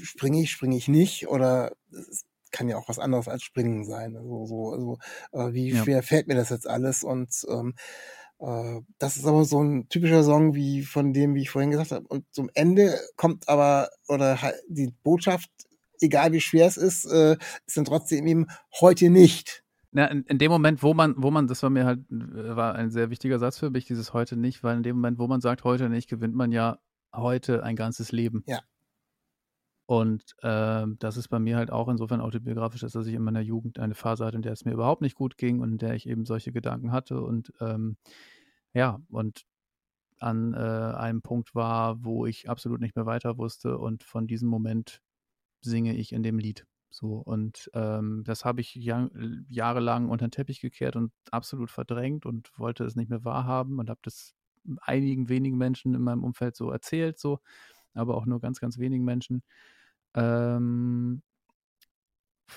springe 0.01 0.41
ich, 0.41 0.51
springe 0.51 0.75
ich 0.75 0.87
nicht 0.87 1.27
oder 1.27 1.73
es 1.91 2.25
kann 2.51 2.69
ja 2.69 2.77
auch 2.77 2.87
was 2.87 2.99
anderes 2.99 3.27
als 3.27 3.43
springen 3.43 3.83
sein. 3.83 4.15
Also 4.15 4.45
so, 4.45 4.71
also 4.71 4.97
äh, 5.31 5.53
wie 5.53 5.71
ja. 5.71 5.83
schwer 5.83 6.03
fällt 6.03 6.27
mir 6.27 6.35
das 6.35 6.49
jetzt 6.49 6.67
alles 6.67 7.03
und 7.03 7.29
ähm, 7.49 7.73
äh, 7.75 8.22
das 8.99 9.15
ist 9.15 9.25
aber 9.25 9.45
so 9.45 9.63
ein 9.63 9.87
typischer 9.87 10.23
Song 10.23 10.53
wie 10.53 10.83
von 10.83 11.13
dem, 11.13 11.33
wie 11.33 11.43
ich 11.43 11.49
vorhin 11.49 11.71
gesagt 11.71 11.91
habe. 11.91 12.05
Und 12.07 12.25
zum 12.31 12.49
Ende 12.53 12.99
kommt 13.15 13.47
aber, 13.47 13.89
oder 14.09 14.37
die 14.67 14.93
Botschaft, 15.03 15.49
egal 16.01 16.33
wie 16.33 16.41
schwer 16.41 16.67
es 16.67 16.75
ist, 16.75 17.05
äh, 17.05 17.37
ist 17.65 17.77
dann 17.77 17.85
trotzdem 17.85 18.27
eben 18.27 18.47
heute 18.81 19.09
nicht. 19.09 19.63
Ja, 19.93 20.05
in, 20.05 20.23
in, 20.23 20.39
dem 20.39 20.51
Moment, 20.51 20.83
wo 20.83 20.93
man, 20.93 21.13
wo 21.17 21.31
man, 21.31 21.47
das 21.47 21.63
war 21.63 21.69
mir 21.69 21.85
halt, 21.85 21.99
äh, 22.11 22.55
war 22.55 22.75
ein 22.75 22.91
sehr 22.91 23.09
wichtiger 23.09 23.39
Satz 23.39 23.59
für 23.59 23.69
mich, 23.69 23.85
dieses 23.85 24.11
heute 24.11 24.35
nicht, 24.35 24.61
weil 24.61 24.75
in 24.75 24.83
dem 24.83 24.97
Moment, 24.97 25.19
wo 25.19 25.27
man 25.27 25.39
sagt, 25.39 25.63
heute 25.63 25.87
nicht, 25.87 26.09
gewinnt 26.09 26.35
man 26.35 26.51
ja 26.51 26.79
heute 27.15 27.63
ein 27.63 27.77
ganzes 27.77 28.11
Leben. 28.11 28.43
Ja. 28.45 28.59
Und 29.85 30.35
äh, 30.41 30.85
das 30.99 31.15
ist 31.17 31.27
bei 31.29 31.39
mir 31.39 31.57
halt 31.57 31.71
auch 31.71 31.87
insofern 31.87 32.21
autobiografisch, 32.21 32.81
dass 32.81 32.95
ich 32.95 33.13
in 33.13 33.21
meiner 33.21 33.41
Jugend 33.41 33.79
eine 33.79 33.95
Phase 33.95 34.25
hatte, 34.25 34.37
in 34.37 34.41
der 34.41 34.53
es 34.53 34.65
mir 34.65 34.73
überhaupt 34.73 35.01
nicht 35.01 35.15
gut 35.15 35.37
ging 35.37 35.59
und 35.59 35.73
in 35.73 35.77
der 35.77 35.93
ich 35.93 36.09
eben 36.09 36.25
solche 36.25 36.51
Gedanken 36.51 36.91
hatte. 36.91 37.21
Und 37.21 37.53
ähm, 37.61 37.97
ja, 38.73 38.99
und 39.09 39.45
an 40.19 40.53
äh, 40.53 40.57
einem 40.57 41.21
Punkt 41.21 41.55
war, 41.55 42.03
wo 42.03 42.25
ich 42.25 42.49
absolut 42.49 42.81
nicht 42.81 42.95
mehr 42.95 43.05
weiter 43.05 43.37
wusste. 43.37 43.77
Und 43.77 44.03
von 44.03 44.27
diesem 44.27 44.49
Moment 44.49 45.01
singe 45.61 45.95
ich 45.95 46.13
in 46.13 46.23
dem 46.23 46.39
Lied. 46.39 46.65
So, 46.91 47.15
und 47.17 47.69
ähm, 47.73 48.23
das 48.25 48.45
habe 48.45 48.61
ich 48.61 48.75
jahr, 48.75 49.09
jahrelang 49.49 50.09
unter 50.09 50.27
den 50.27 50.31
Teppich 50.31 50.61
gekehrt 50.61 50.95
und 50.95 51.11
absolut 51.31 51.71
verdrängt 51.71 52.25
und 52.25 52.51
wollte 52.57 52.85
es 52.85 52.95
nicht 52.95 53.09
mehr 53.09 53.25
wahrhaben 53.25 53.79
und 53.79 53.89
habe 53.89 53.99
das 54.03 54.35
einigen 54.81 55.29
wenigen 55.29 55.57
Menschen 55.57 55.95
in 55.95 56.01
meinem 56.01 56.23
Umfeld 56.23 56.55
so 56.55 56.69
erzählt, 56.71 57.19
so, 57.19 57.39
aber 57.93 58.15
auch 58.15 58.25
nur 58.25 58.39
ganz, 58.41 58.59
ganz 58.59 58.77
wenigen 58.79 59.05
Menschen. 59.05 59.43
Ähm, 60.15 61.23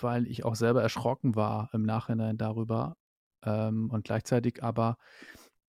weil 0.01 0.27
ich 0.27 0.45
auch 0.45 0.55
selber 0.55 0.83
erschrocken 0.83 1.35
war 1.37 1.71
im 1.73 1.83
Nachhinein 1.83 2.37
darüber. 2.39 2.97
Ähm, 3.43 3.91
und 3.91 4.05
gleichzeitig 4.05 4.63
aber, 4.63 4.99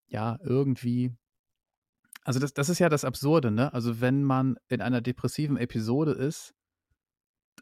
ja, 0.08 0.38
irgendwie 0.44 1.16
also 2.28 2.42
das, 2.42 2.54
das 2.54 2.68
ist 2.68 2.80
ja 2.80 2.90
das 2.90 3.06
Absurde, 3.06 3.52
ne? 3.52 3.74
Also 3.74 4.02
wenn 4.02 4.22
man 4.22 4.58
in 4.68 4.82
einer 4.82 5.00
depressiven 5.00 5.56
Episode 5.56 6.12
ist, 6.12 6.54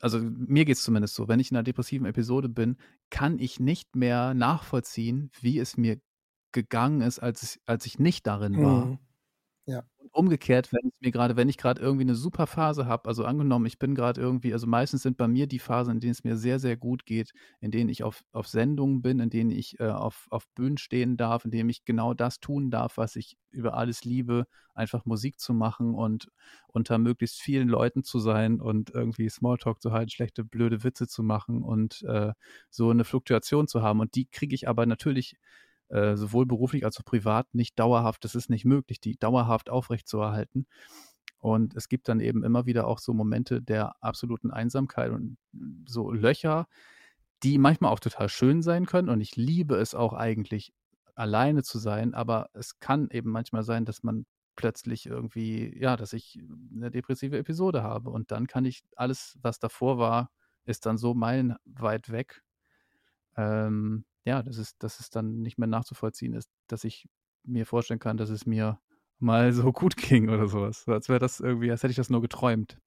also 0.01 0.19
mir 0.19 0.65
geht 0.65 0.77
es 0.77 0.83
zumindest 0.83 1.13
so, 1.13 1.27
wenn 1.27 1.39
ich 1.39 1.51
in 1.51 1.57
einer 1.57 1.63
depressiven 1.63 2.07
Episode 2.07 2.49
bin, 2.49 2.77
kann 3.11 3.37
ich 3.37 3.59
nicht 3.59 3.95
mehr 3.95 4.33
nachvollziehen, 4.33 5.29
wie 5.39 5.59
es 5.59 5.77
mir 5.77 5.99
gegangen 6.51 7.01
ist, 7.01 7.19
als, 7.19 7.43
ich, 7.43 7.61
als 7.67 7.85
ich 7.85 7.99
nicht 7.99 8.25
darin 8.25 8.59
war. 8.59 8.85
Mhm. 8.87 8.99
Umgekehrt, 10.17 10.71
wenn 10.71 10.87
ich 10.87 10.93
mir 11.01 11.11
gerade, 11.11 11.35
wenn 11.35 11.49
ich 11.49 11.57
gerade 11.57 11.81
irgendwie 11.81 12.03
eine 12.05 12.15
super 12.15 12.47
Phase 12.47 12.85
habe, 12.85 13.09
also 13.09 13.25
angenommen, 13.25 13.65
ich 13.65 13.79
bin 13.79 13.95
gerade 13.95 14.21
irgendwie, 14.21 14.53
also 14.53 14.65
meistens 14.65 15.01
sind 15.01 15.17
bei 15.17 15.27
mir 15.27 15.45
die 15.45 15.59
Phasen, 15.59 15.95
in 15.95 15.99
denen 15.99 16.11
es 16.13 16.23
mir 16.23 16.37
sehr, 16.37 16.57
sehr 16.57 16.77
gut 16.77 17.05
geht, 17.05 17.33
in 17.59 17.69
denen 17.69 17.89
ich 17.89 18.01
auf, 18.01 18.23
auf 18.31 18.47
Sendungen 18.47 19.01
bin, 19.01 19.19
in 19.19 19.29
denen 19.29 19.51
ich 19.51 19.77
äh, 19.81 19.89
auf, 19.89 20.27
auf 20.29 20.47
Bühnen 20.55 20.77
stehen 20.77 21.17
darf, 21.17 21.43
in 21.43 21.51
denen 21.51 21.69
ich 21.69 21.83
genau 21.83 22.13
das 22.13 22.39
tun 22.39 22.71
darf, 22.71 22.95
was 22.95 23.17
ich 23.17 23.35
über 23.51 23.73
alles 23.73 24.05
liebe, 24.05 24.47
einfach 24.73 25.03
Musik 25.03 25.37
zu 25.37 25.53
machen 25.53 25.93
und 25.93 26.29
unter 26.67 26.97
möglichst 26.97 27.41
vielen 27.41 27.67
Leuten 27.67 28.05
zu 28.05 28.19
sein 28.19 28.61
und 28.61 28.91
irgendwie 28.91 29.27
Smalltalk 29.27 29.81
zu 29.81 29.91
halten, 29.91 30.11
schlechte, 30.11 30.45
blöde 30.45 30.85
Witze 30.85 31.07
zu 31.09 31.23
machen 31.23 31.61
und 31.61 32.03
äh, 32.03 32.31
so 32.69 32.89
eine 32.89 33.03
Fluktuation 33.03 33.67
zu 33.67 33.81
haben. 33.81 33.99
Und 33.99 34.15
die 34.15 34.27
kriege 34.27 34.55
ich 34.55 34.69
aber 34.69 34.85
natürlich 34.85 35.35
äh, 35.89 36.15
sowohl 36.15 36.45
beruflich 36.45 36.85
als 36.85 36.99
auch 36.99 37.05
privat 37.05 37.53
nicht 37.53 37.77
dauerhaft, 37.79 38.23
das 38.23 38.35
ist 38.35 38.49
nicht 38.49 38.65
möglich, 38.65 38.99
die 38.99 39.17
dauerhaft 39.17 39.69
aufrechtzuerhalten. 39.69 40.67
Und 41.39 41.75
es 41.75 41.89
gibt 41.89 42.09
dann 42.09 42.19
eben 42.19 42.43
immer 42.43 42.65
wieder 42.65 42.87
auch 42.87 42.97
so 42.97 43.13
Momente 43.13 43.61
der 43.61 44.01
absoluten 44.01 44.49
Einsamkeit 44.49 45.11
und 45.11 45.37
so 45.85 46.11
Löcher, 46.11 46.67
die 47.43 47.59
manchmal 47.59 47.91
auch 47.91 47.99
total 47.99 48.29
schön 48.29 48.63
sein 48.63 48.87
können. 48.87 49.09
Und 49.09 49.21
ich 49.21 49.35
liebe 49.35 49.75
es 49.75 49.93
auch 49.93 50.13
eigentlich, 50.13 50.73
alleine 51.13 51.63
zu 51.63 51.77
sein. 51.79 52.13
Aber 52.13 52.49
es 52.53 52.79
kann 52.79 53.09
eben 53.11 53.29
manchmal 53.29 53.63
sein, 53.63 53.85
dass 53.85 54.03
man 54.03 54.25
plötzlich 54.55 55.05
irgendwie, 55.05 55.77
ja, 55.79 55.97
dass 55.97 56.13
ich 56.13 56.39
eine 56.73 56.91
depressive 56.91 57.37
Episode 57.37 57.83
habe. 57.83 58.09
Und 58.09 58.31
dann 58.31 58.47
kann 58.47 58.65
ich 58.65 58.83
alles, 58.95 59.37
was 59.41 59.59
davor 59.59 59.97
war, 59.97 60.31
ist 60.65 60.85
dann 60.85 60.97
so 60.97 61.13
meilenweit 61.13 62.11
weg. 62.11 62.41
Ähm, 63.37 64.05
ja, 64.25 64.43
dass 64.43 64.57
es, 64.57 64.77
dass 64.77 64.99
es 64.99 65.09
dann 65.09 65.41
nicht 65.41 65.57
mehr 65.57 65.67
nachzuvollziehen 65.67 66.33
ist, 66.33 66.49
dass 66.67 66.83
ich 66.83 67.07
mir 67.43 67.65
vorstellen 67.65 67.99
kann, 67.99 68.17
dass 68.17 68.29
es 68.29 68.45
mir 68.45 68.79
mal 69.19 69.53
so 69.53 69.71
gut 69.73 69.97
ging 69.97 70.29
oder 70.29 70.47
sowas. 70.47 70.83
So, 70.83 70.91
als 70.91 71.09
wäre 71.09 71.19
das 71.19 71.39
irgendwie, 71.39 71.71
als 71.71 71.83
hätte 71.83 71.91
ich 71.91 71.97
das 71.97 72.09
nur 72.09 72.21
geträumt. 72.21 72.79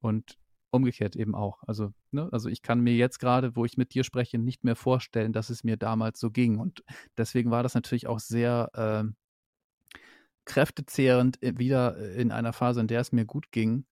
Und 0.00 0.36
umgekehrt 0.72 1.16
eben 1.16 1.34
auch. 1.34 1.62
Also, 1.66 1.92
ne, 2.10 2.28
also 2.32 2.48
ich 2.48 2.62
kann 2.62 2.80
mir 2.80 2.94
jetzt 2.94 3.18
gerade, 3.18 3.54
wo 3.56 3.64
ich 3.64 3.76
mit 3.76 3.94
dir 3.94 4.04
spreche, 4.04 4.38
nicht 4.38 4.64
mehr 4.64 4.76
vorstellen, 4.76 5.32
dass 5.32 5.50
es 5.50 5.64
mir 5.64 5.76
damals 5.76 6.18
so 6.18 6.30
ging. 6.30 6.58
Und 6.58 6.82
deswegen 7.16 7.50
war 7.50 7.62
das 7.62 7.74
natürlich 7.74 8.06
auch 8.06 8.18
sehr 8.18 8.70
äh, 8.74 9.98
kräftezehrend, 10.46 11.42
äh, 11.42 11.58
wieder 11.58 11.96
in 12.14 12.32
einer 12.32 12.52
Phase, 12.52 12.80
in 12.80 12.86
der 12.88 13.00
es 13.00 13.12
mir 13.12 13.26
gut 13.26 13.52
ging, 13.52 13.84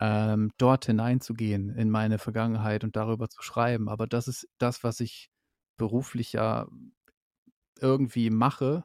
ähm, 0.00 0.52
dort 0.58 0.86
hineinzugehen 0.86 1.70
in 1.70 1.90
meine 1.90 2.18
Vergangenheit 2.18 2.84
und 2.84 2.94
darüber 2.96 3.28
zu 3.28 3.42
schreiben. 3.42 3.88
Aber 3.88 4.06
das 4.06 4.28
ist 4.28 4.48
das, 4.58 4.84
was 4.84 5.00
ich 5.00 5.30
beruflich 5.76 6.32
ja 6.32 6.68
irgendwie 7.80 8.30
mache, 8.30 8.84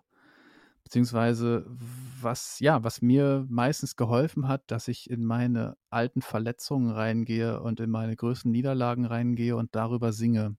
beziehungsweise 0.83 1.65
was, 2.21 2.59
ja, 2.59 2.83
was 2.83 3.01
mir 3.01 3.45
meistens 3.49 3.95
geholfen 3.95 4.47
hat, 4.47 4.63
dass 4.71 4.87
ich 4.87 5.09
in 5.09 5.25
meine 5.25 5.77
alten 5.89 6.21
Verletzungen 6.21 6.91
reingehe 6.91 7.61
und 7.61 7.79
in 7.79 7.89
meine 7.89 8.15
größten 8.15 8.51
Niederlagen 8.51 9.05
reingehe 9.05 9.55
und 9.55 9.75
darüber 9.75 10.13
singe. 10.13 10.57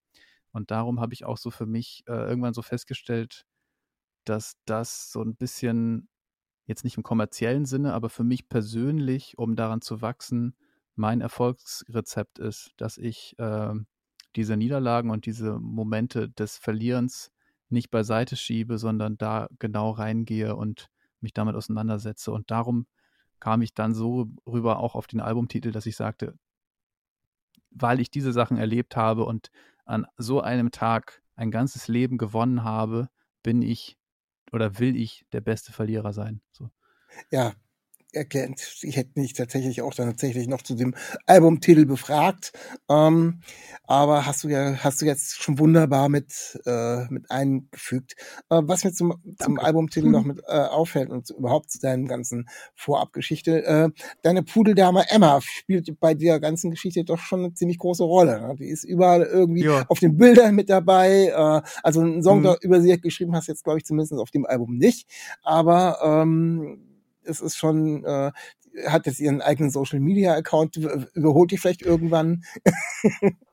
Und 0.53 0.71
darum 0.71 1.01
habe 1.01 1.14
ich 1.14 1.25
auch 1.25 1.38
so 1.38 1.51
für 1.51 1.67
mich 1.67 2.05
äh, 2.07 2.12
irgendwann 2.12 2.55
so 2.55 2.62
festgestellt, 2.62 3.45
dass 4.25 4.57
das 4.67 5.11
so 5.11 5.23
ein 5.23 5.37
bisschen, 5.37 6.09
jetzt 6.67 6.85
nicht 6.85 6.97
im 6.97 7.03
kommerziellen 7.03 7.64
Sinne, 7.64 7.95
aber 7.95 8.11
für 8.11 8.25
mich 8.25 8.49
persönlich, 8.49 9.38
um 9.38 9.57
daran 9.57 9.81
zu 9.81 10.03
wachsen, 10.03 10.57
mein 10.95 11.21
Erfolgsrezept 11.21 12.38
ist, 12.38 12.73
dass 12.77 12.99
ich 12.99 13.38
äh, 13.38 13.75
diese 14.37 14.57
Niederlagen 14.57 15.11
und 15.11 15.27
diese 15.27 15.59
Momente 15.59 16.29
des 16.29 16.57
Verlierens 16.57 17.31
nicht 17.69 17.91
beiseite 17.91 18.37
schiebe, 18.37 18.79
sondern 18.79 19.19
da 19.19 19.49
genau 19.59 19.91
reingehe 19.91 20.57
und 20.57 20.91
mich 21.21 21.35
damit 21.35 21.55
auseinandersetze. 21.55 22.33
Und 22.33 22.51
darum 22.51 22.87
kam 23.41 23.62
ich 23.62 23.75
dann 23.75 23.95
so 23.95 24.29
rüber 24.47 24.79
auch 24.79 24.95
auf 24.95 25.07
den 25.07 25.21
Albumtitel, 25.21 25.71
dass 25.71 25.87
ich 25.87 25.97
sagte, 25.97 26.35
weil 27.71 28.01
ich 28.01 28.11
diese 28.11 28.33
Sachen 28.33 28.57
erlebt 28.57 28.97
habe 28.97 29.25
und 29.25 29.51
an 29.85 30.07
so 30.17 30.41
einem 30.41 30.71
Tag 30.71 31.23
ein 31.37 31.51
ganzes 31.51 31.88
Leben 31.88 32.19
gewonnen 32.19 32.64
habe, 32.64 33.09
bin 33.43 33.62
ich 33.62 33.97
oder 34.53 34.79
will 34.79 34.97
ich 34.97 35.25
der 35.33 35.41
beste 35.41 35.73
Verlierer 35.73 36.12
sein. 36.12 36.41
So. 36.53 36.71
Ja, 37.31 37.55
erkennt. 38.12 38.79
Ich 38.83 38.97
hätte 38.97 39.21
mich 39.21 39.35
tatsächlich 39.35 39.83
auch 39.83 39.94
dann 39.94 40.09
tatsächlich 40.09 40.49
noch 40.49 40.62
zu 40.62 40.75
dem 40.75 40.94
Albumtitel 41.27 41.85
befragt. 41.85 42.53
Ähm, 42.88 43.40
aber 43.85 44.27
hast 44.27 44.44
du 44.44 44.49
ja, 44.49 44.77
hast 44.77 45.01
du 45.01 45.07
jetzt 45.07 45.42
schon 45.42 45.59
wunderbar 45.59 46.09
mit, 46.09 46.59
äh, 46.66 47.05
mit 47.11 47.31
eingefügt. 47.31 48.14
Äh, 48.51 48.62
was 48.62 48.85
mir 48.85 48.92
zum, 48.92 49.14
zum 49.38 49.59
Albumtitel 49.59 50.07
mhm. 50.07 50.12
noch 50.12 50.25
mit 50.25 50.40
äh, 50.47 50.53
auffällt 50.53 51.11
und 51.11 51.31
überhaupt 51.31 51.71
zu 51.71 51.81
deinem 51.81 52.07
ganzen 52.07 52.49
Vorabgeschichte, 52.75 53.64
äh, 53.64 53.88
deine 54.23 54.42
Pudeldame 54.42 55.05
Emma 55.11 55.40
spielt 55.40 55.99
bei 56.01 56.14
der 56.14 56.40
ganzen 56.40 56.71
Geschichte 56.71 57.05
doch 57.05 57.18
schon 57.18 57.40
eine 57.40 57.55
ziemlich 57.55 57.79
große 57.79 58.05
Rolle. 58.05 58.40
Ne? 58.40 58.55
Die 58.59 58.68
ist 58.68 58.85
überall 58.85 59.23
irgendwie 59.23 59.64
ja. 59.64 59.85
auf 59.88 59.99
den 59.99 60.16
Bildern 60.16 60.55
mit 60.55 60.71
dabei. 60.71 61.27
Äh, 61.27 61.68
also 61.83 62.01
einen 62.01 62.23
Song 62.23 62.42
mhm. 62.42 62.57
über 62.62 62.81
sie 62.81 62.99
geschrieben 63.01 63.35
hast 63.35 63.49
jetzt, 63.49 63.64
glaube 63.64 63.79
ich, 63.79 63.85
zumindest 63.85 64.14
auf 64.14 64.31
dem 64.31 64.47
Album 64.47 64.77
nicht. 64.77 65.09
Aber 65.42 65.99
ähm, 66.03 66.88
es 67.29 67.41
ist 67.41 67.57
schon, 67.57 68.05
äh, 68.05 68.33
hat 68.87 69.07
jetzt 69.07 69.21
ihren 69.21 69.43
eigenen 69.43 69.71
Social 69.71 70.01
Media 70.01 70.35
Account, 70.35 70.77
überholt 70.77 71.51
die 71.51 71.59
vielleicht 71.59 71.83
irgendwann. 71.83 72.45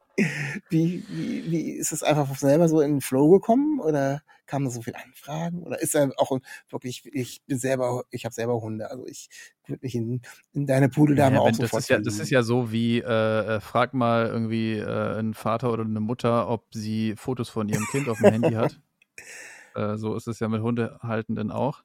wie, 0.70 1.04
wie, 1.10 1.52
wie 1.52 1.72
ist 1.72 1.92
es 1.92 2.04
einfach 2.04 2.34
selber 2.38 2.70
so 2.70 2.82
in 2.82 2.94
den 2.94 3.02
Flow 3.02 3.32
gekommen 3.32 3.80
oder 3.80 4.22
kamen 4.46 4.66
da 4.66 4.72
so 4.72 4.82
viele 4.82 4.98
Anfragen? 4.98 5.64
Oder 5.64 5.82
ist 5.82 5.96
er 5.96 6.12
auch 6.18 6.40
wirklich 6.70 7.04
ich 7.14 7.42
bin 7.46 7.58
selber 7.58 8.04
ich 8.12 8.26
habe 8.26 8.34
selber 8.34 8.62
Hunde 8.62 8.90
also 8.90 9.06
ich 9.08 9.30
würde 9.68 9.82
mich 9.84 9.96
in, 9.96 10.22
in 10.54 10.68
deine 10.68 10.90
Pudeldame 10.90 11.36
ja, 11.36 11.42
auch 11.42 11.54
sofort 11.54 11.74
das 11.74 11.84
ist 11.84 11.90
ja 11.90 12.00
das 12.00 12.20
ist 12.20 12.30
ja 12.30 12.44
so 12.44 12.72
wie 12.72 13.00
äh, 13.00 13.56
äh, 13.56 13.60
frag 13.60 13.94
mal 13.94 14.28
irgendwie 14.28 14.76
äh, 14.76 15.18
einen 15.18 15.34
Vater 15.34 15.72
oder 15.72 15.84
eine 15.84 16.00
Mutter 16.00 16.48
ob 16.50 16.66
sie 16.74 17.16
Fotos 17.18 17.50
von 17.50 17.68
ihrem 17.68 17.86
Kind 17.92 18.08
auf 18.08 18.20
dem 18.20 18.32
Handy 18.32 18.54
hat. 18.54 18.80
Äh, 19.76 19.98
so 19.98 20.16
ist 20.16 20.28
es 20.28 20.40
ja 20.40 20.48
mit 20.48 20.62
Hundehaltenden 20.62 21.52
auch 21.52 21.84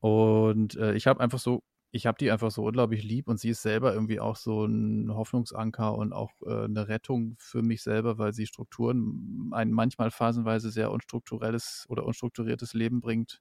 und 0.00 0.76
äh, 0.76 0.94
ich 0.94 1.06
habe 1.06 1.20
einfach 1.20 1.38
so, 1.38 1.62
ich 1.92 2.06
habe 2.06 2.18
die 2.18 2.30
einfach 2.30 2.50
so 2.50 2.64
unglaublich 2.64 3.02
lieb 3.04 3.28
und 3.28 3.38
sie 3.40 3.50
ist 3.50 3.62
selber 3.62 3.92
irgendwie 3.94 4.20
auch 4.20 4.36
so 4.36 4.64
ein 4.64 5.12
Hoffnungsanker 5.14 5.96
und 5.96 6.12
auch 6.12 6.30
äh, 6.46 6.64
eine 6.64 6.88
Rettung 6.88 7.36
für 7.38 7.62
mich 7.62 7.82
selber, 7.82 8.18
weil 8.18 8.32
sie 8.32 8.46
Strukturen, 8.46 9.50
ein 9.52 9.72
manchmal 9.72 10.10
phasenweise 10.10 10.70
sehr 10.70 10.90
unstrukturelles 10.92 11.86
oder 11.88 12.04
unstrukturiertes 12.06 12.74
Leben 12.74 13.00
bringt. 13.00 13.40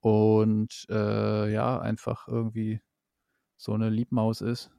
Und 0.00 0.86
äh, 0.90 1.52
ja, 1.52 1.80
einfach 1.80 2.28
irgendwie 2.28 2.80
so 3.58 3.74
eine 3.74 3.90
Liebmaus 3.90 4.40
ist. 4.42 4.70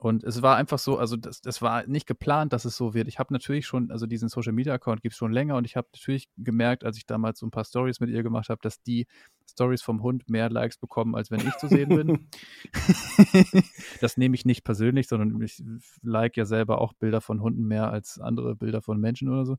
Und 0.00 0.22
es 0.22 0.42
war 0.42 0.56
einfach 0.56 0.78
so, 0.78 0.96
also 0.96 1.16
das, 1.16 1.40
das 1.40 1.60
war 1.60 1.84
nicht 1.88 2.06
geplant, 2.06 2.52
dass 2.52 2.64
es 2.64 2.76
so 2.76 2.94
wird. 2.94 3.08
Ich 3.08 3.18
habe 3.18 3.32
natürlich 3.32 3.66
schon, 3.66 3.90
also 3.90 4.06
diesen 4.06 4.28
Social 4.28 4.52
Media 4.52 4.72
Account 4.72 5.02
gibt 5.02 5.14
es 5.14 5.18
schon 5.18 5.32
länger 5.32 5.56
und 5.56 5.64
ich 5.64 5.76
habe 5.76 5.88
natürlich 5.92 6.28
gemerkt, 6.36 6.84
als 6.84 6.96
ich 6.96 7.04
damals 7.04 7.40
so 7.40 7.46
ein 7.46 7.50
paar 7.50 7.64
Stories 7.64 7.98
mit 7.98 8.08
ihr 8.08 8.22
gemacht 8.22 8.48
habe, 8.48 8.60
dass 8.62 8.80
die 8.80 9.08
Stories 9.50 9.82
vom 9.82 10.00
Hund 10.04 10.30
mehr 10.30 10.50
Likes 10.50 10.78
bekommen, 10.78 11.16
als 11.16 11.32
wenn 11.32 11.40
ich 11.40 11.56
zu 11.56 11.66
sehen 11.66 11.88
bin. 11.88 12.28
das 14.00 14.16
nehme 14.16 14.36
ich 14.36 14.44
nicht 14.44 14.62
persönlich, 14.62 15.08
sondern 15.08 15.42
ich 15.42 15.60
like 16.02 16.36
ja 16.36 16.44
selber 16.44 16.80
auch 16.80 16.92
Bilder 16.92 17.20
von 17.20 17.40
Hunden 17.40 17.66
mehr 17.66 17.90
als 17.90 18.20
andere 18.20 18.54
Bilder 18.54 18.82
von 18.82 19.00
Menschen 19.00 19.28
oder 19.28 19.46
so. 19.46 19.56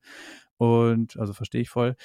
Und 0.55 1.17
also 1.19 1.33
verstehe 1.33 1.61
ich 1.61 1.69
voll. 1.69 1.97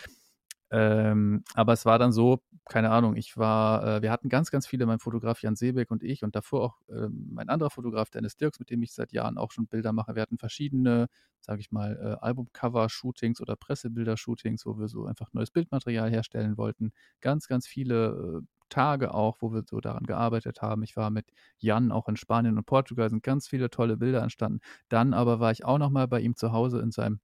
Ähm, 0.71 1.45
aber 1.55 1.73
es 1.73 1.85
war 1.87 1.99
dann 1.99 2.13
so, 2.13 2.41
keine 2.69 2.91
Ahnung, 2.91 3.17
ich 3.17 3.37
war, 3.37 3.99
äh, 3.99 4.03
wir 4.03 4.11
hatten 4.11 4.29
ganz, 4.29 4.51
ganz 4.51 4.67
viele, 4.67 4.87
mein 4.87 4.99
Fotograf 4.99 5.43
Jan 5.43 5.57
Seebeck 5.57 5.91
und 5.91 6.03
ich 6.03 6.25
und 6.25 6.35
davor 6.35 6.63
auch 6.63 6.81
äh, 6.89 7.09
mein 7.11 7.49
anderer 7.49 7.71
Fotograf 7.71 8.11
Dennis 8.11 8.37
Dirks, 8.37 8.59
mit 8.59 8.71
dem 8.71 8.83
ich 8.83 8.93
seit 8.93 9.13
Jahren 9.13 9.39
auch 9.39 9.53
schon 9.53 9.67
Bilder 9.67 9.93
mache. 9.93 10.15
Wir 10.15 10.23
hatten 10.23 10.39
verschiedene, 10.39 11.09
sage 11.41 11.61
ich 11.61 11.71
mal, 11.71 11.97
äh, 12.21 12.25
Albumcover-Shootings 12.25 13.41
oder 13.41 13.57
Pressebilder-Shootings, 13.57 14.65
wo 14.67 14.79
wir 14.79 14.89
so 14.89 15.07
einfach 15.07 15.33
neues 15.33 15.51
Bildmaterial 15.51 16.11
herstellen 16.11 16.57
wollten. 16.57 16.93
Ganz, 17.21 17.47
ganz 17.47 17.67
viele 17.67 18.43
äh, 18.43 18.47
Tage 18.71 19.15
auch, 19.15 19.37
wo 19.41 19.53
wir 19.53 19.63
so 19.69 19.81
daran 19.81 20.05
gearbeitet 20.05 20.63
haben. 20.63 20.83
Ich 20.83 20.97
war 20.97 21.11
mit 21.11 21.27
Jan 21.59 21.93
auch 21.93 22.09
in 22.09 22.17
Spanien 22.17 22.57
und 22.59 22.67
Portugal, 22.67 23.11
sind 23.11 23.23
ganz 23.23 23.47
viele 23.47 23.71
tolle 23.71 23.97
Bilder 23.97 24.23
entstanden. 24.23 24.61
Dann 24.89 25.15
aber 25.15 25.39
war 25.39 25.53
ich 25.53 25.65
auch 25.65 25.79
noch 25.79 25.91
mal 25.91 26.09
bei 26.09 26.21
ihm 26.21 26.35
zu 26.37 26.53
Hause 26.53 26.81
in 26.81 26.91
seinem 26.91 27.21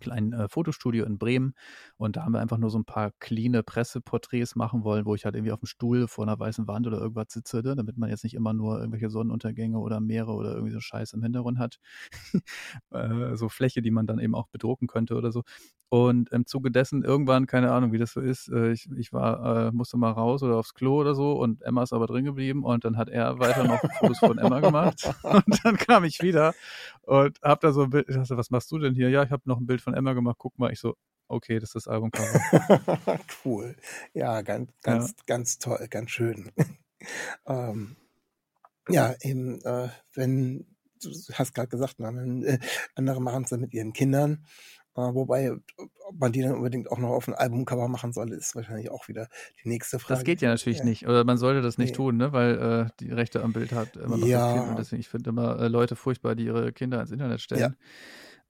kleinen 0.00 0.32
äh, 0.32 0.48
Fotostudio 0.48 1.04
in 1.04 1.18
Bremen 1.18 1.54
und 1.96 2.16
da 2.16 2.24
haben 2.24 2.32
wir 2.32 2.40
einfach 2.40 2.58
nur 2.58 2.70
so 2.70 2.78
ein 2.78 2.84
paar 2.84 3.12
cleane 3.20 3.62
Presseporträts 3.62 4.56
machen 4.56 4.84
wollen, 4.84 5.06
wo 5.06 5.14
ich 5.14 5.24
halt 5.24 5.34
irgendwie 5.34 5.52
auf 5.52 5.60
dem 5.60 5.66
Stuhl 5.66 6.08
vor 6.08 6.24
einer 6.24 6.38
weißen 6.38 6.66
Wand 6.66 6.86
oder 6.86 6.98
irgendwas 6.98 7.26
sitze, 7.30 7.62
ne, 7.62 7.76
damit 7.76 7.96
man 7.96 8.10
jetzt 8.10 8.24
nicht 8.24 8.34
immer 8.34 8.52
nur 8.52 8.78
irgendwelche 8.78 9.10
Sonnenuntergänge 9.10 9.78
oder 9.78 10.00
Meere 10.00 10.32
oder 10.32 10.52
irgendwie 10.54 10.72
so 10.72 10.80
Scheiß 10.80 11.12
im 11.12 11.22
Hintergrund 11.22 11.58
hat. 11.58 11.78
äh, 12.90 13.36
so 13.36 13.48
Fläche, 13.48 13.82
die 13.82 13.90
man 13.90 14.06
dann 14.06 14.18
eben 14.18 14.34
auch 14.34 14.48
bedrucken 14.48 14.88
könnte 14.88 15.14
oder 15.14 15.32
so. 15.32 15.42
Und 15.92 16.30
im 16.30 16.46
Zuge 16.46 16.70
dessen 16.70 17.02
irgendwann, 17.02 17.48
keine 17.48 17.72
Ahnung, 17.72 17.90
wie 17.90 17.98
das 17.98 18.12
so 18.12 18.20
ist, 18.20 18.48
äh, 18.48 18.70
ich, 18.70 18.88
ich 18.96 19.12
war, 19.12 19.66
äh, 19.66 19.72
musste 19.72 19.96
mal 19.96 20.12
raus 20.12 20.40
oder 20.44 20.56
aufs 20.56 20.72
Klo 20.72 21.00
oder 21.00 21.16
so 21.16 21.32
und 21.32 21.62
Emma 21.62 21.82
ist 21.82 21.92
aber 21.92 22.06
drin 22.06 22.24
geblieben 22.24 22.62
und 22.62 22.84
dann 22.84 22.96
hat 22.96 23.08
er 23.08 23.38
weiter 23.40 23.64
noch 23.64 23.80
Fotos 23.98 24.20
von 24.20 24.38
Emma 24.38 24.60
gemacht 24.60 25.12
und 25.24 25.64
dann 25.64 25.76
kam 25.76 26.04
ich 26.04 26.22
wieder 26.22 26.54
und 27.02 27.40
hab 27.42 27.60
da 27.60 27.72
so 27.72 27.82
ein 27.82 27.90
Bild, 27.90 28.08
ich 28.08 28.14
dachte, 28.14 28.36
was 28.36 28.50
machst 28.50 28.70
du 28.70 28.78
denn 28.78 28.94
hier? 28.94 29.10
Ja, 29.10 29.24
ich 29.24 29.32
habe 29.32 29.42
noch 29.46 29.58
ein 29.58 29.66
Bild 29.66 29.80
von 29.80 29.94
Emma 29.94 30.12
gemacht, 30.12 30.36
guck 30.38 30.56
mal, 30.60 30.72
ich 30.72 30.78
so, 30.78 30.94
okay, 31.26 31.58
das 31.58 31.70
ist 31.70 31.86
das 31.86 31.88
Albumcover. 31.88 32.40
cool. 33.44 33.74
Ja, 34.14 34.42
ganz, 34.42 34.70
ganz, 34.82 35.10
ja. 35.10 35.24
ganz 35.26 35.58
toll, 35.58 35.88
ganz 35.90 36.12
schön. 36.12 36.52
ähm, 37.46 37.96
ja, 38.88 39.14
eben, 39.22 39.60
äh, 39.62 39.88
wenn, 40.14 40.66
du 41.02 41.10
hast 41.32 41.54
gerade 41.54 41.68
gesagt, 41.68 41.98
man, 41.98 42.44
äh, 42.44 42.58
andere 42.94 43.20
machen 43.20 43.44
es 43.44 43.50
dann 43.50 43.60
mit 43.60 43.74
ihren 43.74 43.92
Kindern. 43.92 44.44
Äh, 44.96 45.00
wobei, 45.14 45.52
ob 46.08 46.18
man 46.18 46.32
die 46.32 46.42
dann 46.42 46.54
unbedingt 46.54 46.90
auch 46.90 46.98
noch 46.98 47.10
auf 47.10 47.28
ein 47.28 47.34
Albumcover 47.34 47.88
machen 47.88 48.12
soll, 48.12 48.32
ist 48.32 48.54
wahrscheinlich 48.56 48.90
auch 48.90 49.08
wieder 49.08 49.28
die 49.62 49.68
nächste 49.68 49.98
Frage. 49.98 50.18
Das 50.18 50.24
geht 50.24 50.40
ja 50.40 50.48
natürlich 50.48 50.80
ja. 50.80 50.84
nicht. 50.84 51.06
Oder 51.06 51.24
man 51.24 51.38
sollte 51.38 51.62
das 51.62 51.78
nicht 51.78 51.90
nee. 51.90 51.96
tun, 51.96 52.16
ne? 52.16 52.32
weil 52.32 52.58
äh, 52.58 52.90
die 53.00 53.12
Rechte 53.12 53.42
am 53.42 53.52
Bild 53.52 53.72
hat 53.72 53.96
immer 53.96 54.16
noch 54.16 54.26
ja. 54.26 54.46
das 54.46 54.54
Kind. 54.54 54.70
Und 54.70 54.78
deswegen, 54.78 55.00
ich 55.00 55.08
finde 55.08 55.30
immer 55.30 55.58
äh, 55.58 55.68
Leute 55.68 55.96
furchtbar, 55.96 56.34
die 56.34 56.44
ihre 56.44 56.72
Kinder 56.72 57.00
ins 57.00 57.10
Internet 57.10 57.40
stellen. 57.40 57.60
Ja 57.60 57.72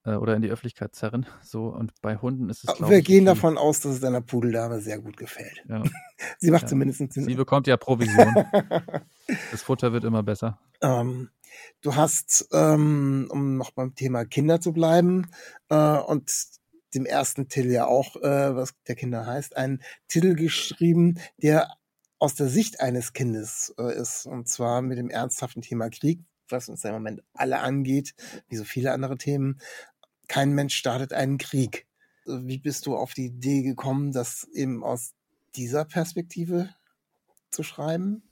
äh, 0.05 0.15
oder 0.15 0.37
in 0.37 0.43
die 0.43 0.51
Öffentlichkeit 0.51 0.95
zerren. 0.95 1.27
So, 1.43 1.67
und 1.67 1.93
bei 2.01 2.17
Hunden 2.17 2.49
ist 2.49 2.65
es. 2.65 2.89
Wir 2.89 3.03
gehen 3.03 3.25
davon 3.25 3.59
aus, 3.59 3.81
dass 3.81 3.93
es 3.93 4.01
deiner 4.01 4.21
Pudeldame 4.21 4.81
sehr 4.81 4.99
gut 4.99 5.17
gefällt. 5.17 5.65
Ja. 5.69 5.83
Sie 6.39 6.51
macht 6.51 6.63
ja. 6.63 6.69
zumindest 6.69 7.13
Sinn. 7.13 7.25
Sie 7.25 7.35
bekommt 7.35 7.67
ja 7.67 7.77
Provision. 7.77 8.35
das 9.51 9.63
Futter 9.63 9.93
wird 9.93 10.05
immer 10.05 10.23
besser. 10.23 10.59
Ähm, 10.81 11.31
du 11.83 11.97
hast, 11.97 12.49
ähm, 12.53 13.29
um 13.31 13.57
noch 13.57 13.73
beim 13.73 13.95
Thema 13.95 14.25
Kinder 14.25 14.61
zu 14.61 14.73
bleiben, 14.73 15.31
äh, 15.69 15.99
und 15.99 16.31
dem 16.95 17.07
ersten 17.07 17.49
Titel 17.49 17.71
ja 17.71 17.87
auch, 17.87 18.17
äh, 18.17 18.57
was 18.57 18.75
der 18.89 18.97
Kinder 18.97 19.27
heißt, 19.27 19.57
einen 19.57 19.83
Titel 20.09 20.35
geschrieben, 20.35 21.21
der 21.37 21.69
aus 22.19 22.35
der 22.35 22.49
Sicht 22.49 22.81
eines 22.81 23.13
Kindes 23.13 23.75
äh, 23.79 23.95
ist, 23.97 24.27
und 24.27 24.49
zwar 24.49 24.83
mit 24.83 24.99
dem 24.99 25.09
ernsthaften 25.09 25.63
Thema 25.63 25.89
Krieg, 25.89 26.21
was 26.53 26.69
uns 26.69 26.85
im 26.85 26.93
Moment 26.93 27.23
alle 27.35 27.61
angeht, 27.61 28.15
wie 28.49 28.57
so 28.57 28.65
viele 28.65 28.93
andere 28.93 29.17
Themen. 29.17 29.61
Kein 30.29 30.53
Mensch 30.53 30.75
startet 30.75 31.13
einen 31.13 31.39
Krieg. 31.39 31.87
Wie 32.27 32.59
bist 32.59 32.87
du 32.87 32.97
auf 32.97 33.15
die 33.15 33.27
Idee 33.27 33.63
gekommen, 33.63 34.13
das 34.13 34.45
eben 34.53 34.85
aus 34.85 35.15
dieser 35.57 35.85
Perspektive 35.85 36.69
zu 37.51 37.63
schreiben? 37.63 38.23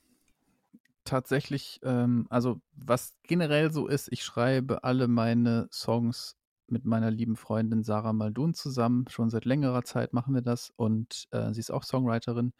Tatsächlich, 1.04 1.81
ähm, 1.83 2.26
also 2.28 2.61
was 2.72 3.14
generell 3.22 3.72
so 3.72 3.87
ist, 3.87 4.12
ich 4.12 4.22
schreibe 4.22 4.85
alle 4.85 5.09
meine 5.09 5.68
Songs 5.72 6.37
mit 6.66 6.85
meiner 6.85 7.11
lieben 7.11 7.37
Freundin 7.37 7.83
Sarah 7.83 8.12
Maldun 8.12 8.54
zusammen. 8.54 9.07
Schon 9.09 9.31
seit 9.31 9.44
längerer 9.46 9.85
Zeit 9.85 10.12
machen 10.12 10.35
wir 10.35 10.42
das 10.42 10.70
und 10.76 11.26
äh, 11.31 11.52
sie 11.52 11.61
ist 11.61 11.70
auch 11.72 11.83
Songwriterin. 11.83 12.52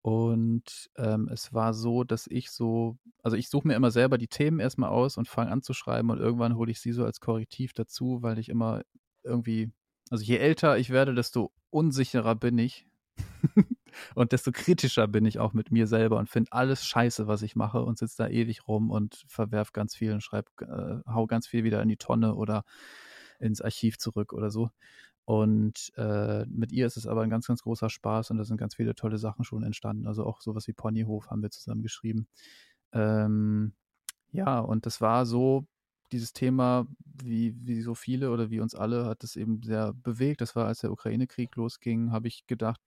Und 0.00 0.90
ähm, 0.96 1.28
es 1.30 1.52
war 1.52 1.74
so, 1.74 2.02
dass 2.02 2.26
ich 2.26 2.50
so, 2.50 2.96
also 3.22 3.36
ich 3.36 3.48
suche 3.48 3.68
mir 3.68 3.74
immer 3.74 3.90
selber 3.90 4.18
die 4.18 4.28
Themen 4.28 4.60
erstmal 4.60 4.90
aus 4.90 5.16
und 5.16 5.28
fange 5.28 5.50
an 5.50 5.62
zu 5.62 5.72
schreiben 5.72 6.10
und 6.10 6.18
irgendwann 6.18 6.56
hole 6.56 6.70
ich 6.70 6.80
sie 6.80 6.92
so 6.92 7.04
als 7.04 7.20
Korrektiv 7.20 7.72
dazu, 7.72 8.18
weil 8.22 8.38
ich 8.38 8.48
immer 8.48 8.82
irgendwie, 9.22 9.70
also 10.10 10.24
je 10.24 10.36
älter 10.36 10.76
ich 10.78 10.90
werde, 10.90 11.14
desto 11.14 11.52
unsicherer 11.70 12.34
bin 12.34 12.58
ich 12.58 12.86
und 14.14 14.32
desto 14.32 14.50
kritischer 14.52 15.06
bin 15.06 15.24
ich 15.24 15.38
auch 15.38 15.52
mit 15.52 15.70
mir 15.70 15.86
selber 15.86 16.18
und 16.18 16.28
finde 16.28 16.52
alles 16.52 16.84
scheiße, 16.84 17.26
was 17.26 17.42
ich 17.42 17.56
mache 17.56 17.82
und 17.82 17.98
sitze 17.98 18.24
da 18.24 18.28
ewig 18.28 18.66
rum 18.66 18.90
und 18.90 19.24
verwerf 19.28 19.72
ganz 19.72 19.94
viel 19.94 20.12
und 20.12 20.22
schreibe, 20.22 20.50
äh, 20.60 21.10
hau 21.10 21.26
ganz 21.26 21.46
viel 21.46 21.64
wieder 21.64 21.82
in 21.82 21.88
die 21.88 21.96
Tonne 21.96 22.34
oder 22.34 22.64
ins 23.38 23.60
Archiv 23.60 23.98
zurück 23.98 24.32
oder 24.32 24.50
so. 24.50 24.70
Und 25.24 25.92
äh, 25.96 26.44
mit 26.46 26.72
ihr 26.72 26.86
ist 26.86 26.96
es 26.96 27.06
aber 27.06 27.22
ein 27.22 27.30
ganz, 27.30 27.46
ganz 27.46 27.62
großer 27.62 27.88
Spaß 27.88 28.30
und 28.32 28.38
da 28.38 28.44
sind 28.44 28.56
ganz 28.56 28.74
viele 28.74 28.94
tolle 28.94 29.18
Sachen 29.18 29.44
schon 29.44 29.62
entstanden. 29.62 30.06
Also 30.08 30.24
auch 30.24 30.40
sowas 30.40 30.66
wie 30.66 30.72
Ponyhof 30.72 31.30
haben 31.30 31.42
wir 31.42 31.50
zusammen 31.50 31.82
geschrieben. 31.82 32.26
Ähm, 32.92 33.74
ja, 34.32 34.60
und 34.60 34.86
das 34.86 35.00
war 35.00 35.26
so, 35.26 35.66
dieses 36.12 36.32
Thema, 36.32 36.86
wie, 37.04 37.54
wie 37.66 37.82
so 37.82 37.94
viele 37.94 38.30
oder 38.30 38.50
wie 38.50 38.60
uns 38.60 38.74
alle, 38.74 39.06
hat 39.06 39.24
es 39.24 39.36
eben 39.36 39.62
sehr 39.62 39.94
bewegt. 39.94 40.40
Das 40.42 40.56
war, 40.56 40.66
als 40.66 40.80
der 40.80 40.92
Ukraine-Krieg 40.92 41.56
losging, 41.56 42.12
habe 42.12 42.28
ich 42.28 42.46
gedacht, 42.46 42.80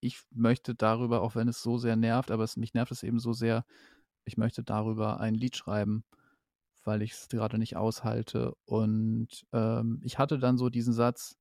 ich 0.00 0.20
möchte 0.30 0.74
darüber, 0.74 1.22
auch 1.22 1.34
wenn 1.34 1.48
es 1.48 1.62
so 1.62 1.78
sehr 1.78 1.96
nervt, 1.96 2.30
aber 2.30 2.44
es, 2.44 2.56
mich 2.56 2.74
nervt 2.74 2.92
es 2.92 3.02
eben 3.02 3.18
so 3.18 3.32
sehr, 3.32 3.64
ich 4.24 4.36
möchte 4.36 4.62
darüber 4.62 5.20
ein 5.20 5.34
Lied 5.34 5.56
schreiben 5.56 6.04
weil 6.84 7.02
ich 7.02 7.12
es 7.12 7.28
gerade 7.28 7.58
nicht 7.58 7.76
aushalte. 7.76 8.54
Und 8.64 9.46
ähm, 9.52 10.00
ich 10.04 10.18
hatte 10.18 10.38
dann 10.38 10.58
so 10.58 10.70
diesen 10.70 10.92
Satz, 10.92 11.36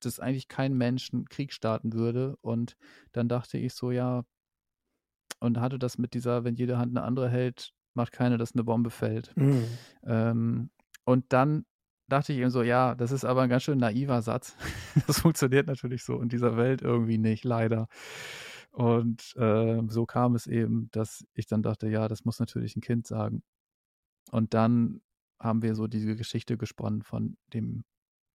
dass 0.00 0.20
eigentlich 0.20 0.48
kein 0.48 0.74
Mensch 0.74 1.12
einen 1.12 1.28
Krieg 1.28 1.52
starten 1.52 1.92
würde. 1.92 2.36
Und 2.40 2.76
dann 3.12 3.28
dachte 3.28 3.58
ich 3.58 3.74
so, 3.74 3.90
ja, 3.90 4.24
und 5.40 5.60
hatte 5.60 5.78
das 5.78 5.98
mit 5.98 6.14
dieser, 6.14 6.44
wenn 6.44 6.54
jede 6.54 6.78
Hand 6.78 6.96
eine 6.96 7.06
andere 7.06 7.28
hält, 7.28 7.72
macht 7.94 8.12
keine, 8.12 8.38
dass 8.38 8.52
eine 8.52 8.64
Bombe 8.64 8.90
fällt. 8.90 9.36
Mhm. 9.36 9.64
Ähm, 10.04 10.70
und 11.04 11.32
dann 11.32 11.64
dachte 12.08 12.32
ich 12.32 12.38
eben 12.38 12.50
so, 12.50 12.62
ja, 12.62 12.94
das 12.94 13.10
ist 13.10 13.24
aber 13.24 13.42
ein 13.42 13.48
ganz 13.48 13.62
schön 13.62 13.78
naiver 13.78 14.22
Satz. 14.22 14.56
Das 15.06 15.20
funktioniert 15.20 15.66
natürlich 15.66 16.04
so 16.04 16.20
in 16.20 16.28
dieser 16.28 16.56
Welt 16.56 16.80
irgendwie 16.82 17.18
nicht, 17.18 17.44
leider. 17.44 17.88
Und 18.70 19.34
äh, 19.36 19.82
so 19.88 20.06
kam 20.06 20.34
es 20.34 20.46
eben, 20.46 20.90
dass 20.90 21.26
ich 21.34 21.46
dann 21.46 21.62
dachte, 21.62 21.88
ja, 21.88 22.08
das 22.08 22.24
muss 22.24 22.40
natürlich 22.40 22.76
ein 22.76 22.80
Kind 22.80 23.06
sagen. 23.06 23.42
Und 24.30 24.54
dann 24.54 25.00
haben 25.38 25.62
wir 25.62 25.74
so 25.74 25.86
diese 25.86 26.16
Geschichte 26.16 26.56
gesponnen 26.56 27.02
von 27.02 27.36
dem 27.52 27.84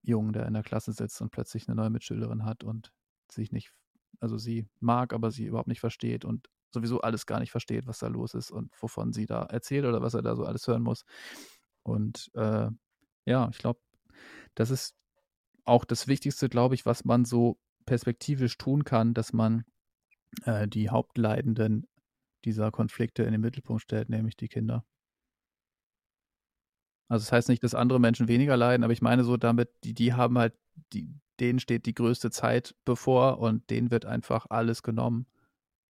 Jungen, 0.04 0.34
der 0.34 0.46
in 0.48 0.54
der 0.54 0.64
Klasse 0.64 0.94
sitzt 0.94 1.22
und 1.22 1.32
plötzlich 1.32 1.68
eine 1.68 1.76
neue 1.76 1.90
Mitschülerin 1.90 2.46
hat 2.46 2.64
und 2.64 2.92
sich 3.32 3.52
nicht, 3.52 3.72
also 4.20 4.38
sie 4.38 4.68
mag, 4.80 5.14
aber 5.14 5.32
sie 5.32 5.46
überhaupt 5.46 5.68
nicht 5.68 5.80
versteht 5.80 6.26
und 6.26 6.48
sowieso 6.74 7.02
alles 7.02 7.26
gar 7.26 7.40
nicht 7.40 7.52
versteht, 7.52 7.88
was 7.88 8.00
da 8.00 8.08
los 8.08 8.34
ist 8.34 8.52
und 8.52 8.72
wovon 8.82 9.14
sie 9.14 9.26
da 9.26 9.44
erzählt 9.44 9.86
oder 9.86 10.02
was 10.02 10.14
er 10.14 10.22
da 10.22 10.36
so 10.36 10.46
alles 10.46 10.68
hören 10.68 10.84
muss. 10.84 11.04
Und 11.84 12.32
äh, 12.36 12.70
ja, 13.26 13.50
ich 13.52 13.58
glaube, 13.58 13.80
das 14.56 14.70
ist 14.70 14.96
auch 15.66 15.86
das 15.86 16.08
Wichtigste, 16.08 16.50
glaube 16.50 16.76
ich, 16.76 16.86
was 16.86 17.06
man 17.06 17.26
so 17.26 17.60
perspektivisch 17.86 18.58
tun 18.58 18.84
kann, 18.84 19.14
dass 19.14 19.34
man 19.34 19.64
äh, 20.46 20.68
die 20.68 20.90
Hauptleidenden 20.90 21.88
dieser 22.46 22.72
Konflikte 22.72 23.24
in 23.24 23.32
den 23.32 23.42
Mittelpunkt 23.42 23.84
stellt, 23.84 24.10
nämlich 24.10 24.36
die 24.36 24.48
Kinder. 24.48 24.86
Also 27.08 27.26
das 27.26 27.32
heißt 27.32 27.50
nicht, 27.50 27.64
dass 27.64 27.76
andere 27.76 28.00
Menschen 28.00 28.28
weniger 28.28 28.56
leiden, 28.56 28.84
aber 28.84 28.94
ich 28.94 29.02
meine 29.02 29.24
so 29.24 29.36
damit, 29.36 29.70
die, 29.84 29.94
die 29.94 30.14
haben 30.14 30.38
halt, 30.38 30.54
die, 30.94 31.10
denen 31.40 31.60
steht 31.60 31.86
die 31.86 31.94
größte 31.94 32.32
Zeit 32.32 32.74
bevor 32.86 33.40
und 33.40 33.70
denen 33.70 33.92
wird 33.92 34.06
einfach 34.06 34.46
alles 34.50 34.82
genommen. 34.82 35.26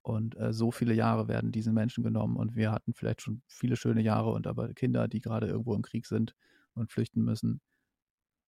Und 0.02 0.36
äh, 0.38 0.52
so 0.52 0.72
viele 0.72 0.94
Jahre 0.94 1.28
werden 1.28 1.52
diesen 1.52 1.74
Menschen 1.74 2.04
genommen. 2.04 2.36
Und 2.36 2.56
wir 2.56 2.72
hatten 2.72 2.94
vielleicht 2.94 3.22
schon 3.22 3.42
viele 3.48 3.76
schöne 3.76 4.02
Jahre 4.02 4.32
und 4.32 4.48
aber 4.48 4.74
Kinder, 4.74 5.08
die 5.08 5.22
gerade 5.22 5.48
irgendwo 5.48 5.76
im 5.76 5.84
Krieg 5.84 6.06
sind 6.08 6.36
und 6.74 6.92
flüchten 6.92 7.24
müssen, 7.24 7.62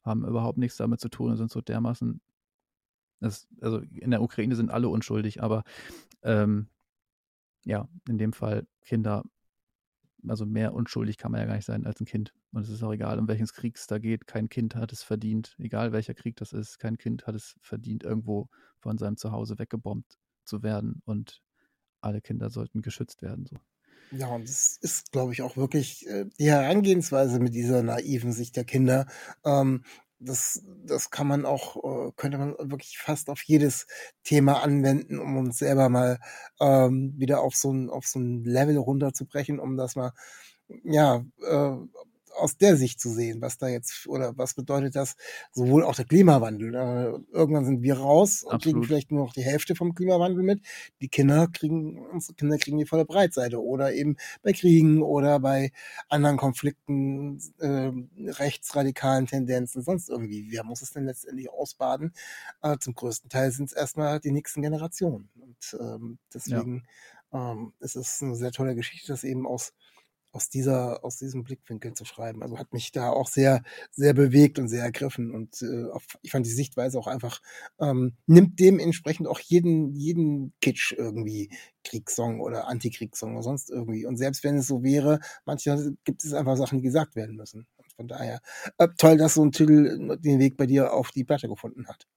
haben 0.04 0.26
überhaupt 0.26 0.58
nichts 0.58 0.78
damit 0.78 1.00
zu 1.00 1.10
tun 1.10 1.32
und 1.32 1.38
sind 1.38 1.52
so 1.52 1.62
dermaßen. 1.62 2.22
Das, 3.20 3.48
also 3.62 3.80
in 3.80 4.12
der 4.12 4.22
Ukraine 4.22 4.56
sind 4.56 4.72
alle 4.72 4.90
unschuldig, 4.90 5.42
aber 5.42 5.64
ähm, 6.24 6.68
ja, 7.64 7.88
in 8.10 8.18
dem 8.18 8.34
Fall 8.34 8.68
Kinder 8.82 9.24
also 10.28 10.46
mehr 10.46 10.74
unschuldig 10.74 11.18
kann 11.18 11.32
man 11.32 11.42
ja 11.42 11.48
gar 11.48 11.56
nicht 11.56 11.66
sein 11.66 11.86
als 11.86 12.00
ein 12.00 12.06
Kind. 12.06 12.34
Und 12.52 12.62
es 12.62 12.70
ist 12.70 12.84
auch 12.84 12.94
egal, 12.94 13.20
um 13.20 13.28
welches 13.28 13.54
Krieg 13.54 13.78
es 13.78 13.88
da 13.88 14.00
geht. 14.00 14.26
Kein 14.28 14.50
Kind 14.50 14.76
hat 14.76 14.92
es 14.94 15.04
verdient, 15.04 15.56
egal 15.60 15.92
welcher 15.92 16.14
Krieg 16.14 16.38
das 16.38 16.54
ist, 16.54 16.80
kein 16.80 16.98
Kind 16.98 17.28
hat 17.28 17.36
es 17.36 17.56
verdient, 17.62 18.04
irgendwo 18.04 18.50
von 18.80 18.98
seinem 18.98 19.18
Zuhause 19.18 19.60
weggebombt 19.60 20.18
zu 20.46 20.64
werden. 20.64 21.02
Und 21.06 21.42
alle 22.02 22.22
Kinder 22.22 22.50
sollten 22.50 22.82
geschützt 22.82 23.22
werden. 23.22 23.46
So. 23.46 23.58
Ja, 24.12 24.28
und 24.28 24.48
das 24.48 24.78
ist, 24.82 25.12
glaube 25.12 25.34
ich, 25.34 25.42
auch 25.42 25.58
wirklich 25.58 26.08
äh, 26.08 26.26
die 26.38 26.52
Herangehensweise 26.52 27.40
mit 27.40 27.56
dieser 27.56 27.82
naiven 27.82 28.32
Sicht 28.32 28.56
der 28.56 28.64
Kinder. 28.64 29.08
Ähm, 29.44 29.84
das, 30.20 30.64
das 30.86 31.10
kann 31.10 31.28
man 31.28 31.46
auch, 31.46 31.78
äh, 31.84 32.12
könnte 32.16 32.38
man 32.38 32.56
wirklich 32.60 32.98
fast 32.98 33.30
auf 33.30 33.42
jedes 33.44 33.88
Thema 34.24 34.62
anwenden, 34.64 35.20
um 35.20 35.38
uns 35.38 35.58
selber 35.58 35.90
mal 35.90 36.20
ähm, 36.60 37.14
wieder 37.18 37.42
auf 37.42 37.56
so 37.56 37.74
ein, 37.74 37.90
so 38.04 38.20
Level 38.20 38.78
runterzubrechen, 38.78 39.60
um 39.60 39.78
das 39.78 39.96
mal, 39.96 40.14
ja, 40.84 41.24
äh, 41.42 41.76
aus 42.44 42.58
der 42.58 42.76
Sicht 42.76 43.00
zu 43.00 43.10
sehen, 43.10 43.42
was 43.42 43.58
da 43.58 43.70
jetzt 43.70 44.06
oder 44.06 44.38
was 44.38 44.54
bedeutet 44.54 44.98
das 44.98 45.16
sowohl 45.54 45.84
auch 45.84 45.96
der 45.96 46.04
Klimawandel. 46.04 46.76
Äh, 46.76 47.20
irgendwann 47.32 47.64
sind 47.64 47.82
wir 47.82 47.98
raus 47.98 48.44
und 48.44 48.62
kriegen 48.62 48.84
vielleicht 48.84 49.12
nur 49.12 49.26
noch 49.26 49.34
die 49.34 49.44
Hälfte 49.44 49.76
vom 49.76 49.96
Klimawandel 49.96 50.44
mit. 50.44 50.60
Die 51.02 51.08
Kinder 51.08 51.48
kriegen, 51.48 52.06
unsere 52.12 52.34
Kinder 52.34 52.58
kriegen 52.58 52.78
die 52.78 52.86
volle 52.86 53.06
Breitseite 53.06 53.64
oder 53.64 53.94
eben 53.94 54.18
bei 54.42 54.52
Kriegen 54.52 55.02
oder 55.02 55.40
bei 55.40 55.72
anderen 56.10 56.36
Konflikten, 56.36 57.40
äh, 57.60 57.92
rechtsradikalen 58.32 59.26
Tendenzen, 59.26 59.82
sonst 59.82 60.10
irgendwie. 60.10 60.52
Wer 60.52 60.66
muss 60.66 60.82
es 60.82 60.92
denn 60.92 61.06
letztendlich 61.06 61.50
ausbaden? 61.50 62.12
Äh, 62.62 62.78
zum 62.78 62.94
größten 62.94 63.30
Teil 63.30 63.52
sind 63.52 63.70
es 63.70 63.74
erstmal 63.74 64.20
die 64.20 64.32
nächsten 64.32 64.62
Generationen. 64.62 65.30
Und 65.40 65.78
ähm, 65.80 66.20
deswegen 66.34 66.84
ja. 67.32 67.52
ähm, 67.54 67.72
ist 67.80 67.96
es 67.96 68.22
eine 68.22 68.36
sehr 68.36 68.52
tolle 68.52 68.76
Geschichte, 68.76 69.08
das 69.08 69.24
eben 69.24 69.48
aus 69.48 69.74
aus 70.34 70.50
dieser, 70.50 71.06
aus 71.06 71.18
diesem 71.18 71.44
Blickwinkel 71.44 71.94
zu 71.94 72.06
schreiben. 72.06 72.42
Also 72.42 72.58
hat 72.58 72.74
mich 72.74 72.92
da 72.92 73.10
auch 73.10 73.28
sehr, 73.28 73.64
sehr 73.92 74.14
bewegt 74.14 74.58
und 74.58 74.68
sehr 74.68 74.84
ergriffen. 74.84 75.32
Und 75.32 75.62
äh, 75.62 75.86
ich 76.22 76.32
fand 76.32 76.46
die 76.46 76.52
Sichtweise 76.52 76.98
auch 76.98 77.08
einfach, 77.08 77.40
ähm, 77.80 78.18
nimmt 78.26 78.60
dementsprechend 78.60 79.28
auch 79.28 79.40
jeden, 79.40 79.96
jeden 79.96 80.54
Kitsch 80.60 80.92
irgendwie, 80.92 81.50
Kriegssong 81.84 82.42
oder 82.42 82.68
Antikriegssong 82.68 83.34
oder 83.34 83.44
sonst 83.44 83.70
irgendwie. 83.70 84.06
Und 84.06 84.18
selbst 84.18 84.44
wenn 84.44 84.58
es 84.58 84.68
so 84.68 84.84
wäre, 84.84 85.20
manchmal 85.46 85.96
gibt 86.04 86.24
es 86.24 86.34
einfach 86.34 86.58
Sachen, 86.58 86.80
die 86.80 86.84
gesagt 86.84 87.16
werden 87.16 87.36
müssen. 87.36 87.68
Und 87.78 87.94
von 87.94 88.08
daher, 88.08 88.42
äh, 88.80 88.88
toll, 88.98 89.18
dass 89.18 89.36
so 89.36 89.46
ein 89.46 89.52
Titel 89.52 90.18
den 90.18 90.40
Weg 90.40 90.58
bei 90.58 90.66
dir 90.66 90.94
auf 90.94 91.12
die 91.12 91.24
Platte 91.24 91.48
gefunden 91.48 91.88
hat. 91.88 92.08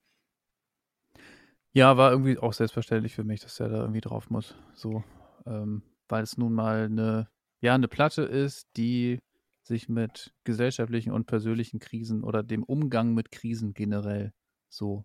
Ja, 1.73 1.99
war 1.99 2.13
irgendwie 2.13 2.39
auch 2.39 2.55
selbstverständlich 2.55 3.15
für 3.15 3.25
mich, 3.25 3.41
dass 3.41 3.61
er 3.61 3.69
da 3.69 3.81
irgendwie 3.83 4.01
drauf 4.01 4.31
muss. 4.31 4.55
So, 4.75 5.05
ähm, 5.45 5.83
weil 6.09 6.23
es 6.23 6.39
nun 6.39 6.55
mal 6.55 6.87
eine 6.87 7.29
ja 7.61 7.75
eine 7.75 7.88
Platte 7.88 8.23
ist, 8.23 8.69
die 8.77 9.21
sich 9.62 9.88
mit 9.88 10.33
gesellschaftlichen 10.45 11.12
und 11.12 11.27
persönlichen 11.27 11.81
Krisen 11.81 12.23
oder 12.23 12.42
dem 12.42 12.62
Umgang 12.62 13.14
mit 13.14 13.33
Krisen 13.33 13.75
generell 13.75 14.33
so 14.69 15.05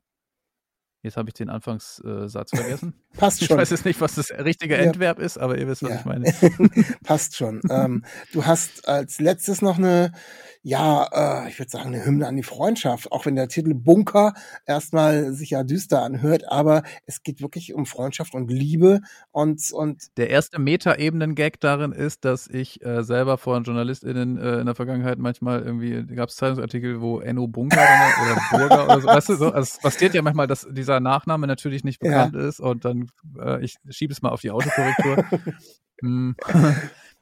Jetzt 1.04 1.18
habe 1.18 1.30
ich 1.30 1.34
den 1.34 1.50
Anfangssatz 1.50 2.52
vergessen. 2.56 2.94
Passt 3.18 3.44
schon. 3.44 3.56
Ich 3.56 3.62
weiß 3.62 3.70
jetzt 3.72 3.86
nicht, 3.86 4.00
was 4.02 4.16
das 4.16 4.32
richtige 4.32 4.78
Endverb 4.78 5.20
ja. 5.20 5.26
ist, 5.26 5.38
aber 5.38 5.58
ihr 5.58 5.68
wisst, 5.68 5.84
was 5.84 5.90
ja. 5.90 6.00
ich 6.00 6.06
meine. 6.06 6.34
Passt 7.04 7.36
schon. 7.36 7.62
ähm, 7.70 8.06
du 8.34 8.46
hast 8.46 8.88
als 8.88 9.20
letztes 9.20 9.62
noch 9.62 9.78
eine 9.78 10.12
ja, 10.64 11.46
äh, 11.46 11.50
ich 11.50 11.58
würde 11.58 11.72
sagen, 11.72 11.88
eine 11.88 12.06
Hymne 12.06 12.28
an 12.28 12.36
die 12.36 12.44
Freundschaft, 12.44 13.12
auch 13.12 13.26
wenn 13.26 13.36
der 13.36 13.48
Titel 13.48 13.74
Bunker 13.74 14.34
erstmal 14.66 15.34
sich 15.34 15.52
ja 15.52 15.64
düster 15.64 16.04
anhört, 16.04 16.44
aber 16.48 16.84
es 17.08 17.24
geht 17.24 17.42
wirklich 17.42 17.74
um 17.74 17.86
Freundschaft 17.86 18.36
und 18.36 18.52
Liebe 18.52 19.02
und 19.32 19.62
und 19.72 20.18
der 20.18 20.30
erste 20.30 20.60
Meta-Ebenen-Gag 20.60 21.60
darin 21.60 21.92
ist, 21.92 22.26
dass 22.26 22.48
ich 22.48 22.84
äh, 22.86 23.04
selber 23.04 23.38
von 23.38 23.64
JournalistInnen 23.64 24.38
äh, 24.38 24.60
in 24.60 24.66
der 24.68 24.76
Vergangenheit 24.76 25.18
manchmal 25.18 25.62
irgendwie 25.64 26.06
gab 26.16 26.30
es 26.30 26.36
Zeitungsartikel, 26.36 27.02
wo 27.02 27.20
Enno 27.20 27.48
Bunker 27.48 27.82
oder 28.22 28.42
Burger 28.52 28.84
oder 28.86 29.02
so, 29.02 29.08
weißt 29.08 29.30
du, 29.30 29.36
so, 29.36 29.46
also 29.52 29.62
es 29.62 29.80
passiert 29.80 30.14
ja 30.14 30.22
manchmal, 30.22 30.48
dass 30.48 30.68
dieser 30.70 30.91
Nachname 31.00 31.48
natürlich 31.48 31.84
nicht 31.84 32.00
bekannt 32.00 32.36
ja. 32.36 32.48
ist 32.48 32.60
und 32.60 32.86
dann 32.86 33.08
äh, 33.40 33.64
ich 33.64 33.76
schiebe 33.90 34.14
es 34.14 34.22
mal 34.22 34.30
auf 34.30 34.42
die 34.42 34.52
Autokorrektur. 34.52 35.26
hm. 36.02 36.36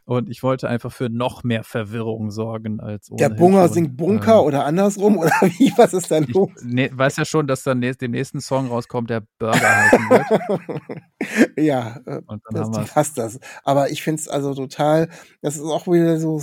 Und 0.09 0.27
ich 0.27 0.41
wollte 0.41 0.67
einfach 0.67 0.91
für 0.91 1.07
noch 1.07 1.43
mehr 1.43 1.63
Verwirrung 1.63 2.31
sorgen 2.31 2.79
als 2.79 3.11
Der 3.11 3.29
Bunger 3.29 3.65
schon. 3.65 3.73
singt 3.73 3.97
Bunker 3.97 4.39
ähm, 4.39 4.45
oder 4.45 4.65
andersrum 4.65 5.19
oder 5.19 5.29
wie? 5.41 5.71
Was 5.77 5.93
ist 5.93 6.09
denn 6.09 6.25
los? 6.29 6.49
Ich 6.57 6.73
ne, 6.73 6.89
weiß 6.91 7.17
ja 7.17 7.25
schon, 7.25 7.45
dass 7.45 7.61
dann 7.61 7.79
dem 7.79 8.09
nächsten 8.09 8.41
Song 8.41 8.69
rauskommt, 8.69 9.11
der 9.11 9.21
Burger 9.37 9.59
heißen 9.61 10.09
wird. 10.09 11.57
ja, 11.59 12.01
äh, 12.07 12.21
und 12.25 12.41
dann 12.49 12.71
das, 12.71 12.91
passt 12.91 13.19
das. 13.19 13.39
Aber 13.63 13.91
ich 13.91 14.01
finde 14.01 14.21
es 14.21 14.27
also 14.27 14.55
total, 14.55 15.09
das 15.43 15.57
ist 15.57 15.61
auch 15.61 15.85
wieder 15.85 16.19
so 16.19 16.41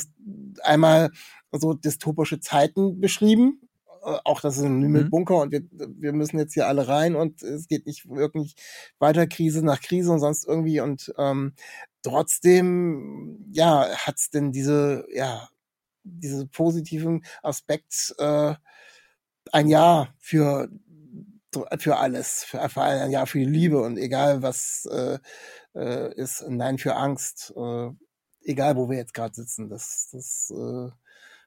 einmal 0.62 1.10
so 1.50 1.74
dystopische 1.74 2.38
Zeiten 2.38 3.00
beschrieben, 3.00 3.62
äh, 3.62 3.65
auch 4.24 4.40
das 4.40 4.56
ist 4.56 4.64
ein 4.64 4.78
mhm. 4.78 5.12
und 5.12 5.52
wir, 5.52 5.62
wir 5.70 6.12
müssen 6.12 6.38
jetzt 6.38 6.54
hier 6.54 6.68
alle 6.68 6.86
rein 6.86 7.16
und 7.16 7.42
es 7.42 7.66
geht 7.66 7.86
nicht 7.86 8.08
wirklich 8.08 8.54
weiter 8.98 9.26
Krise 9.26 9.64
nach 9.64 9.80
Krise 9.80 10.12
und 10.12 10.20
sonst 10.20 10.46
irgendwie 10.46 10.80
und 10.80 11.12
ähm, 11.18 11.54
trotzdem 12.02 13.44
ja 13.50 13.88
hat's 13.96 14.30
denn 14.30 14.52
diese 14.52 15.06
ja 15.12 15.48
diese 16.04 16.46
positiven 16.46 17.24
Aspekt 17.42 18.14
äh, 18.18 18.54
ein 19.52 19.68
Jahr 19.68 20.14
für 20.18 20.68
für 21.78 21.96
alles, 21.96 22.44
für, 22.44 22.68
für 22.68 22.82
ein 22.82 23.10
Jahr 23.10 23.26
für 23.26 23.38
die 23.38 23.44
Liebe 23.44 23.80
und 23.80 23.96
egal 23.98 24.42
was 24.42 24.86
äh, 24.92 25.18
äh, 25.74 26.14
ist, 26.14 26.44
nein 26.48 26.78
für 26.78 26.94
Angst, 26.94 27.52
äh, 27.56 27.90
egal 28.42 28.76
wo 28.76 28.88
wir 28.88 28.98
jetzt 28.98 29.14
gerade 29.14 29.34
sitzen, 29.34 29.68
das 29.68 30.10
das 30.12 30.52
äh, 30.56 30.90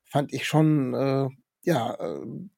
fand 0.04 0.34
ich 0.34 0.46
schon 0.46 0.94
äh, 0.94 1.30
ja, 1.64 1.94
äh, 1.96 2.50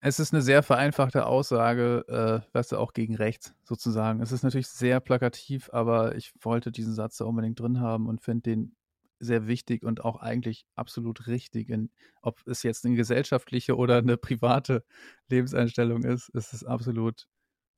es 0.00 0.20
ist 0.20 0.32
eine 0.32 0.42
sehr 0.42 0.62
vereinfachte 0.62 1.26
Aussage, 1.26 2.04
äh, 2.08 2.54
weißt 2.54 2.72
du, 2.72 2.78
auch 2.78 2.92
gegen 2.92 3.16
rechts 3.16 3.54
sozusagen. 3.64 4.20
Es 4.20 4.32
ist 4.32 4.42
natürlich 4.42 4.68
sehr 4.68 5.00
plakativ, 5.00 5.70
aber 5.72 6.14
ich 6.16 6.32
wollte 6.40 6.70
diesen 6.72 6.94
Satz 6.94 7.16
da 7.16 7.24
unbedingt 7.24 7.58
drin 7.60 7.80
haben 7.80 8.06
und 8.08 8.20
finde 8.22 8.42
den 8.42 8.76
sehr 9.20 9.46
wichtig 9.46 9.84
und 9.84 10.04
auch 10.04 10.16
eigentlich 10.16 10.66
absolut 10.74 11.26
richtig. 11.26 11.70
In, 11.70 11.90
ob 12.22 12.46
es 12.46 12.62
jetzt 12.62 12.84
eine 12.84 12.96
gesellschaftliche 12.96 13.76
oder 13.76 13.98
eine 13.98 14.16
private 14.16 14.84
Lebenseinstellung 15.28 16.04
ist, 16.04 16.28
ist 16.30 16.52
es 16.52 16.64
absolut, 16.64 17.26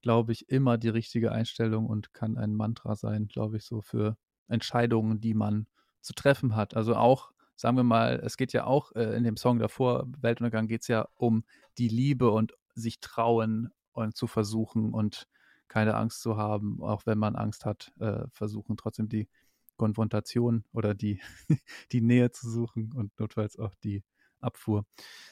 glaube 0.03 0.33
ich, 0.33 0.49
immer 0.49 0.79
die 0.79 0.89
richtige 0.89 1.33
Einstellung 1.33 1.87
und 1.87 2.13
kann 2.13 2.39
ein 2.39 2.55
Mantra 2.55 2.97
sein, 2.97 3.29
glaube 3.29 3.59
ich, 3.59 3.65
so 3.65 3.83
für 3.83 4.17
Entscheidungen, 4.49 5.21
die 5.21 5.35
man 5.35 5.67
zu 6.01 6.15
treffen 6.15 6.57
hat. 6.57 6.75
Also 6.75 6.97
auch 6.97 7.33
sagen 7.57 7.77
wir 7.77 7.85
mal, 7.85 8.21
es 8.25 8.37
geht 8.37 8.53
ja 8.53 8.65
auch 8.65 8.93
äh, 8.93 9.17
in 9.17 9.25
dem 9.25 9.37
Song 9.37 9.59
davor, 9.59 10.07
Weltuntergang, 10.21 10.69
geht 10.69 10.83
es 10.83 10.89
ja 10.89 11.09
um 11.15 11.45
die 11.79 11.89
Liebe 11.89 12.31
und 12.31 12.55
sich 12.75 13.01
trauen 13.01 13.71
und 13.93 14.17
zu 14.17 14.27
versuchen 14.27 14.93
und 14.93 15.27
keine 15.69 15.95
Angst 15.95 16.21
zu 16.21 16.37
haben, 16.37 16.83
auch 16.83 17.07
wenn 17.07 17.19
man 17.19 17.35
Angst 17.35 17.65
hat, 17.65 17.93
äh, 17.99 18.25
versuchen 18.31 18.77
trotzdem 18.77 19.09
die 19.09 19.29
Konfrontation 19.77 20.65
oder 20.73 20.95
die, 20.95 21.21
die 21.93 22.01
Nähe 22.01 22.31
zu 22.31 22.49
suchen 22.49 22.93
und 22.95 23.19
notfalls 23.19 23.59
auch 23.59 23.75
die 23.75 24.05
Abfuhr 24.41 24.85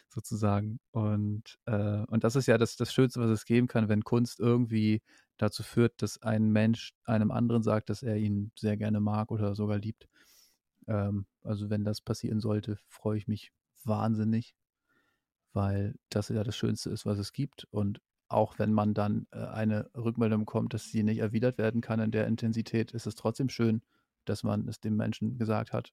sozusagen. 0.08 0.80
Und, 0.90 1.58
äh, 1.66 2.04
und 2.06 2.24
das 2.24 2.36
ist 2.36 2.46
ja 2.46 2.58
das, 2.58 2.76
das 2.76 2.92
Schönste, 2.92 3.20
was 3.20 3.30
es 3.30 3.44
geben 3.44 3.68
kann, 3.68 3.88
wenn 3.88 4.02
Kunst 4.02 4.40
irgendwie 4.40 5.02
dazu 5.36 5.62
führt, 5.62 6.00
dass 6.02 6.22
ein 6.22 6.50
Mensch 6.50 6.94
einem 7.04 7.30
anderen 7.30 7.62
sagt, 7.62 7.90
dass 7.90 8.02
er 8.02 8.16
ihn 8.16 8.52
sehr 8.56 8.76
gerne 8.76 9.00
mag 9.00 9.30
oder 9.30 9.54
sogar 9.54 9.78
liebt. 9.78 10.08
Ähm, 10.86 11.26
also 11.42 11.70
wenn 11.70 11.84
das 11.84 12.00
passieren 12.00 12.40
sollte, 12.40 12.78
freue 12.88 13.18
ich 13.18 13.28
mich 13.28 13.52
wahnsinnig, 13.84 14.54
weil 15.52 15.94
das 16.08 16.28
ja 16.28 16.42
das 16.44 16.56
Schönste 16.56 16.90
ist, 16.90 17.06
was 17.06 17.18
es 17.18 17.32
gibt. 17.32 17.64
Und 17.70 18.00
auch 18.28 18.58
wenn 18.58 18.72
man 18.72 18.94
dann 18.94 19.26
äh, 19.32 19.38
eine 19.38 19.90
Rückmeldung 19.94 20.40
bekommt, 20.40 20.74
dass 20.74 20.90
sie 20.90 21.02
nicht 21.02 21.18
erwidert 21.18 21.58
werden 21.58 21.80
kann 21.80 22.00
in 22.00 22.10
der 22.10 22.26
Intensität, 22.26 22.92
ist 22.92 23.06
es 23.06 23.14
trotzdem 23.14 23.48
schön, 23.48 23.82
dass 24.24 24.42
man 24.42 24.66
es 24.68 24.80
dem 24.80 24.96
Menschen 24.96 25.38
gesagt 25.38 25.72
hat. 25.72 25.92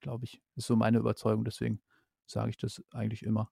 Glaube 0.00 0.24
ich, 0.24 0.40
ist 0.56 0.66
so 0.66 0.76
meine 0.76 0.98
Überzeugung. 0.98 1.44
Deswegen 1.44 1.80
sage 2.26 2.50
ich 2.50 2.56
das 2.56 2.82
eigentlich 2.92 3.22
immer 3.22 3.50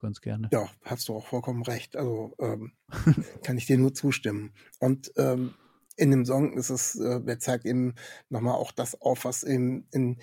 ganz 0.00 0.20
gerne. 0.20 0.48
Ja, 0.52 0.68
hast 0.82 1.08
du 1.08 1.14
auch 1.14 1.26
vollkommen 1.26 1.62
recht. 1.62 1.96
Also 1.96 2.34
ähm, 2.38 2.72
kann 3.42 3.58
ich 3.58 3.66
dir 3.66 3.78
nur 3.78 3.94
zustimmen. 3.94 4.52
Und 4.78 5.12
ähm, 5.16 5.54
in 6.00 6.10
dem 6.10 6.24
Song 6.24 6.54
ist 6.54 6.70
es, 6.70 6.96
äh, 6.96 7.20
der 7.20 7.38
zeigt 7.38 7.66
eben 7.66 7.94
nochmal 8.30 8.54
auch 8.54 8.72
das 8.72 9.00
auf, 9.00 9.24
was 9.24 9.42
eben 9.42 9.86
in 9.92 10.18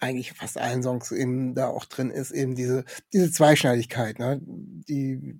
eigentlich 0.00 0.32
fast 0.32 0.58
allen 0.58 0.82
Songs 0.82 1.12
eben 1.12 1.54
da 1.54 1.68
auch 1.68 1.84
drin 1.86 2.10
ist, 2.10 2.32
eben 2.32 2.56
diese, 2.56 2.84
diese 3.12 3.30
Zweischneidigkeit, 3.30 4.18
ne? 4.18 4.40
Die, 4.42 5.38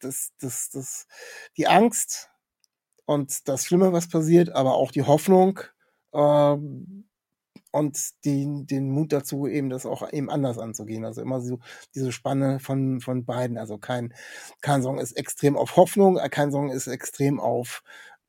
das, 0.00 0.32
das, 0.40 0.70
das, 0.70 1.06
die 1.56 1.68
Angst 1.68 2.30
und 3.04 3.48
das 3.48 3.66
Schlimme, 3.66 3.92
was 3.92 4.08
passiert, 4.08 4.50
aber 4.50 4.74
auch 4.74 4.90
die 4.92 5.02
Hoffnung, 5.02 5.60
ähm, 6.14 7.04
und 7.72 7.98
die, 8.24 8.66
den 8.66 8.90
Mut 8.90 9.12
dazu, 9.12 9.46
eben 9.46 9.70
das 9.70 9.86
auch 9.86 10.12
eben 10.12 10.30
anders 10.30 10.58
anzugehen. 10.58 11.04
Also 11.04 11.22
immer 11.22 11.40
so 11.40 11.58
diese 11.94 12.12
Spanne 12.12 12.60
von, 12.60 13.00
von 13.00 13.24
beiden. 13.24 13.58
Also 13.58 13.78
kein, 13.78 14.14
kein 14.60 14.82
Song 14.82 14.98
ist 14.98 15.12
extrem 15.12 15.56
auf 15.56 15.76
Hoffnung, 15.76 16.18
kein 16.30 16.52
Song 16.52 16.70
ist 16.70 16.86
extrem 16.86 17.40
auf 17.40 17.82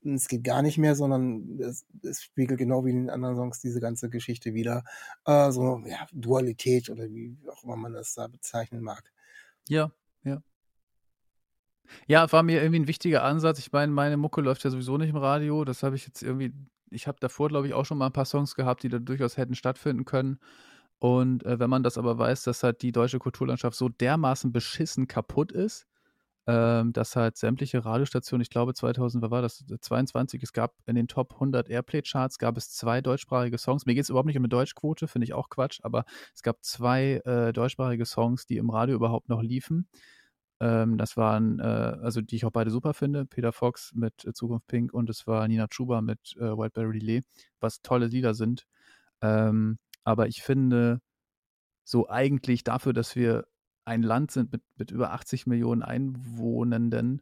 es 0.05 0.27
geht 0.27 0.43
gar 0.43 0.61
nicht 0.61 0.77
mehr, 0.77 0.95
sondern 0.95 1.59
es, 1.59 1.85
es, 2.03 2.23
spiegelt 2.23 2.59
genau 2.59 2.85
wie 2.85 2.91
in 2.91 2.97
den 2.97 3.09
anderen 3.09 3.35
Songs 3.35 3.59
diese 3.59 3.79
ganze 3.79 4.09
Geschichte 4.09 4.53
wieder. 4.53 4.83
Äh, 5.25 5.51
so, 5.51 5.81
ja, 5.85 6.07
Dualität 6.11 6.89
oder 6.89 7.09
wie 7.09 7.37
auch 7.49 7.63
immer 7.63 7.75
man 7.75 7.93
das 7.93 8.13
da 8.13 8.27
bezeichnen 8.27 8.81
mag. 8.81 9.11
Ja, 9.69 9.91
ja. 10.23 10.41
Ja, 12.07 12.31
war 12.31 12.43
mir 12.43 12.61
irgendwie 12.61 12.81
ein 12.81 12.87
wichtiger 12.87 13.23
Ansatz. 13.23 13.59
Ich 13.59 13.71
meine, 13.71 13.91
meine 13.91 14.17
Mucke 14.17 14.41
läuft 14.41 14.63
ja 14.63 14.69
sowieso 14.69 14.97
nicht 14.97 15.09
im 15.09 15.17
Radio. 15.17 15.63
Das 15.63 15.83
habe 15.83 15.95
ich 15.95 16.05
jetzt 16.05 16.21
irgendwie, 16.21 16.53
ich 16.89 17.07
habe 17.07 17.19
davor, 17.19 17.49
glaube 17.49 17.67
ich, 17.67 17.73
auch 17.73 17.85
schon 17.85 17.97
mal 17.97 18.07
ein 18.07 18.13
paar 18.13 18.25
Songs 18.25 18.55
gehabt, 18.55 18.83
die 18.83 18.89
da 18.89 18.99
durchaus 18.99 19.37
hätten 19.37 19.55
stattfinden 19.55 20.05
können. 20.05 20.39
Und 20.99 21.45
äh, 21.45 21.59
wenn 21.59 21.69
man 21.69 21.83
das 21.83 21.97
aber 21.97 22.17
weiß, 22.17 22.43
dass 22.43 22.63
halt 22.63 22.81
die 22.81 22.91
deutsche 22.91 23.19
Kulturlandschaft 23.19 23.77
so 23.77 23.89
dermaßen 23.89 24.51
beschissen 24.51 25.07
kaputt 25.07 25.51
ist, 25.51 25.85
ähm, 26.45 26.91
dass 26.93 27.15
halt 27.15 27.37
sämtliche 27.37 27.85
Radiostationen, 27.85 28.41
ich 28.41 28.49
glaube 28.49 28.73
2000, 28.73 29.21
was 29.23 29.31
war 29.31 29.41
das, 29.41 29.63
22, 29.79 30.43
es 30.43 30.53
gab 30.53 30.73
in 30.85 30.95
den 30.95 31.07
Top 31.07 31.33
100 31.33 31.69
Airplay-Charts, 31.69 32.37
gab 32.37 32.57
es 32.57 32.69
zwei 32.71 33.01
deutschsprachige 33.01 33.57
Songs. 33.57 33.85
Mir 33.85 33.95
geht 33.95 34.03
es 34.03 34.09
überhaupt 34.09 34.27
nicht 34.27 34.37
um 34.37 34.43
eine 34.43 34.49
Deutschquote, 34.49 35.07
finde 35.07 35.25
ich 35.25 35.33
auch 35.33 35.49
Quatsch, 35.49 35.79
aber 35.83 36.05
es 36.35 36.43
gab 36.43 36.63
zwei 36.63 37.21
äh, 37.25 37.53
deutschsprachige 37.53 38.05
Songs, 38.05 38.45
die 38.45 38.57
im 38.57 38.69
Radio 38.69 38.95
überhaupt 38.95 39.29
noch 39.29 39.41
liefen. 39.41 39.87
Ähm, 40.59 40.97
das 40.97 41.17
waren, 41.17 41.59
äh, 41.59 41.63
also 41.63 42.21
die 42.21 42.35
ich 42.35 42.45
auch 42.45 42.51
beide 42.51 42.71
super 42.71 42.93
finde, 42.93 43.25
Peter 43.25 43.53
Fox 43.53 43.91
mit 43.95 44.25
äh, 44.25 44.33
Zukunft 44.33 44.67
Pink 44.67 44.93
und 44.93 45.09
es 45.09 45.27
war 45.27 45.47
Nina 45.47 45.67
Chuba 45.67 46.01
mit 46.01 46.35
äh, 46.37 46.57
Whiteberry 46.57 46.99
Relay, 46.99 47.21
was 47.59 47.81
tolle 47.81 48.07
Lieder 48.07 48.33
sind. 48.33 48.65
Ähm, 49.21 49.77
aber 50.03 50.27
ich 50.27 50.41
finde, 50.43 50.99
so 51.85 52.09
eigentlich 52.09 52.63
dafür, 52.63 52.93
dass 52.93 53.15
wir 53.15 53.45
ein 53.85 54.03
Land 54.03 54.31
sind 54.31 54.51
mit, 54.51 54.61
mit 54.77 54.91
über 54.91 55.13
80 55.13 55.47
Millionen 55.47 55.83
Einwohnenden 55.83 57.21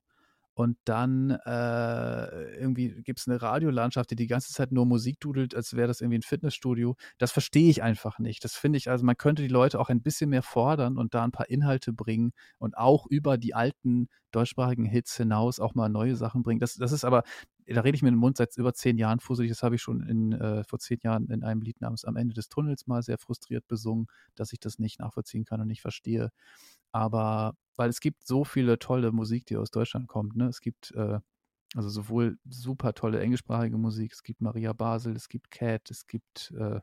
und 0.53 0.78
dann 0.84 1.32
äh, 1.45 2.59
irgendwie 2.59 3.01
gibt 3.03 3.20
es 3.20 3.28
eine 3.28 3.41
Radiolandschaft, 3.41 4.12
die 4.12 4.18
die 4.18 4.28
ganze 4.28 4.51
Zeit 4.51 4.72
nur 4.72 4.86
Musik 4.86 5.20
dudelt, 5.20 5.55
als 5.55 5.76
wäre 5.76 5.88
das 5.88 6.01
irgendwie 6.01 6.20
ein 6.20 6.24
Fitnessstudio. 6.24 6.97
Das 7.18 7.32
verstehe 7.32 7.70
ich 7.70 7.82
einfach 7.82 8.20
nicht. 8.20 8.43
Das 8.43 8.55
finde 8.55 8.78
ich, 8.78 8.89
also 8.89 9.05
man 9.05 9.18
könnte 9.18 9.41
die 9.41 9.47
Leute 9.47 9.80
auch 9.80 9.89
ein 9.89 10.01
bisschen 10.01 10.30
mehr 10.30 10.43
fordern 10.43 10.97
und 10.97 11.14
da 11.14 11.24
ein 11.24 11.32
paar 11.32 11.49
Inhalte 11.49 11.93
bringen 11.93 12.34
und 12.57 12.78
auch 12.78 13.07
über 13.07 13.38
die 13.38 13.53
alten 13.55 14.09
deutschsprachigen 14.32 14.86
Hits 14.86 15.16
hinaus 15.16 15.59
auch 15.59 15.74
mal 15.74 15.89
neue 15.89 16.16
Sachen 16.18 16.43
bringen. 16.43 16.59
Das, 16.59 16.76
das 16.76 16.91
ist 16.91 17.05
aber, 17.05 17.24
da 17.74 17.82
rede 17.82 17.96
ich 17.96 18.02
mir 18.02 18.12
den 18.12 18.18
Mund 18.18 18.38
seit 18.38 18.56
über 18.58 18.74
zehn 18.74 18.98
Jahren 18.98 19.20
fusselig. 19.20 19.50
Das 19.52 19.64
habe 19.64 19.76
ich 19.76 19.82
schon 19.82 20.02
in, 20.02 20.34
äh, 20.34 20.64
vor 20.64 20.80
zehn 20.80 21.00
Jahren 21.04 21.30
in 21.30 21.44
einem 21.44 21.62
Lied 21.62 21.82
namens 21.82 22.06
Am 22.06 22.16
Ende 22.16 22.34
des 22.34 22.50
Tunnels 22.50 22.88
mal 22.88 23.04
sehr 23.04 23.18
frustriert 23.18 23.68
besungen, 23.68 24.08
dass 24.36 24.54
ich 24.54 24.60
das 24.60 24.80
nicht 24.80 25.00
nachvollziehen 25.00 25.46
kann 25.46 25.62
und 25.62 25.68
nicht 25.68 25.82
verstehe. 25.82 26.32
Aber 26.92 27.56
weil 27.76 27.90
es 27.90 28.00
gibt 28.00 28.26
so 28.26 28.44
viele 28.44 28.80
tolle 28.80 29.12
Musik, 29.12 29.46
die 29.46 29.58
aus 29.58 29.72
Deutschland 29.72 30.08
kommt. 30.08 30.36
Ne? 30.36 30.48
Es 30.48 30.62
gibt 30.62 30.92
äh, 30.92 31.20
also 31.76 31.90
sowohl 31.90 32.38
super 32.50 32.94
tolle 32.94 33.20
englischsprachige 33.22 33.78
Musik, 33.78 34.14
es 34.14 34.24
gibt 34.24 34.42
Maria 34.42 34.74
Basel, 34.74 35.16
es 35.16 35.30
gibt 35.30 35.52
Cat, 35.52 35.90
es 35.90 36.06
gibt 36.06 36.52
äh, 36.58 36.82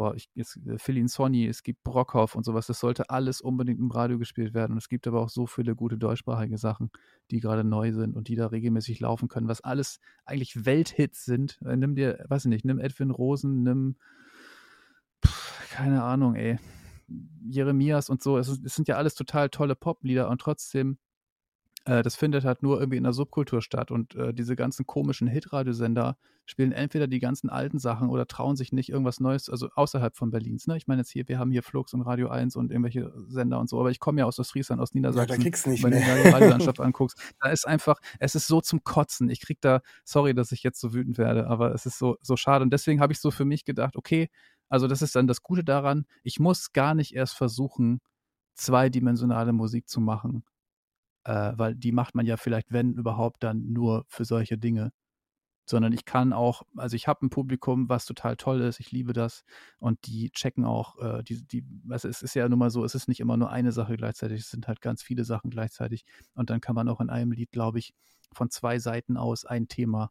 boah, 0.00 0.14
ich, 0.14 0.30
es, 0.34 0.58
äh, 0.66 0.78
Philin 0.78 1.08
Sonny, 1.08 1.46
es 1.46 1.62
gibt 1.62 1.84
Brockhoff 1.84 2.34
und 2.34 2.42
sowas. 2.42 2.66
Das 2.66 2.80
sollte 2.80 3.10
alles 3.10 3.42
unbedingt 3.42 3.78
im 3.80 3.90
Radio 3.90 4.18
gespielt 4.18 4.54
werden. 4.54 4.72
Und 4.72 4.78
es 4.78 4.88
gibt 4.88 5.06
aber 5.06 5.20
auch 5.20 5.28
so 5.28 5.46
viele 5.46 5.76
gute 5.76 5.98
deutschsprachige 5.98 6.56
Sachen, 6.56 6.90
die 7.30 7.38
gerade 7.38 7.64
neu 7.64 7.92
sind 7.92 8.16
und 8.16 8.28
die 8.28 8.34
da 8.34 8.46
regelmäßig 8.46 8.98
laufen 9.00 9.28
können, 9.28 9.46
was 9.46 9.60
alles 9.60 10.00
eigentlich 10.24 10.64
Welthits 10.64 11.26
sind. 11.26 11.60
Äh, 11.66 11.76
nimm 11.76 11.96
dir, 11.96 12.24
weiß 12.30 12.46
ich 12.46 12.48
nicht, 12.48 12.64
nimm 12.64 12.78
Edwin 12.78 13.10
Rosen, 13.10 13.62
nimm, 13.62 13.96
pff, 15.22 15.68
keine 15.68 16.02
Ahnung, 16.02 16.34
ey 16.34 16.58
Jeremias 17.46 18.08
und 18.08 18.22
so. 18.22 18.38
Es, 18.38 18.48
es 18.48 18.74
sind 18.74 18.88
ja 18.88 18.96
alles 18.96 19.14
total 19.14 19.50
tolle 19.50 19.76
Poplieder 19.76 20.30
und 20.30 20.40
trotzdem, 20.40 20.96
äh, 21.90 22.02
das 22.04 22.14
findet 22.14 22.44
halt 22.44 22.62
nur 22.62 22.78
irgendwie 22.78 22.98
in 22.98 23.02
der 23.02 23.12
Subkultur 23.12 23.62
statt. 23.62 23.90
Und 23.90 24.14
äh, 24.14 24.32
diese 24.32 24.54
ganzen 24.54 24.86
komischen 24.86 25.26
Hitradiosender 25.26 26.16
spielen 26.46 26.70
entweder 26.70 27.08
die 27.08 27.18
ganzen 27.18 27.50
alten 27.50 27.80
Sachen 27.80 28.10
oder 28.10 28.28
trauen 28.28 28.54
sich 28.54 28.72
nicht 28.72 28.90
irgendwas 28.90 29.18
Neues, 29.18 29.50
also 29.50 29.68
außerhalb 29.74 30.16
von 30.16 30.30
Berlins. 30.30 30.68
Ne? 30.68 30.76
Ich 30.76 30.86
meine 30.86 31.00
jetzt 31.00 31.10
hier, 31.10 31.26
wir 31.28 31.40
haben 31.40 31.50
hier 31.50 31.64
Flux 31.64 31.92
und 31.92 32.02
Radio 32.02 32.28
1 32.28 32.54
und 32.54 32.70
irgendwelche 32.70 33.12
Sender 33.26 33.58
und 33.58 33.68
so, 33.68 33.80
aber 33.80 33.90
ich 33.90 33.98
komme 33.98 34.20
ja 34.20 34.24
aus 34.24 34.38
Ostfriesland, 34.38 34.80
aus 34.80 34.94
Niedersachsen. 34.94 35.30
Ja, 35.30 35.36
da 35.36 35.42
kriegst 35.42 35.66
du 35.66 35.70
nicht 35.70 35.82
Wenn 35.82 35.90
du 35.90 35.98
die 35.98 36.28
Radiolandschaft 36.28 36.78
anguckst, 36.80 37.20
da 37.40 37.50
ist 37.50 37.66
einfach, 37.66 37.98
es 38.20 38.36
ist 38.36 38.46
so 38.46 38.60
zum 38.60 38.84
Kotzen. 38.84 39.28
Ich 39.28 39.40
krieg 39.40 39.60
da, 39.60 39.80
sorry, 40.04 40.32
dass 40.32 40.52
ich 40.52 40.62
jetzt 40.62 40.80
so 40.80 40.94
wütend 40.94 41.18
werde, 41.18 41.48
aber 41.48 41.74
es 41.74 41.86
ist 41.86 41.98
so, 41.98 42.16
so 42.22 42.36
schade. 42.36 42.62
Und 42.62 42.72
deswegen 42.72 43.00
habe 43.00 43.12
ich 43.12 43.18
so 43.18 43.32
für 43.32 43.44
mich 43.44 43.64
gedacht, 43.64 43.96
okay, 43.96 44.28
also 44.68 44.86
das 44.86 45.02
ist 45.02 45.16
dann 45.16 45.26
das 45.26 45.42
Gute 45.42 45.64
daran, 45.64 46.06
ich 46.22 46.38
muss 46.38 46.72
gar 46.72 46.94
nicht 46.94 47.16
erst 47.16 47.34
versuchen, 47.34 48.00
zweidimensionale 48.54 49.52
Musik 49.52 49.88
zu 49.88 50.00
machen, 50.00 50.44
äh, 51.24 51.52
weil 51.56 51.74
die 51.74 51.92
macht 51.92 52.14
man 52.14 52.26
ja 52.26 52.36
vielleicht, 52.36 52.72
wenn 52.72 52.94
überhaupt, 52.94 53.42
dann 53.42 53.72
nur 53.72 54.04
für 54.08 54.24
solche 54.24 54.58
Dinge. 54.58 54.92
Sondern 55.66 55.92
ich 55.92 56.04
kann 56.04 56.32
auch, 56.32 56.62
also 56.76 56.96
ich 56.96 57.06
habe 57.06 57.24
ein 57.24 57.30
Publikum, 57.30 57.88
was 57.88 58.04
total 58.04 58.36
toll 58.36 58.60
ist, 58.62 58.80
ich 58.80 58.90
liebe 58.90 59.12
das 59.12 59.44
und 59.78 60.04
die 60.06 60.30
checken 60.30 60.64
auch, 60.64 60.98
äh, 60.98 61.22
die, 61.22 61.46
die, 61.46 61.64
also 61.88 62.08
es 62.08 62.22
ist 62.22 62.34
ja 62.34 62.48
nun 62.48 62.58
mal 62.58 62.70
so, 62.70 62.84
es 62.84 62.96
ist 62.96 63.06
nicht 63.06 63.20
immer 63.20 63.36
nur 63.36 63.50
eine 63.50 63.70
Sache 63.70 63.96
gleichzeitig, 63.96 64.40
es 64.40 64.50
sind 64.50 64.66
halt 64.66 64.80
ganz 64.80 65.02
viele 65.02 65.24
Sachen 65.24 65.50
gleichzeitig 65.50 66.04
und 66.34 66.50
dann 66.50 66.60
kann 66.60 66.74
man 66.74 66.88
auch 66.88 67.00
in 67.00 67.08
einem 67.10 67.30
Lied, 67.30 67.52
glaube 67.52 67.78
ich, 67.78 67.94
von 68.32 68.50
zwei 68.50 68.80
Seiten 68.80 69.16
aus 69.16 69.44
ein 69.44 69.68
Thema 69.68 70.10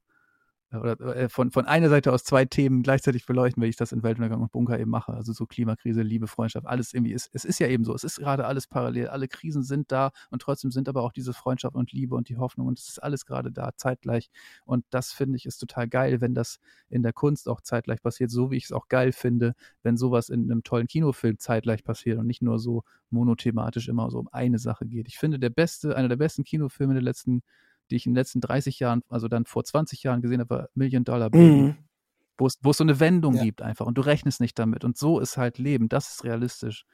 oder 0.72 1.00
äh, 1.16 1.30
von, 1.30 1.52
von 1.52 1.66
einer 1.66 1.90
Seite 1.90 2.14
aus 2.14 2.24
zwei 2.24 2.46
Themen 2.46 2.84
gleichzeitig 2.84 3.26
beleuchten, 3.26 3.62
wenn 3.62 3.70
ich 3.70 3.76
das 3.76 3.92
in 3.92 4.04
Weltuntergang 4.04 4.42
und 4.42 4.52
Bunker 4.52 4.80
eben 4.80 4.92
mache. 4.92 5.14
Also 5.14 5.34
so 5.34 5.46
Klimakrise, 5.46 6.02
Liebe, 6.02 6.28
Freundschaft, 6.28 6.68
alles 6.68 6.94
irgendwie 6.94 7.14
ist, 7.14 7.30
es 7.34 7.46
ist 7.46 7.60
ja 7.60 7.68
eben 7.68 7.84
so, 7.84 7.94
es 7.96 8.04
ist 8.04 8.18
gerade 8.18 8.46
alles 8.46 8.68
parallel, 8.68 9.08
alle 9.08 9.28
Krisen 9.28 9.64
sind 9.64 9.92
da 9.92 10.12
und 10.30 10.42
trotzdem 10.42 10.72
sind 10.72 10.88
aber 10.88 11.04
auch 11.04 11.12
diese 11.12 11.34
Freundschaft 11.34 11.76
und 11.76 11.92
Liebe 11.92 12.16
und 12.16 12.30
die 12.30 12.38
Hoffnung 12.38 12.68
und 12.68 12.80
es 12.80 12.88
ist 12.90 13.04
alles 13.04 13.26
gerade 13.26 13.52
da, 13.52 13.72
zeitgleich. 13.76 14.30
Und 14.66 14.86
das 14.92 15.12
finde 15.12 15.38
ich 15.38 15.46
ist 15.46 15.58
total 15.58 15.88
geil, 15.88 16.22
wenn 16.22 16.36
das 16.36 16.60
in 16.90 17.04
der 17.04 17.14
Kunst 17.14 17.50
auch 17.50 17.62
zeitgleich 17.62 18.02
passiert, 18.02 18.30
so 18.30 18.52
wie 18.52 18.58
ich 18.58 18.66
es 18.66 18.72
auch 18.72 18.88
geil 18.88 19.12
finde, 19.12 19.56
wenn 19.84 19.98
sowas 19.98 20.30
in 20.30 20.52
einem 20.52 20.64
tollen 20.64 20.88
Kinofilm 20.88 21.40
zeitgleich 21.40 21.84
passiert 21.84 22.20
und 22.20 22.28
nicht 22.28 22.42
nur 22.42 22.60
so 22.60 22.84
monothematisch 23.10 23.88
immer 23.88 24.10
so 24.12 24.20
um 24.20 24.28
eine 24.32 24.60
Sache 24.60 24.86
geht. 24.86 25.08
Ich 25.08 25.18
finde, 25.18 25.40
der 25.40 25.50
beste, 25.50 25.96
einer 25.96 26.10
der 26.10 26.18
besten 26.18 26.44
Kinofilme 26.44 26.94
der 26.94 27.04
letzten 27.04 27.42
die 27.90 27.96
ich 27.96 28.06
in 28.06 28.12
den 28.12 28.18
letzten 28.18 28.42
30 28.42 28.80
Jahren, 28.80 29.02
also 29.10 29.28
dann 29.28 29.46
vor 29.46 29.64
20 29.64 30.04
Jahren 30.04 30.22
gesehen 30.22 30.40
habe, 30.40 30.50
war 30.50 30.70
Million 30.74 31.04
Dollar 31.04 31.30
Baby. 31.30 31.62
Mhm. 31.62 31.76
Wo 32.38 32.48
es, 32.48 32.58
wo 32.62 32.72
es 32.72 32.78
so 32.78 32.86
eine 32.86 33.02
Wendung 33.02 33.36
ja. 33.36 33.44
gibt 33.44 33.62
einfach 33.62 33.86
und 33.86 33.98
du 33.98 34.02
rechnest 34.02 34.40
nicht 34.40 34.58
damit. 34.58 34.86
Und 34.86 34.98
so 34.98 35.20
ist 35.20 35.36
halt 35.36 35.58
Leben. 35.58 35.90
Das 35.90 36.10
ist 36.10 36.24
realistisch, 36.24 36.86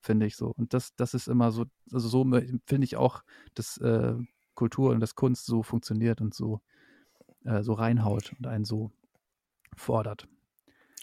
finde 0.00 0.26
ich 0.26 0.34
so. 0.34 0.48
Und 0.48 0.74
das, 0.74 0.96
das 0.96 1.14
ist 1.14 1.28
immer 1.28 1.52
so, 1.52 1.66
also 1.92 2.08
so 2.08 2.24
finde 2.24 2.84
ich 2.84 2.96
auch, 2.96 3.22
dass 3.54 3.76
äh, 3.78 4.14
Kultur 4.54 4.90
und 4.90 5.00
das 5.00 5.14
Kunst 5.14 5.46
so 5.46 5.62
funktioniert 5.62 6.20
und 6.20 6.34
so, 6.34 6.60
äh, 7.44 7.62
so 7.62 7.74
reinhaut 7.74 8.34
und 8.38 8.48
einen 8.48 8.64
so 8.64 8.90
fordert. 9.76 10.26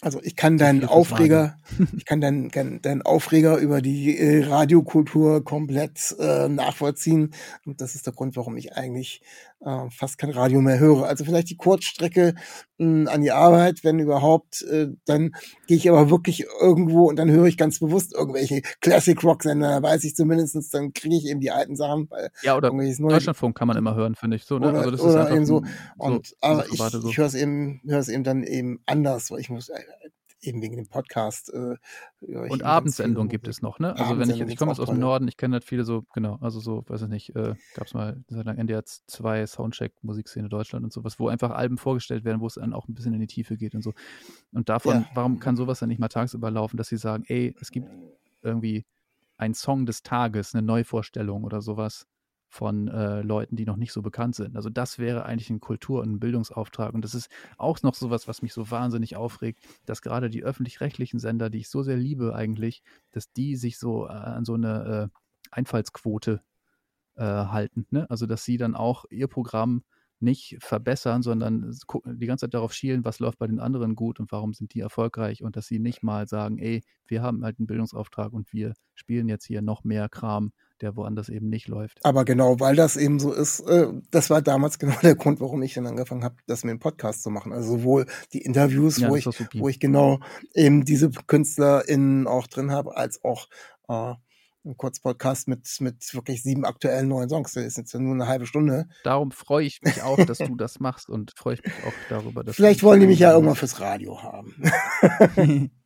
Also 0.04 0.20
ich 0.20 0.34
kann 0.34 0.58
deinen 0.58 0.84
Aufreger, 0.84 1.58
ich 1.96 2.04
kann 2.04 2.20
deinen, 2.20 2.50
deinen 2.50 3.02
Aufreger 3.02 3.58
über 3.58 3.80
die 3.80 4.18
äh, 4.18 4.44
Radiokultur 4.44 5.44
komplett 5.44 6.16
äh, 6.18 6.48
nachvollziehen. 6.48 7.32
Und 7.64 7.80
das 7.80 7.94
ist 7.94 8.06
der 8.06 8.12
Grund, 8.12 8.36
warum 8.36 8.56
ich 8.56 8.74
eigentlich 8.74 9.22
äh, 9.64 9.88
fast 9.90 10.18
kein 10.18 10.30
Radio 10.30 10.60
mehr 10.60 10.80
höre. 10.80 11.04
Also 11.04 11.24
vielleicht 11.24 11.50
die 11.50 11.56
Kurzstrecke 11.56 12.34
mh, 12.78 13.08
an 13.08 13.22
die 13.22 13.30
Arbeit, 13.30 13.84
wenn 13.84 14.00
überhaupt, 14.00 14.62
äh, 14.62 14.88
dann 15.04 15.36
gehe 15.68 15.76
ich 15.76 15.88
aber 15.88 16.10
wirklich 16.10 16.46
irgendwo 16.60 17.08
und 17.08 17.14
dann 17.14 17.30
höre 17.30 17.46
ich 17.46 17.56
ganz 17.56 17.78
bewusst 17.78 18.12
irgendwelche 18.12 18.62
Classic 18.80 19.22
Rock 19.22 19.44
Sender. 19.44 19.68
Da 19.68 19.82
weiß 19.82 20.02
ich 20.02 20.16
zumindestens, 20.16 20.70
dann 20.70 20.92
kriege 20.92 21.14
ich 21.14 21.26
eben 21.26 21.38
die 21.38 21.52
alten 21.52 21.76
Sachen. 21.76 22.10
Weil 22.10 22.30
ja, 22.42 22.56
oder 22.56 22.70
Deutschlandfunk 22.70 23.56
kann 23.56 23.68
man 23.68 23.76
immer 23.76 23.94
hören, 23.94 24.16
finde 24.16 24.36
ich. 24.36 24.44
So, 24.44 24.58
ne? 24.58 24.70
Oder, 24.70 24.78
also 24.80 24.90
das 24.90 25.28
ist 25.28 25.32
eben 25.32 25.46
so. 25.46 25.62
Und 25.96 26.26
so, 26.26 26.36
aber 26.40 26.66
ich, 26.66 26.78
so. 26.78 27.08
ich 27.08 27.18
höre 27.18 27.26
es 27.26 27.34
eben, 27.34 27.80
höre 27.86 28.00
es 28.00 28.08
eben 28.08 28.24
dann 28.24 28.42
eben 28.42 28.80
anders, 28.86 29.30
weil 29.30 29.38
ich 29.38 29.48
muss 29.48 29.68
äh, 29.68 29.78
eben 30.42 30.60
wegen 30.60 30.76
dem 30.76 30.88
Podcast. 30.88 31.52
Äh, 31.52 31.76
und 32.20 32.62
Abendsendung 32.62 33.28
gibt 33.28 33.48
es 33.48 33.62
noch, 33.62 33.78
ne? 33.78 33.96
Also 33.96 34.18
wenn 34.18 34.28
ich, 34.28 34.40
ich 34.40 34.56
komme 34.56 34.72
jetzt 34.72 34.80
aus 34.80 34.88
dem 34.88 34.98
Norden, 34.98 35.28
ich 35.28 35.36
kenne 35.36 35.54
halt 35.54 35.64
viele 35.64 35.84
so, 35.84 36.04
genau, 36.12 36.38
also 36.40 36.60
so, 36.60 36.84
weiß 36.86 37.02
ich 37.02 37.08
nicht, 37.08 37.36
äh, 37.36 37.54
gab 37.74 37.86
es 37.86 37.94
mal 37.94 38.22
seit 38.28 38.44
lang 38.44 38.58
NDR 38.58 38.84
2 38.84 39.46
Soundcheck 39.46 39.92
Musikszene 40.02 40.48
Deutschland 40.48 40.84
und 40.84 40.92
sowas, 40.92 41.18
wo 41.18 41.28
einfach 41.28 41.50
Alben 41.50 41.78
vorgestellt 41.78 42.24
werden, 42.24 42.40
wo 42.40 42.46
es 42.46 42.54
dann 42.54 42.72
auch 42.72 42.88
ein 42.88 42.94
bisschen 42.94 43.14
in 43.14 43.20
die 43.20 43.26
Tiefe 43.26 43.56
geht 43.56 43.74
und 43.74 43.82
so. 43.82 43.92
Und 44.52 44.68
davon, 44.68 45.02
ja. 45.02 45.10
warum 45.14 45.38
kann 45.38 45.56
sowas 45.56 45.78
dann 45.78 45.88
nicht 45.88 46.00
mal 46.00 46.08
tagsüber 46.08 46.50
laufen, 46.50 46.76
dass 46.76 46.88
sie 46.88 46.96
sagen, 46.96 47.24
ey, 47.28 47.54
es 47.60 47.70
gibt 47.70 47.88
irgendwie 48.42 48.84
einen 49.36 49.54
Song 49.54 49.86
des 49.86 50.02
Tages, 50.02 50.54
eine 50.54 50.62
Neuvorstellung 50.62 51.44
oder 51.44 51.62
sowas 51.62 52.06
von 52.52 52.86
äh, 52.88 53.22
Leuten, 53.22 53.56
die 53.56 53.64
noch 53.64 53.76
nicht 53.76 53.94
so 53.94 54.02
bekannt 54.02 54.34
sind. 54.34 54.56
Also 54.56 54.68
das 54.68 54.98
wäre 54.98 55.24
eigentlich 55.24 55.48
ein 55.48 55.60
Kultur- 55.60 56.02
und 56.02 56.12
ein 56.12 56.20
Bildungsauftrag. 56.20 56.92
Und 56.92 57.02
das 57.02 57.14
ist 57.14 57.30
auch 57.56 57.80
noch 57.82 57.94
sowas, 57.94 58.28
was 58.28 58.42
mich 58.42 58.52
so 58.52 58.70
wahnsinnig 58.70 59.16
aufregt, 59.16 59.64
dass 59.86 60.02
gerade 60.02 60.28
die 60.28 60.44
öffentlich-rechtlichen 60.44 61.18
Sender, 61.18 61.48
die 61.48 61.60
ich 61.60 61.70
so 61.70 61.82
sehr 61.82 61.96
liebe 61.96 62.34
eigentlich, 62.34 62.82
dass 63.10 63.32
die 63.32 63.56
sich 63.56 63.78
so 63.78 64.06
äh, 64.06 64.10
an 64.10 64.44
so 64.44 64.52
eine 64.52 65.10
äh, 65.10 65.18
Einfallsquote 65.50 66.42
äh, 67.14 67.22
halten. 67.22 67.86
Ne? 67.88 68.08
Also 68.10 68.26
dass 68.26 68.44
sie 68.44 68.58
dann 68.58 68.76
auch 68.76 69.06
ihr 69.08 69.28
Programm 69.28 69.82
nicht 70.20 70.58
verbessern, 70.60 71.22
sondern 71.22 71.74
die 72.04 72.26
ganze 72.26 72.44
Zeit 72.44 72.54
darauf 72.54 72.74
schielen, 72.74 73.04
was 73.06 73.18
läuft 73.18 73.38
bei 73.38 73.46
den 73.46 73.60
anderen 73.60 73.96
gut 73.96 74.20
und 74.20 74.30
warum 74.30 74.52
sind 74.52 74.74
die 74.74 74.80
erfolgreich 74.80 75.42
und 75.42 75.56
dass 75.56 75.66
sie 75.66 75.78
nicht 75.78 76.02
mal 76.02 76.28
sagen, 76.28 76.58
ey, 76.58 76.82
wir 77.06 77.22
haben 77.22 77.42
halt 77.44 77.58
einen 77.58 77.66
Bildungsauftrag 77.66 78.32
und 78.34 78.52
wir 78.52 78.74
spielen 78.94 79.28
jetzt 79.28 79.46
hier 79.46 79.62
noch 79.62 79.84
mehr 79.84 80.10
Kram, 80.10 80.52
der 80.82 80.96
woanders 80.96 81.28
eben 81.28 81.48
nicht 81.48 81.68
läuft. 81.68 82.04
Aber 82.04 82.24
genau, 82.24 82.60
weil 82.60 82.76
das 82.76 82.96
eben 82.96 83.18
so 83.18 83.32
ist, 83.32 83.60
äh, 83.60 83.86
das 84.10 84.28
war 84.30 84.42
damals 84.42 84.78
genau 84.78 84.96
der 85.02 85.14
Grund, 85.14 85.40
warum 85.40 85.62
ich 85.62 85.74
dann 85.74 85.86
angefangen 85.86 86.24
habe, 86.24 86.36
das 86.46 86.64
mit 86.64 86.72
dem 86.72 86.80
Podcast 86.80 87.22
zu 87.22 87.30
machen. 87.30 87.52
Also 87.52 87.78
sowohl 87.78 88.06
die 88.32 88.42
Interviews, 88.42 88.98
ja, 88.98 89.08
wo 89.08 89.16
ich, 89.16 89.26
wo 89.26 89.68
ich 89.68 89.80
genau 89.80 90.20
eben 90.54 90.84
diese 90.84 91.10
KünstlerInnen 91.10 92.26
auch 92.26 92.46
drin 92.46 92.70
habe, 92.70 92.96
als 92.96 93.24
auch 93.24 93.48
äh, 93.88 94.14
ein 94.64 94.76
Kurzpodcast 94.76 95.48
mit, 95.48 95.68
mit 95.80 96.14
wirklich 96.14 96.42
sieben 96.42 96.64
aktuellen 96.64 97.08
neuen 97.08 97.28
Songs. 97.28 97.52
Das 97.52 97.64
ist 97.64 97.78
jetzt 97.78 97.94
nur 97.94 98.14
eine 98.14 98.28
halbe 98.28 98.46
Stunde. 98.46 98.86
Darum 99.02 99.32
freue 99.32 99.66
ich 99.66 99.82
mich 99.82 100.02
auch, 100.02 100.24
dass 100.24 100.38
du 100.38 100.54
das 100.56 100.78
machst 100.78 101.08
und 101.08 101.32
freue 101.36 101.54
ich 101.54 101.64
mich 101.64 101.74
auch 101.84 101.92
darüber, 102.08 102.44
dass 102.44 102.56
Vielleicht 102.56 102.82
wollen 102.82 103.00
die 103.00 103.06
mich 103.06 103.18
ja 103.18 103.32
irgendwann 103.32 103.56
fürs 103.56 103.80
Radio 103.80 104.22
haben. 104.22 104.54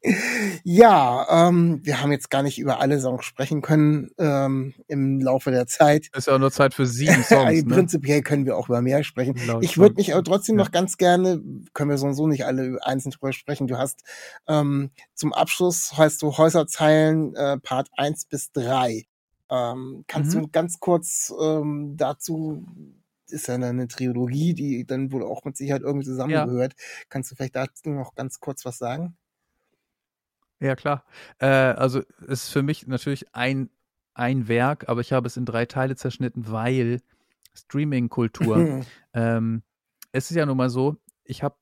Ja, 0.65 1.49
ähm, 1.49 1.81
wir 1.83 2.01
haben 2.01 2.13
jetzt 2.13 2.31
gar 2.31 2.43
nicht 2.43 2.59
über 2.59 2.81
alle 2.81 3.01
Songs 3.01 3.25
sprechen 3.25 3.63
können 3.63 4.11
ähm, 4.19 4.75
im 4.89 5.21
Laufe 5.21 5.51
der 5.51 5.67
Zeit. 5.67 6.09
Ist 6.15 6.27
ja 6.27 6.35
auch 6.35 6.39
nur 6.39 6.51
Zeit 6.51 6.75
für 6.75 6.87
sieben 6.87 7.23
Songs. 7.25 7.65
ne? 7.65 7.75
Prinzipiell 7.75 8.23
können 8.23 8.47
wir 8.47 8.57
auch 8.57 8.69
über 8.69 8.83
mehr 8.83 9.03
sprechen. 9.05 9.37
Laut 9.47 9.65
Ich 9.65 9.79
würde 9.79 9.97
mich 9.97 10.13
aber 10.15 10.25
trotzdem 10.25 10.57
Ja. 10.59 10.65
noch 10.65 10.71
ganz 10.73 10.97
gerne, 10.97 11.41
können 11.73 11.91
wir 11.91 11.99
so 11.99 12.07
und 12.07 12.15
so 12.15 12.27
nicht 12.27 12.45
alle 12.45 12.79
einzeln 12.83 13.11
drüber 13.13 13.33
sprechen. 13.33 13.67
Du 13.67 13.79
hast 13.79 14.03
ähm, 14.49 14.91
zum 15.15 15.33
Abschluss 15.33 15.93
hast 15.97 16.23
du 16.23 16.37
Häuserzeilen 16.37 17.35
äh, 17.35 17.59
Part 17.59 17.89
1 17.97 18.27
bis 18.27 18.53
3. 18.53 19.05
Ähm, 19.51 20.05
kannst 20.09 20.35
Mhm. 20.35 20.43
du 20.43 20.49
ganz 20.49 20.81
kurz 20.81 21.33
ähm, 21.41 21.95
dazu, 21.97 22.67
ist 23.29 23.49
ja 23.49 23.55
eine 23.55 23.89
Trilogie, 23.89 24.55
die 24.55 24.85
dann 24.87 25.11
wohl 25.13 25.23
auch 25.25 25.45
mit 25.45 25.57
Sicherheit 25.57 25.83
irgendwie 25.83 26.07
zusammengehört. 26.07 26.75
Kannst 27.09 27.31
du 27.31 27.37
vielleicht 27.37 27.57
dazu 27.57 27.91
noch 27.91 28.15
ganz 28.15 28.41
kurz 28.41 28.65
was 28.65 28.79
sagen? 28.79 29.17
Ja, 30.61 30.75
klar. 30.77 31.05
Äh, 31.39 31.47
also 31.47 32.03
ist 32.27 32.51
für 32.51 32.63
mich 32.63 32.87
natürlich 32.87 33.35
ein, 33.35 33.71
ein 34.15 34.49
Werk, 34.49 34.89
aber 34.89 35.01
ich 35.01 35.13
habe 35.13 35.27
es 35.27 35.37
in 35.37 35.45
drei 35.45 35.67
Teile 35.67 35.97
zerschnitten, 35.97 36.51
weil 36.51 37.01
Streaming-Kultur. 37.55 38.85
ähm, 39.13 39.63
es 40.13 40.31
ist 40.31 40.37
ja 40.37 40.47
nun 40.47 40.57
mal 40.57 40.71
so, 40.71 40.97
ich 41.25 41.43
habe 41.43 41.57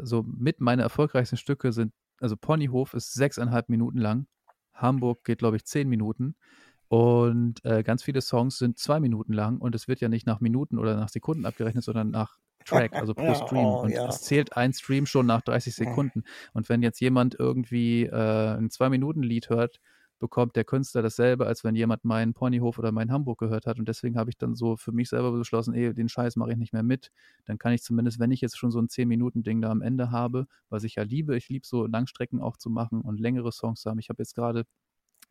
äh, 0.00 0.04
so 0.04 0.22
mit 0.22 0.60
meine 0.60 0.82
erfolgreichsten 0.82 1.36
Stücke 1.36 1.72
sind, 1.72 1.92
also 2.20 2.36
Ponyhof 2.36 2.94
ist 2.94 3.14
sechseinhalb 3.14 3.68
Minuten 3.68 3.98
lang, 3.98 4.26
Hamburg 4.74 5.24
geht, 5.24 5.38
glaube 5.38 5.56
ich, 5.56 5.64
zehn 5.64 5.88
Minuten. 5.88 6.36
Und 6.88 7.62
äh, 7.64 7.82
ganz 7.82 8.02
viele 8.02 8.22
Songs 8.22 8.56
sind 8.56 8.78
zwei 8.78 8.98
Minuten 8.98 9.34
lang 9.34 9.58
und 9.58 9.74
es 9.74 9.88
wird 9.88 10.00
ja 10.00 10.08
nicht 10.08 10.26
nach 10.26 10.40
Minuten 10.40 10.78
oder 10.78 10.96
nach 10.96 11.10
Sekunden 11.10 11.44
abgerechnet, 11.44 11.84
sondern 11.84 12.10
nach 12.10 12.38
Track, 12.68 12.92
also 12.94 13.14
pro 13.14 13.34
Stream. 13.34 13.64
oh, 13.64 13.82
und 13.82 13.90
ja. 13.90 14.08
es 14.08 14.22
zählt 14.22 14.56
ein 14.56 14.72
Stream 14.72 15.06
schon 15.06 15.26
nach 15.26 15.42
30 15.42 15.76
Ja. 15.78 15.84
Sekunden. 15.86 16.24
Und 16.52 16.68
wenn 16.68 16.82
jetzt 16.82 17.00
jemand 17.00 17.34
irgendwie 17.38 18.04
äh, 18.04 18.56
ein 18.56 18.70
Zwei-Minuten-Lied 18.70 19.50
hört, 19.50 19.80
bekommt 20.20 20.56
der 20.56 20.64
Künstler 20.64 21.00
dasselbe, 21.02 21.46
als 21.46 21.62
wenn 21.62 21.76
jemand 21.76 22.04
meinen 22.04 22.34
Ponyhof 22.34 22.78
oder 22.78 22.90
meinen 22.90 23.12
Hamburg 23.12 23.38
gehört 23.38 23.66
hat. 23.66 23.78
Und 23.78 23.86
deswegen 23.88 24.16
habe 24.18 24.30
ich 24.30 24.36
dann 24.36 24.56
so 24.56 24.76
für 24.76 24.90
mich 24.92 25.08
selber 25.10 25.30
beschlossen, 25.32 25.74
ey, 25.74 25.94
den 25.94 26.08
Scheiß 26.08 26.34
mache 26.36 26.50
ich 26.52 26.56
nicht 26.56 26.72
mehr 26.72 26.82
mit. 26.82 27.10
Dann 27.44 27.58
kann 27.58 27.72
ich 27.72 27.82
zumindest, 27.82 28.18
wenn 28.18 28.32
ich 28.32 28.40
jetzt 28.40 28.58
schon 28.58 28.70
so 28.72 28.80
ein 28.80 28.88
10-Minuten-Ding 28.88 29.60
da 29.60 29.70
am 29.70 29.80
Ende 29.80 30.10
habe, 30.10 30.46
was 30.70 30.82
ich 30.84 30.96
ja 30.96 31.04
liebe, 31.04 31.36
ich 31.36 31.48
liebe 31.48 31.66
so 31.66 31.86
Langstrecken 31.86 32.40
auch 32.42 32.56
zu 32.56 32.68
machen 32.68 33.00
und 33.02 33.20
längere 33.20 33.52
Songs 33.52 33.80
zu 33.80 33.90
haben. 33.90 33.98
Ich 34.00 34.08
habe 34.08 34.20
jetzt 34.20 34.34
gerade 34.34 34.64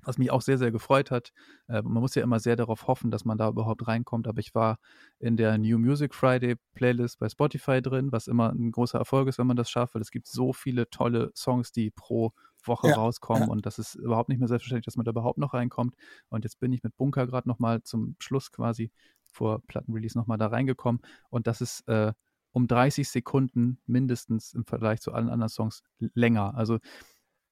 was 0.03 0.17
mich 0.17 0.31
auch 0.31 0.41
sehr, 0.41 0.57
sehr 0.57 0.71
gefreut 0.71 1.11
hat. 1.11 1.31
Äh, 1.67 1.81
man 1.81 2.01
muss 2.01 2.15
ja 2.15 2.23
immer 2.23 2.39
sehr 2.39 2.55
darauf 2.55 2.87
hoffen, 2.87 3.11
dass 3.11 3.25
man 3.25 3.37
da 3.37 3.49
überhaupt 3.49 3.87
reinkommt. 3.87 4.27
Aber 4.27 4.39
ich 4.39 4.55
war 4.55 4.77
in 5.19 5.37
der 5.37 5.57
New 5.57 5.77
Music 5.79 6.13
Friday 6.13 6.55
Playlist 6.75 7.19
bei 7.19 7.29
Spotify 7.29 7.81
drin, 7.81 8.11
was 8.11 8.27
immer 8.27 8.51
ein 8.51 8.71
großer 8.71 8.99
Erfolg 8.99 9.27
ist, 9.27 9.37
wenn 9.37 9.47
man 9.47 9.57
das 9.57 9.69
schafft, 9.69 9.95
weil 9.95 10.01
es 10.01 10.11
gibt 10.11 10.27
so 10.27 10.53
viele 10.53 10.89
tolle 10.89 11.31
Songs, 11.35 11.71
die 11.71 11.91
pro 11.91 12.31
Woche 12.63 12.87
Ja, 12.87 12.93
rauskommen 12.93 13.47
ja. 13.47 13.49
und 13.49 13.65
das 13.65 13.79
ist 13.79 13.95
überhaupt 13.95 14.29
nicht 14.29 14.39
mehr 14.39 14.47
selbstverständlich, 14.47 14.85
dass 14.85 14.97
man 14.97 15.05
da 15.05 15.11
überhaupt 15.11 15.37
noch 15.37 15.53
reinkommt. 15.53 15.95
Und 16.29 16.43
jetzt 16.43 16.59
bin 16.59 16.73
ich 16.73 16.83
mit 16.83 16.95
Bunker 16.97 17.25
gerade 17.27 17.47
nochmal 17.47 17.81
zum 17.83 18.15
Schluss 18.19 18.51
quasi 18.51 18.91
vor 19.31 19.61
Plattenrelease 19.67 20.17
nochmal 20.17 20.37
da 20.37 20.47
reingekommen 20.47 21.01
und 21.29 21.47
das 21.47 21.61
ist 21.61 21.87
äh, 21.87 22.13
um 22.53 22.67
30 22.67 23.07
Sekunden 23.07 23.79
mindestens 23.85 24.53
im 24.53 24.65
Vergleich 24.65 24.99
zu 25.01 25.13
allen 25.13 25.29
anderen 25.29 25.49
Songs 25.49 25.83
länger. 25.99 26.55
Also 26.55 26.79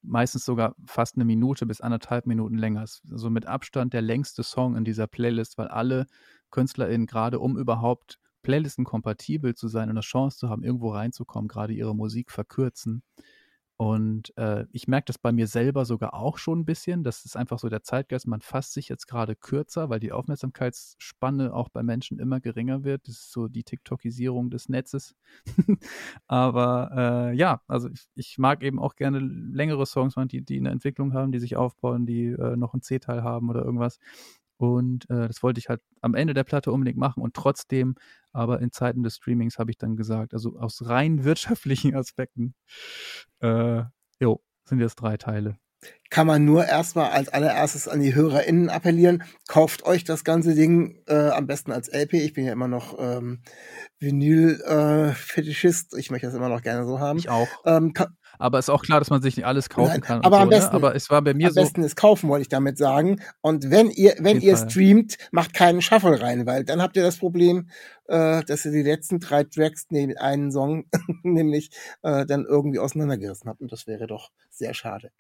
meistens 0.07 0.45
sogar 0.45 0.75
fast 0.85 1.15
eine 1.15 1.25
Minute 1.25 1.65
bis 1.65 1.81
anderthalb 1.81 2.25
Minuten 2.25 2.57
länger. 2.57 2.85
So 2.85 3.29
mit 3.29 3.45
Abstand 3.45 3.93
der 3.93 4.01
längste 4.01 4.43
Song 4.43 4.75
in 4.75 4.85
dieser 4.85 5.07
Playlist, 5.07 5.57
weil 5.57 5.67
alle 5.67 6.07
KünstlerInnen 6.51 7.07
gerade 7.07 7.39
um 7.39 7.57
überhaupt 7.57 8.19
Playlisten 8.41 8.85
kompatibel 8.85 9.55
zu 9.55 9.67
sein 9.67 9.89
und 9.89 9.97
eine 9.97 10.01
Chance 10.01 10.37
zu 10.37 10.49
haben, 10.49 10.63
irgendwo 10.63 10.91
reinzukommen, 10.91 11.47
gerade 11.47 11.73
ihre 11.73 11.95
Musik 11.95 12.31
verkürzen. 12.31 13.01
Und 13.78 14.36
äh, 14.38 14.65
ich 14.71 14.88
merke 14.88 15.07
das 15.07 15.17
bei 15.17 15.34
mir 15.34 15.47
selber 15.47 15.84
sogar 15.84 16.13
auch 16.13 16.38
schon 16.38 16.59
ein 16.59 16.65
bisschen. 16.65 17.03
Das 17.03 17.26
ist 17.26 17.36
einfach 17.36 17.59
so 17.59 17.67
der 17.67 17.84
Zeitgeist. 17.84 18.26
Man 18.26 18.39
fasst 18.39 18.71
sich 18.71 18.88
jetzt 18.88 19.05
gerade 19.05 19.36
kürzer, 19.36 19.89
weil 19.89 19.99
die 19.99 20.13
Aufmerksamkeitsspanne 20.13 21.53
auch 21.53 21.67
bei 21.67 21.84
Menschen 21.84 22.19
immer 22.19 22.39
geringer 22.39 22.86
wird. 22.86 23.07
Das 23.07 23.15
ist 23.15 23.32
so 23.34 23.49
die 23.49 23.63
TikTokisierung 23.63 24.49
des 24.49 24.69
Netzes. 24.69 25.15
Aber 26.28 27.32
äh, 27.34 27.36
ja, 27.36 27.61
also 27.67 27.89
ich, 27.89 28.07
ich 28.15 28.38
mag 28.38 28.63
eben 28.63 28.80
auch 28.80 28.95
gerne 28.95 29.19
längere 29.19 29.86
Songs, 29.86 30.15
die, 30.28 30.41
die 30.41 30.57
eine 30.57 30.69
Entwicklung 30.69 31.13
haben, 31.13 31.34
die 31.34 31.39
sich 31.39 31.57
aufbauen, 31.57 32.05
die 32.05 32.28
äh, 32.28 32.55
noch 32.55 32.73
einen 32.73 32.82
C-Teil 32.82 33.23
haben 33.23 33.49
oder 33.49 33.65
irgendwas. 33.65 33.99
Und 34.57 35.09
äh, 35.09 35.27
das 35.27 35.43
wollte 35.43 35.59
ich 35.59 35.69
halt 35.69 35.81
am 36.01 36.15
Ende 36.15 36.33
der 36.33 36.43
Platte 36.43 36.71
unbedingt 36.71 36.97
machen 36.97 37.21
und 37.21 37.33
trotzdem, 37.33 37.95
aber 38.31 38.61
in 38.61 38.71
Zeiten 38.71 39.03
des 39.03 39.15
Streamings 39.15 39.59
habe 39.59 39.71
ich 39.71 39.77
dann 39.77 39.97
gesagt, 39.97 40.33
also 40.33 40.57
aus 40.59 40.87
rein 40.87 41.23
wirtschaftlichen 41.25 41.95
Aspekten, 41.95 42.55
äh, 43.41 43.83
jo, 44.19 44.41
sind 44.65 44.79
jetzt 44.79 44.95
drei 44.95 45.17
Teile. 45.17 45.57
Kann 46.11 46.27
man 46.27 46.45
nur 46.45 46.65
erstmal 46.65 47.09
als 47.11 47.29
allererstes 47.29 47.88
an 47.88 47.99
die 47.99 48.13
HörerInnen 48.15 48.69
appellieren. 48.69 49.23
Kauft 49.47 49.86
euch 49.86 50.03
das 50.03 50.23
ganze 50.23 50.53
Ding 50.55 51.01
äh, 51.07 51.29
am 51.29 51.47
besten 51.47 51.71
als 51.71 51.89
LP. 51.89 52.13
Ich 52.13 52.33
bin 52.33 52.45
ja 52.45 52.53
immer 52.53 52.67
noch 52.67 52.97
ähm, 52.99 53.41
Vinyl-Fetischist. 53.99 55.95
ich 55.97 56.11
möchte 56.11 56.27
das 56.27 56.36
immer 56.36 56.49
noch 56.49 56.61
gerne 56.61 56.86
so 56.86 56.99
haben. 56.99 57.17
Ich 57.19 57.29
auch. 57.29 57.47
Ähm, 57.65 57.93
Aber 58.38 58.59
ist 58.59 58.69
auch 58.69 58.83
klar, 58.83 58.99
dass 58.99 59.09
man 59.09 59.21
sich 59.21 59.36
nicht 59.36 59.45
alles 59.45 59.69
kaufen 59.69 59.89
Nein, 59.91 60.01
kann. 60.01 60.21
aber 60.21 60.38
so, 60.38 60.41
am 60.43 60.49
besten- 60.49 60.71
ne? 60.71 60.75
Aber 60.75 60.95
es 60.95 61.09
war 61.09 61.21
bei 61.21 61.33
mir 61.33 61.47
am 61.47 61.53
so. 61.53 61.61
besten 61.61 61.83
ist 61.83 61.95
kaufen, 61.95 62.29
wollte 62.29 62.43
ich 62.43 62.49
damit 62.49 62.77
sagen. 62.77 63.21
Und 63.41 63.71
wenn 63.71 63.89
ihr, 63.89 64.15
wenn 64.19 64.41
ihr 64.41 64.57
Fall. 64.57 64.69
streamt, 64.69 65.17
macht 65.31 65.53
keinen 65.53 65.81
Shuffle 65.81 66.21
rein, 66.21 66.45
weil 66.45 66.63
dann 66.65 66.81
habt 66.81 66.95
ihr 66.97 67.03
das 67.03 67.17
Problem, 67.17 67.69
äh, 68.07 68.43
dass 68.43 68.65
ihr 68.65 68.71
die 68.71 68.83
letzten 68.83 69.19
drei 69.19 69.43
Tracks 69.43 69.86
neben 69.89 70.15
einen 70.17 70.51
Song 70.51 70.86
nämlich 71.23 71.71
äh, 72.03 72.25
dann 72.25 72.45
irgendwie 72.45 72.79
auseinandergerissen 72.79 73.49
habt. 73.49 73.61
Und 73.61 73.71
das 73.71 73.88
wäre 73.88 74.05
doch 74.07 74.29
sehr 74.49 74.73
schade. 74.73 75.11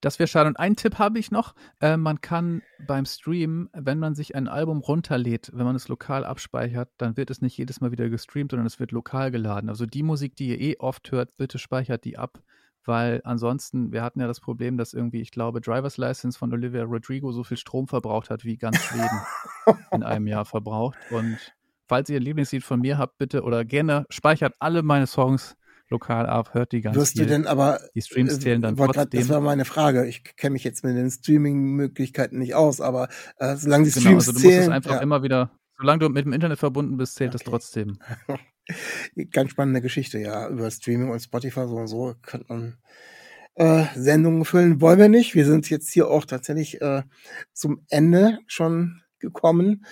Das 0.00 0.18
wäre 0.18 0.28
schade. 0.28 0.48
Und 0.48 0.58
einen 0.58 0.76
Tipp 0.76 0.98
habe 0.98 1.18
ich 1.18 1.30
noch. 1.30 1.54
Äh, 1.80 1.96
man 1.96 2.20
kann 2.20 2.62
beim 2.86 3.06
Stream, 3.06 3.70
wenn 3.72 3.98
man 3.98 4.14
sich 4.14 4.34
ein 4.34 4.48
Album 4.48 4.80
runterlädt, 4.80 5.50
wenn 5.54 5.64
man 5.64 5.76
es 5.76 5.88
lokal 5.88 6.24
abspeichert, 6.24 6.90
dann 6.98 7.16
wird 7.16 7.30
es 7.30 7.40
nicht 7.40 7.56
jedes 7.56 7.80
Mal 7.80 7.92
wieder 7.92 8.08
gestreamt, 8.08 8.52
sondern 8.52 8.66
es 8.66 8.78
wird 8.78 8.92
lokal 8.92 9.30
geladen. 9.30 9.68
Also 9.68 9.86
die 9.86 10.02
Musik, 10.02 10.36
die 10.36 10.48
ihr 10.48 10.60
eh 10.60 10.76
oft 10.78 11.10
hört, 11.12 11.36
bitte 11.36 11.58
speichert 11.58 12.04
die 12.04 12.18
ab. 12.18 12.42
Weil 12.84 13.20
ansonsten, 13.24 13.90
wir 13.90 14.02
hatten 14.02 14.20
ja 14.20 14.28
das 14.28 14.40
Problem, 14.40 14.76
dass 14.76 14.94
irgendwie, 14.94 15.20
ich 15.20 15.32
glaube, 15.32 15.60
Driver's 15.60 15.96
License 15.96 16.38
von 16.38 16.52
Olivia 16.52 16.84
Rodrigo 16.84 17.32
so 17.32 17.42
viel 17.42 17.56
Strom 17.56 17.88
verbraucht 17.88 18.30
hat, 18.30 18.44
wie 18.44 18.56
ganz 18.56 18.78
Schweden 18.78 19.20
in 19.90 20.04
einem 20.04 20.28
Jahr 20.28 20.44
verbraucht. 20.44 20.96
Und 21.10 21.36
falls 21.88 22.08
ihr 22.10 22.20
ein 22.20 22.22
Lieblingslied 22.22 22.62
von 22.62 22.80
mir 22.80 22.96
habt, 22.96 23.18
bitte 23.18 23.42
oder 23.42 23.64
gerne 23.64 24.06
speichert 24.08 24.54
alle 24.60 24.84
meine 24.84 25.08
Songs 25.08 25.56
lokal 25.88 26.26
ab, 26.26 26.54
hört 26.54 26.72
die 26.72 26.80
ganz 26.80 26.96
Wirst 26.96 27.12
viel. 27.12 27.22
du 27.22 27.28
denn 27.28 27.46
aber 27.46 27.80
die 27.94 28.02
Streams 28.02 28.34
Äh, 28.36 28.40
zählen 28.40 28.62
dann 28.62 28.78
wollt 28.78 28.92
grad- 28.92 29.04
trotzdem. 29.10 29.20
Das 29.20 29.28
war 29.28 29.40
meine 29.40 29.64
Frage. 29.64 30.06
Ich 30.06 30.24
kenne 30.36 30.54
mich 30.54 30.64
jetzt 30.64 30.84
mit 30.84 30.96
den 30.96 31.10
Streaming-Möglichkeiten 31.10 32.38
nicht 32.38 32.54
aus, 32.54 32.80
aber 32.80 33.08
äh, 33.38 33.56
solange 33.56 33.84
die 33.84 33.90
Genau, 33.92 34.06
Streams 34.20 34.28
also 34.28 34.32
du 34.32 34.44
musst 34.44 34.56
es 34.56 34.60
zählen, 34.64 34.72
einfach 34.72 34.90
ja, 34.92 34.98
immer 34.98 35.22
wieder, 35.22 35.50
solange 35.78 36.00
du 36.00 36.08
mit 36.08 36.24
dem 36.24 36.32
Internet 36.32 36.58
verbunden 36.58 36.96
bist, 36.96 37.14
zählt 37.16 37.34
es 37.34 37.42
Okay. 37.42 37.50
trotzdem. 37.50 37.98
ganz 39.30 39.50
spannende 39.50 39.80
Geschichte, 39.80 40.18
ja, 40.18 40.48
über 40.48 40.70
Streaming 40.70 41.10
und 41.10 41.20
Spotify 41.20 41.66
so 41.68 41.76
und 41.76 41.86
so 41.86 42.14
könnte 42.22 42.46
man 42.48 42.78
äh, 43.54 43.84
Sendungen 43.94 44.44
füllen. 44.44 44.80
Wollen 44.80 44.98
wir 44.98 45.08
nicht. 45.08 45.34
Wir 45.34 45.46
sind 45.46 45.70
jetzt 45.70 45.92
hier 45.92 46.08
auch 46.08 46.24
tatsächlich 46.24 46.80
äh, 46.82 47.02
zum 47.52 47.84
Ende 47.88 48.38
schon 48.46 49.02
gekommen. 49.26 49.84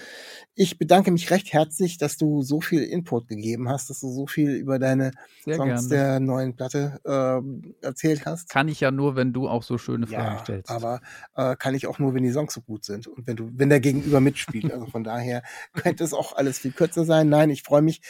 Ich 0.55 0.79
bedanke 0.79 1.11
mich 1.11 1.31
recht 1.31 1.53
herzlich, 1.53 1.99
dass 1.99 2.17
du 2.17 2.43
so 2.43 2.61
viel 2.61 2.83
Input 2.85 3.27
gegeben 3.29 3.69
hast, 3.69 3.91
dass 3.91 4.01
du 4.01 4.09
so 4.11 4.27
viel 4.29 4.51
über 4.53 4.79
deine 4.79 5.11
Sehr 5.45 5.57
Songs 5.57 5.89
gerne. 5.89 5.89
der 5.89 6.21
neuen 6.21 6.55
Platte 6.55 7.01
ähm, 7.05 7.75
erzählt 7.83 8.25
hast. 8.27 8.49
Kann 8.51 8.69
ich 8.69 8.79
ja 8.81 8.91
nur, 8.93 9.17
wenn 9.17 9.33
du 9.33 9.49
auch 9.49 9.65
so 9.65 9.77
schöne 9.79 10.07
Fragen 10.07 10.37
Ja, 10.37 10.39
stellst. 10.39 10.71
aber 10.71 11.01
äh, 11.35 11.57
kann 11.57 11.75
ich 11.75 11.87
auch 11.89 11.99
nur, 11.99 12.15
wenn 12.15 12.23
die 12.23 12.31
Songs 12.33 12.55
so 12.55 12.61
gut 12.61 12.85
sind 12.85 13.09
und 13.09 13.27
wenn 13.27 13.37
du, 13.37 13.51
wenn 13.55 13.69
der 13.69 13.81
Gegenüber 13.81 14.21
mitspielt. 14.21 14.73
Also 14.73 14.87
von 14.87 15.03
daher 15.05 15.43
könnte 15.75 16.05
es 16.05 16.15
auch 16.15 16.37
alles 16.37 16.59
viel 16.61 16.73
kürzer 16.73 17.05
sein. 17.05 17.29
Nein, 17.29 17.51
ich 17.51 17.63
freue 17.65 17.83
mich. 17.83 18.01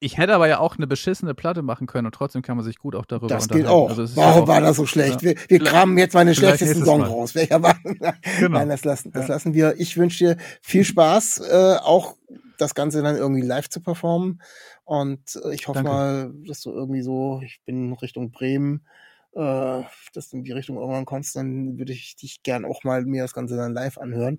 Ich 0.00 0.16
hätte 0.18 0.34
aber 0.34 0.48
ja 0.48 0.58
auch 0.58 0.76
eine 0.76 0.86
beschissene 0.86 1.34
Platte 1.34 1.62
machen 1.62 1.86
können 1.86 2.06
und 2.06 2.14
trotzdem 2.14 2.42
kann 2.42 2.56
man 2.56 2.64
sich 2.64 2.78
gut 2.78 2.94
auch 2.96 3.04
darüber 3.04 3.28
Das 3.28 3.44
unterhalten. 3.44 3.66
geht 3.66 3.72
auch. 3.72 3.88
Also 3.90 4.02
ist 4.02 4.16
ja 4.16 4.22
Warum 4.24 4.42
auch- 4.44 4.48
war 4.48 4.60
das 4.60 4.76
so 4.76 4.86
schlecht? 4.86 5.22
Wir, 5.22 5.34
wir 5.48 5.58
kramen 5.60 5.96
jetzt 5.98 6.12
vielleicht 6.12 6.38
schlechtesten 6.38 6.84
Song 6.84 7.02
raus. 7.02 7.34
Welcher 7.34 7.62
war? 7.62 7.76
Genau. 8.40 8.58
Nein, 8.58 8.68
das 8.70 8.84
lassen, 8.84 9.12
das 9.12 9.28
Ja. 9.28 9.34
lassen 9.34 9.54
wir. 9.54 9.74
Ich 9.78 9.96
wünsche 9.96 10.18
dir 10.24 10.36
viel 10.62 10.84
Spaß, 10.84 11.38
äh, 11.50 11.76
auch 11.82 12.16
das 12.58 12.74
Ganze 12.74 13.02
dann 13.02 13.16
irgendwie 13.16 13.42
live 13.42 13.68
zu 13.68 13.80
performen. 13.80 14.40
Und 14.84 15.38
äh, 15.44 15.54
ich 15.54 15.68
hoffe 15.68 15.82
Danke. 15.82 15.90
mal, 15.92 16.32
dass 16.46 16.62
du 16.62 16.72
irgendwie 16.72 17.02
so, 17.02 17.40
ich 17.44 17.60
bin 17.64 17.92
Richtung 17.92 18.30
Bremen, 18.32 18.86
äh, 19.32 19.82
dass 20.14 20.30
du 20.30 20.38
in 20.38 20.44
die 20.44 20.52
Richtung 20.52 20.76
irgendwann 20.76 21.04
kommst, 21.04 21.36
dann 21.36 21.78
würde 21.78 21.92
ich 21.92 22.16
dich 22.16 22.42
gern 22.42 22.64
auch 22.64 22.82
mal 22.84 23.04
mir 23.04 23.22
das 23.22 23.32
Ganze 23.34 23.56
dann 23.56 23.72
live 23.74 23.98
anhören. 23.98 24.38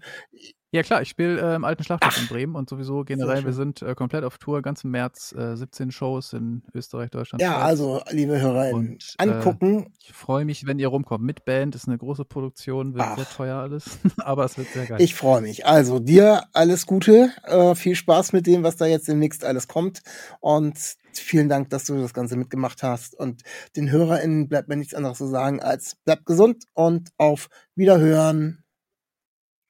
Ja 0.74 0.84
klar, 0.84 1.01
ich 1.01 1.09
spiele 1.09 1.39
äh, 1.41 1.55
im 1.55 1.65
alten 1.65 1.84
Schlachthof 1.84 2.17
in 2.17 2.28
Bremen 2.28 2.55
und 2.55 2.69
sowieso 2.69 3.03
generell, 3.03 3.43
wir 3.43 3.51
sind 3.51 3.82
äh, 3.82 3.93
komplett 3.93 4.24
auf 4.24 4.38
Tour, 4.38 4.61
ganz 4.61 4.86
im 4.86 4.91
März, 4.91 5.34
äh, 5.38 5.57
17 5.57 5.91
Shows 5.91 6.32
in 6.32 6.63
Österreich, 6.74 7.09
Deutschland. 7.09 7.41
Ja, 7.41 7.55
Schweiz. 7.55 7.63
also, 7.63 8.01
liebe 8.11 8.39
HörerInnen, 8.39 8.91
Und, 8.91 9.15
äh, 9.19 9.24
angucken. 9.24 9.93
Ich 9.99 10.13
freue 10.13 10.45
mich, 10.45 10.65
wenn 10.65 10.80
ihr 10.80 10.88
rumkommt. 10.88 11.26
Mit 11.26 11.43
Band 11.43 11.76
ist 11.76 11.89
eine 11.89 11.97
große 11.97 12.24
Produktion, 12.24 12.93
wird 12.93 13.05
Ach. 13.05 13.17
sehr 13.17 13.28
teuer 13.30 13.57
alles, 13.57 13.99
aber 14.19 14.45
es 14.45 14.57
wird 14.57 14.69
sehr 14.69 14.86
geil. 14.86 15.01
Ich 15.01 15.13
freue 15.13 15.41
mich. 15.41 15.65
Also, 15.65 15.99
dir 15.99 16.45
alles 16.53 16.86
Gute, 16.86 17.32
äh, 17.43 17.76
viel 17.76 17.95
Spaß 17.95 18.32
mit 18.32 18.47
dem, 18.47 18.63
was 18.63 18.78
da 18.78 18.86
jetzt 18.86 19.09
demnächst 19.09 19.43
alles 19.43 19.67
kommt. 19.67 20.01
Und 20.39 20.78
vielen 21.11 21.49
Dank, 21.49 21.69
dass 21.69 21.84
du 21.84 21.99
das 21.99 22.13
Ganze 22.13 22.38
mitgemacht 22.38 22.82
hast. 22.82 23.13
Und 23.13 23.41
den 23.76 23.91
HörerInnen 23.91 24.47
bleibt 24.47 24.69
mir 24.69 24.78
nichts 24.78 24.93
anderes 24.93 25.17
zu 25.17 25.28
sagen 25.28 25.61
als 25.61 25.95
bleibt 26.05 26.26
gesund 26.26 26.63
und 26.74 27.09
auf 27.17 27.49
Wiederhören. 27.76 28.63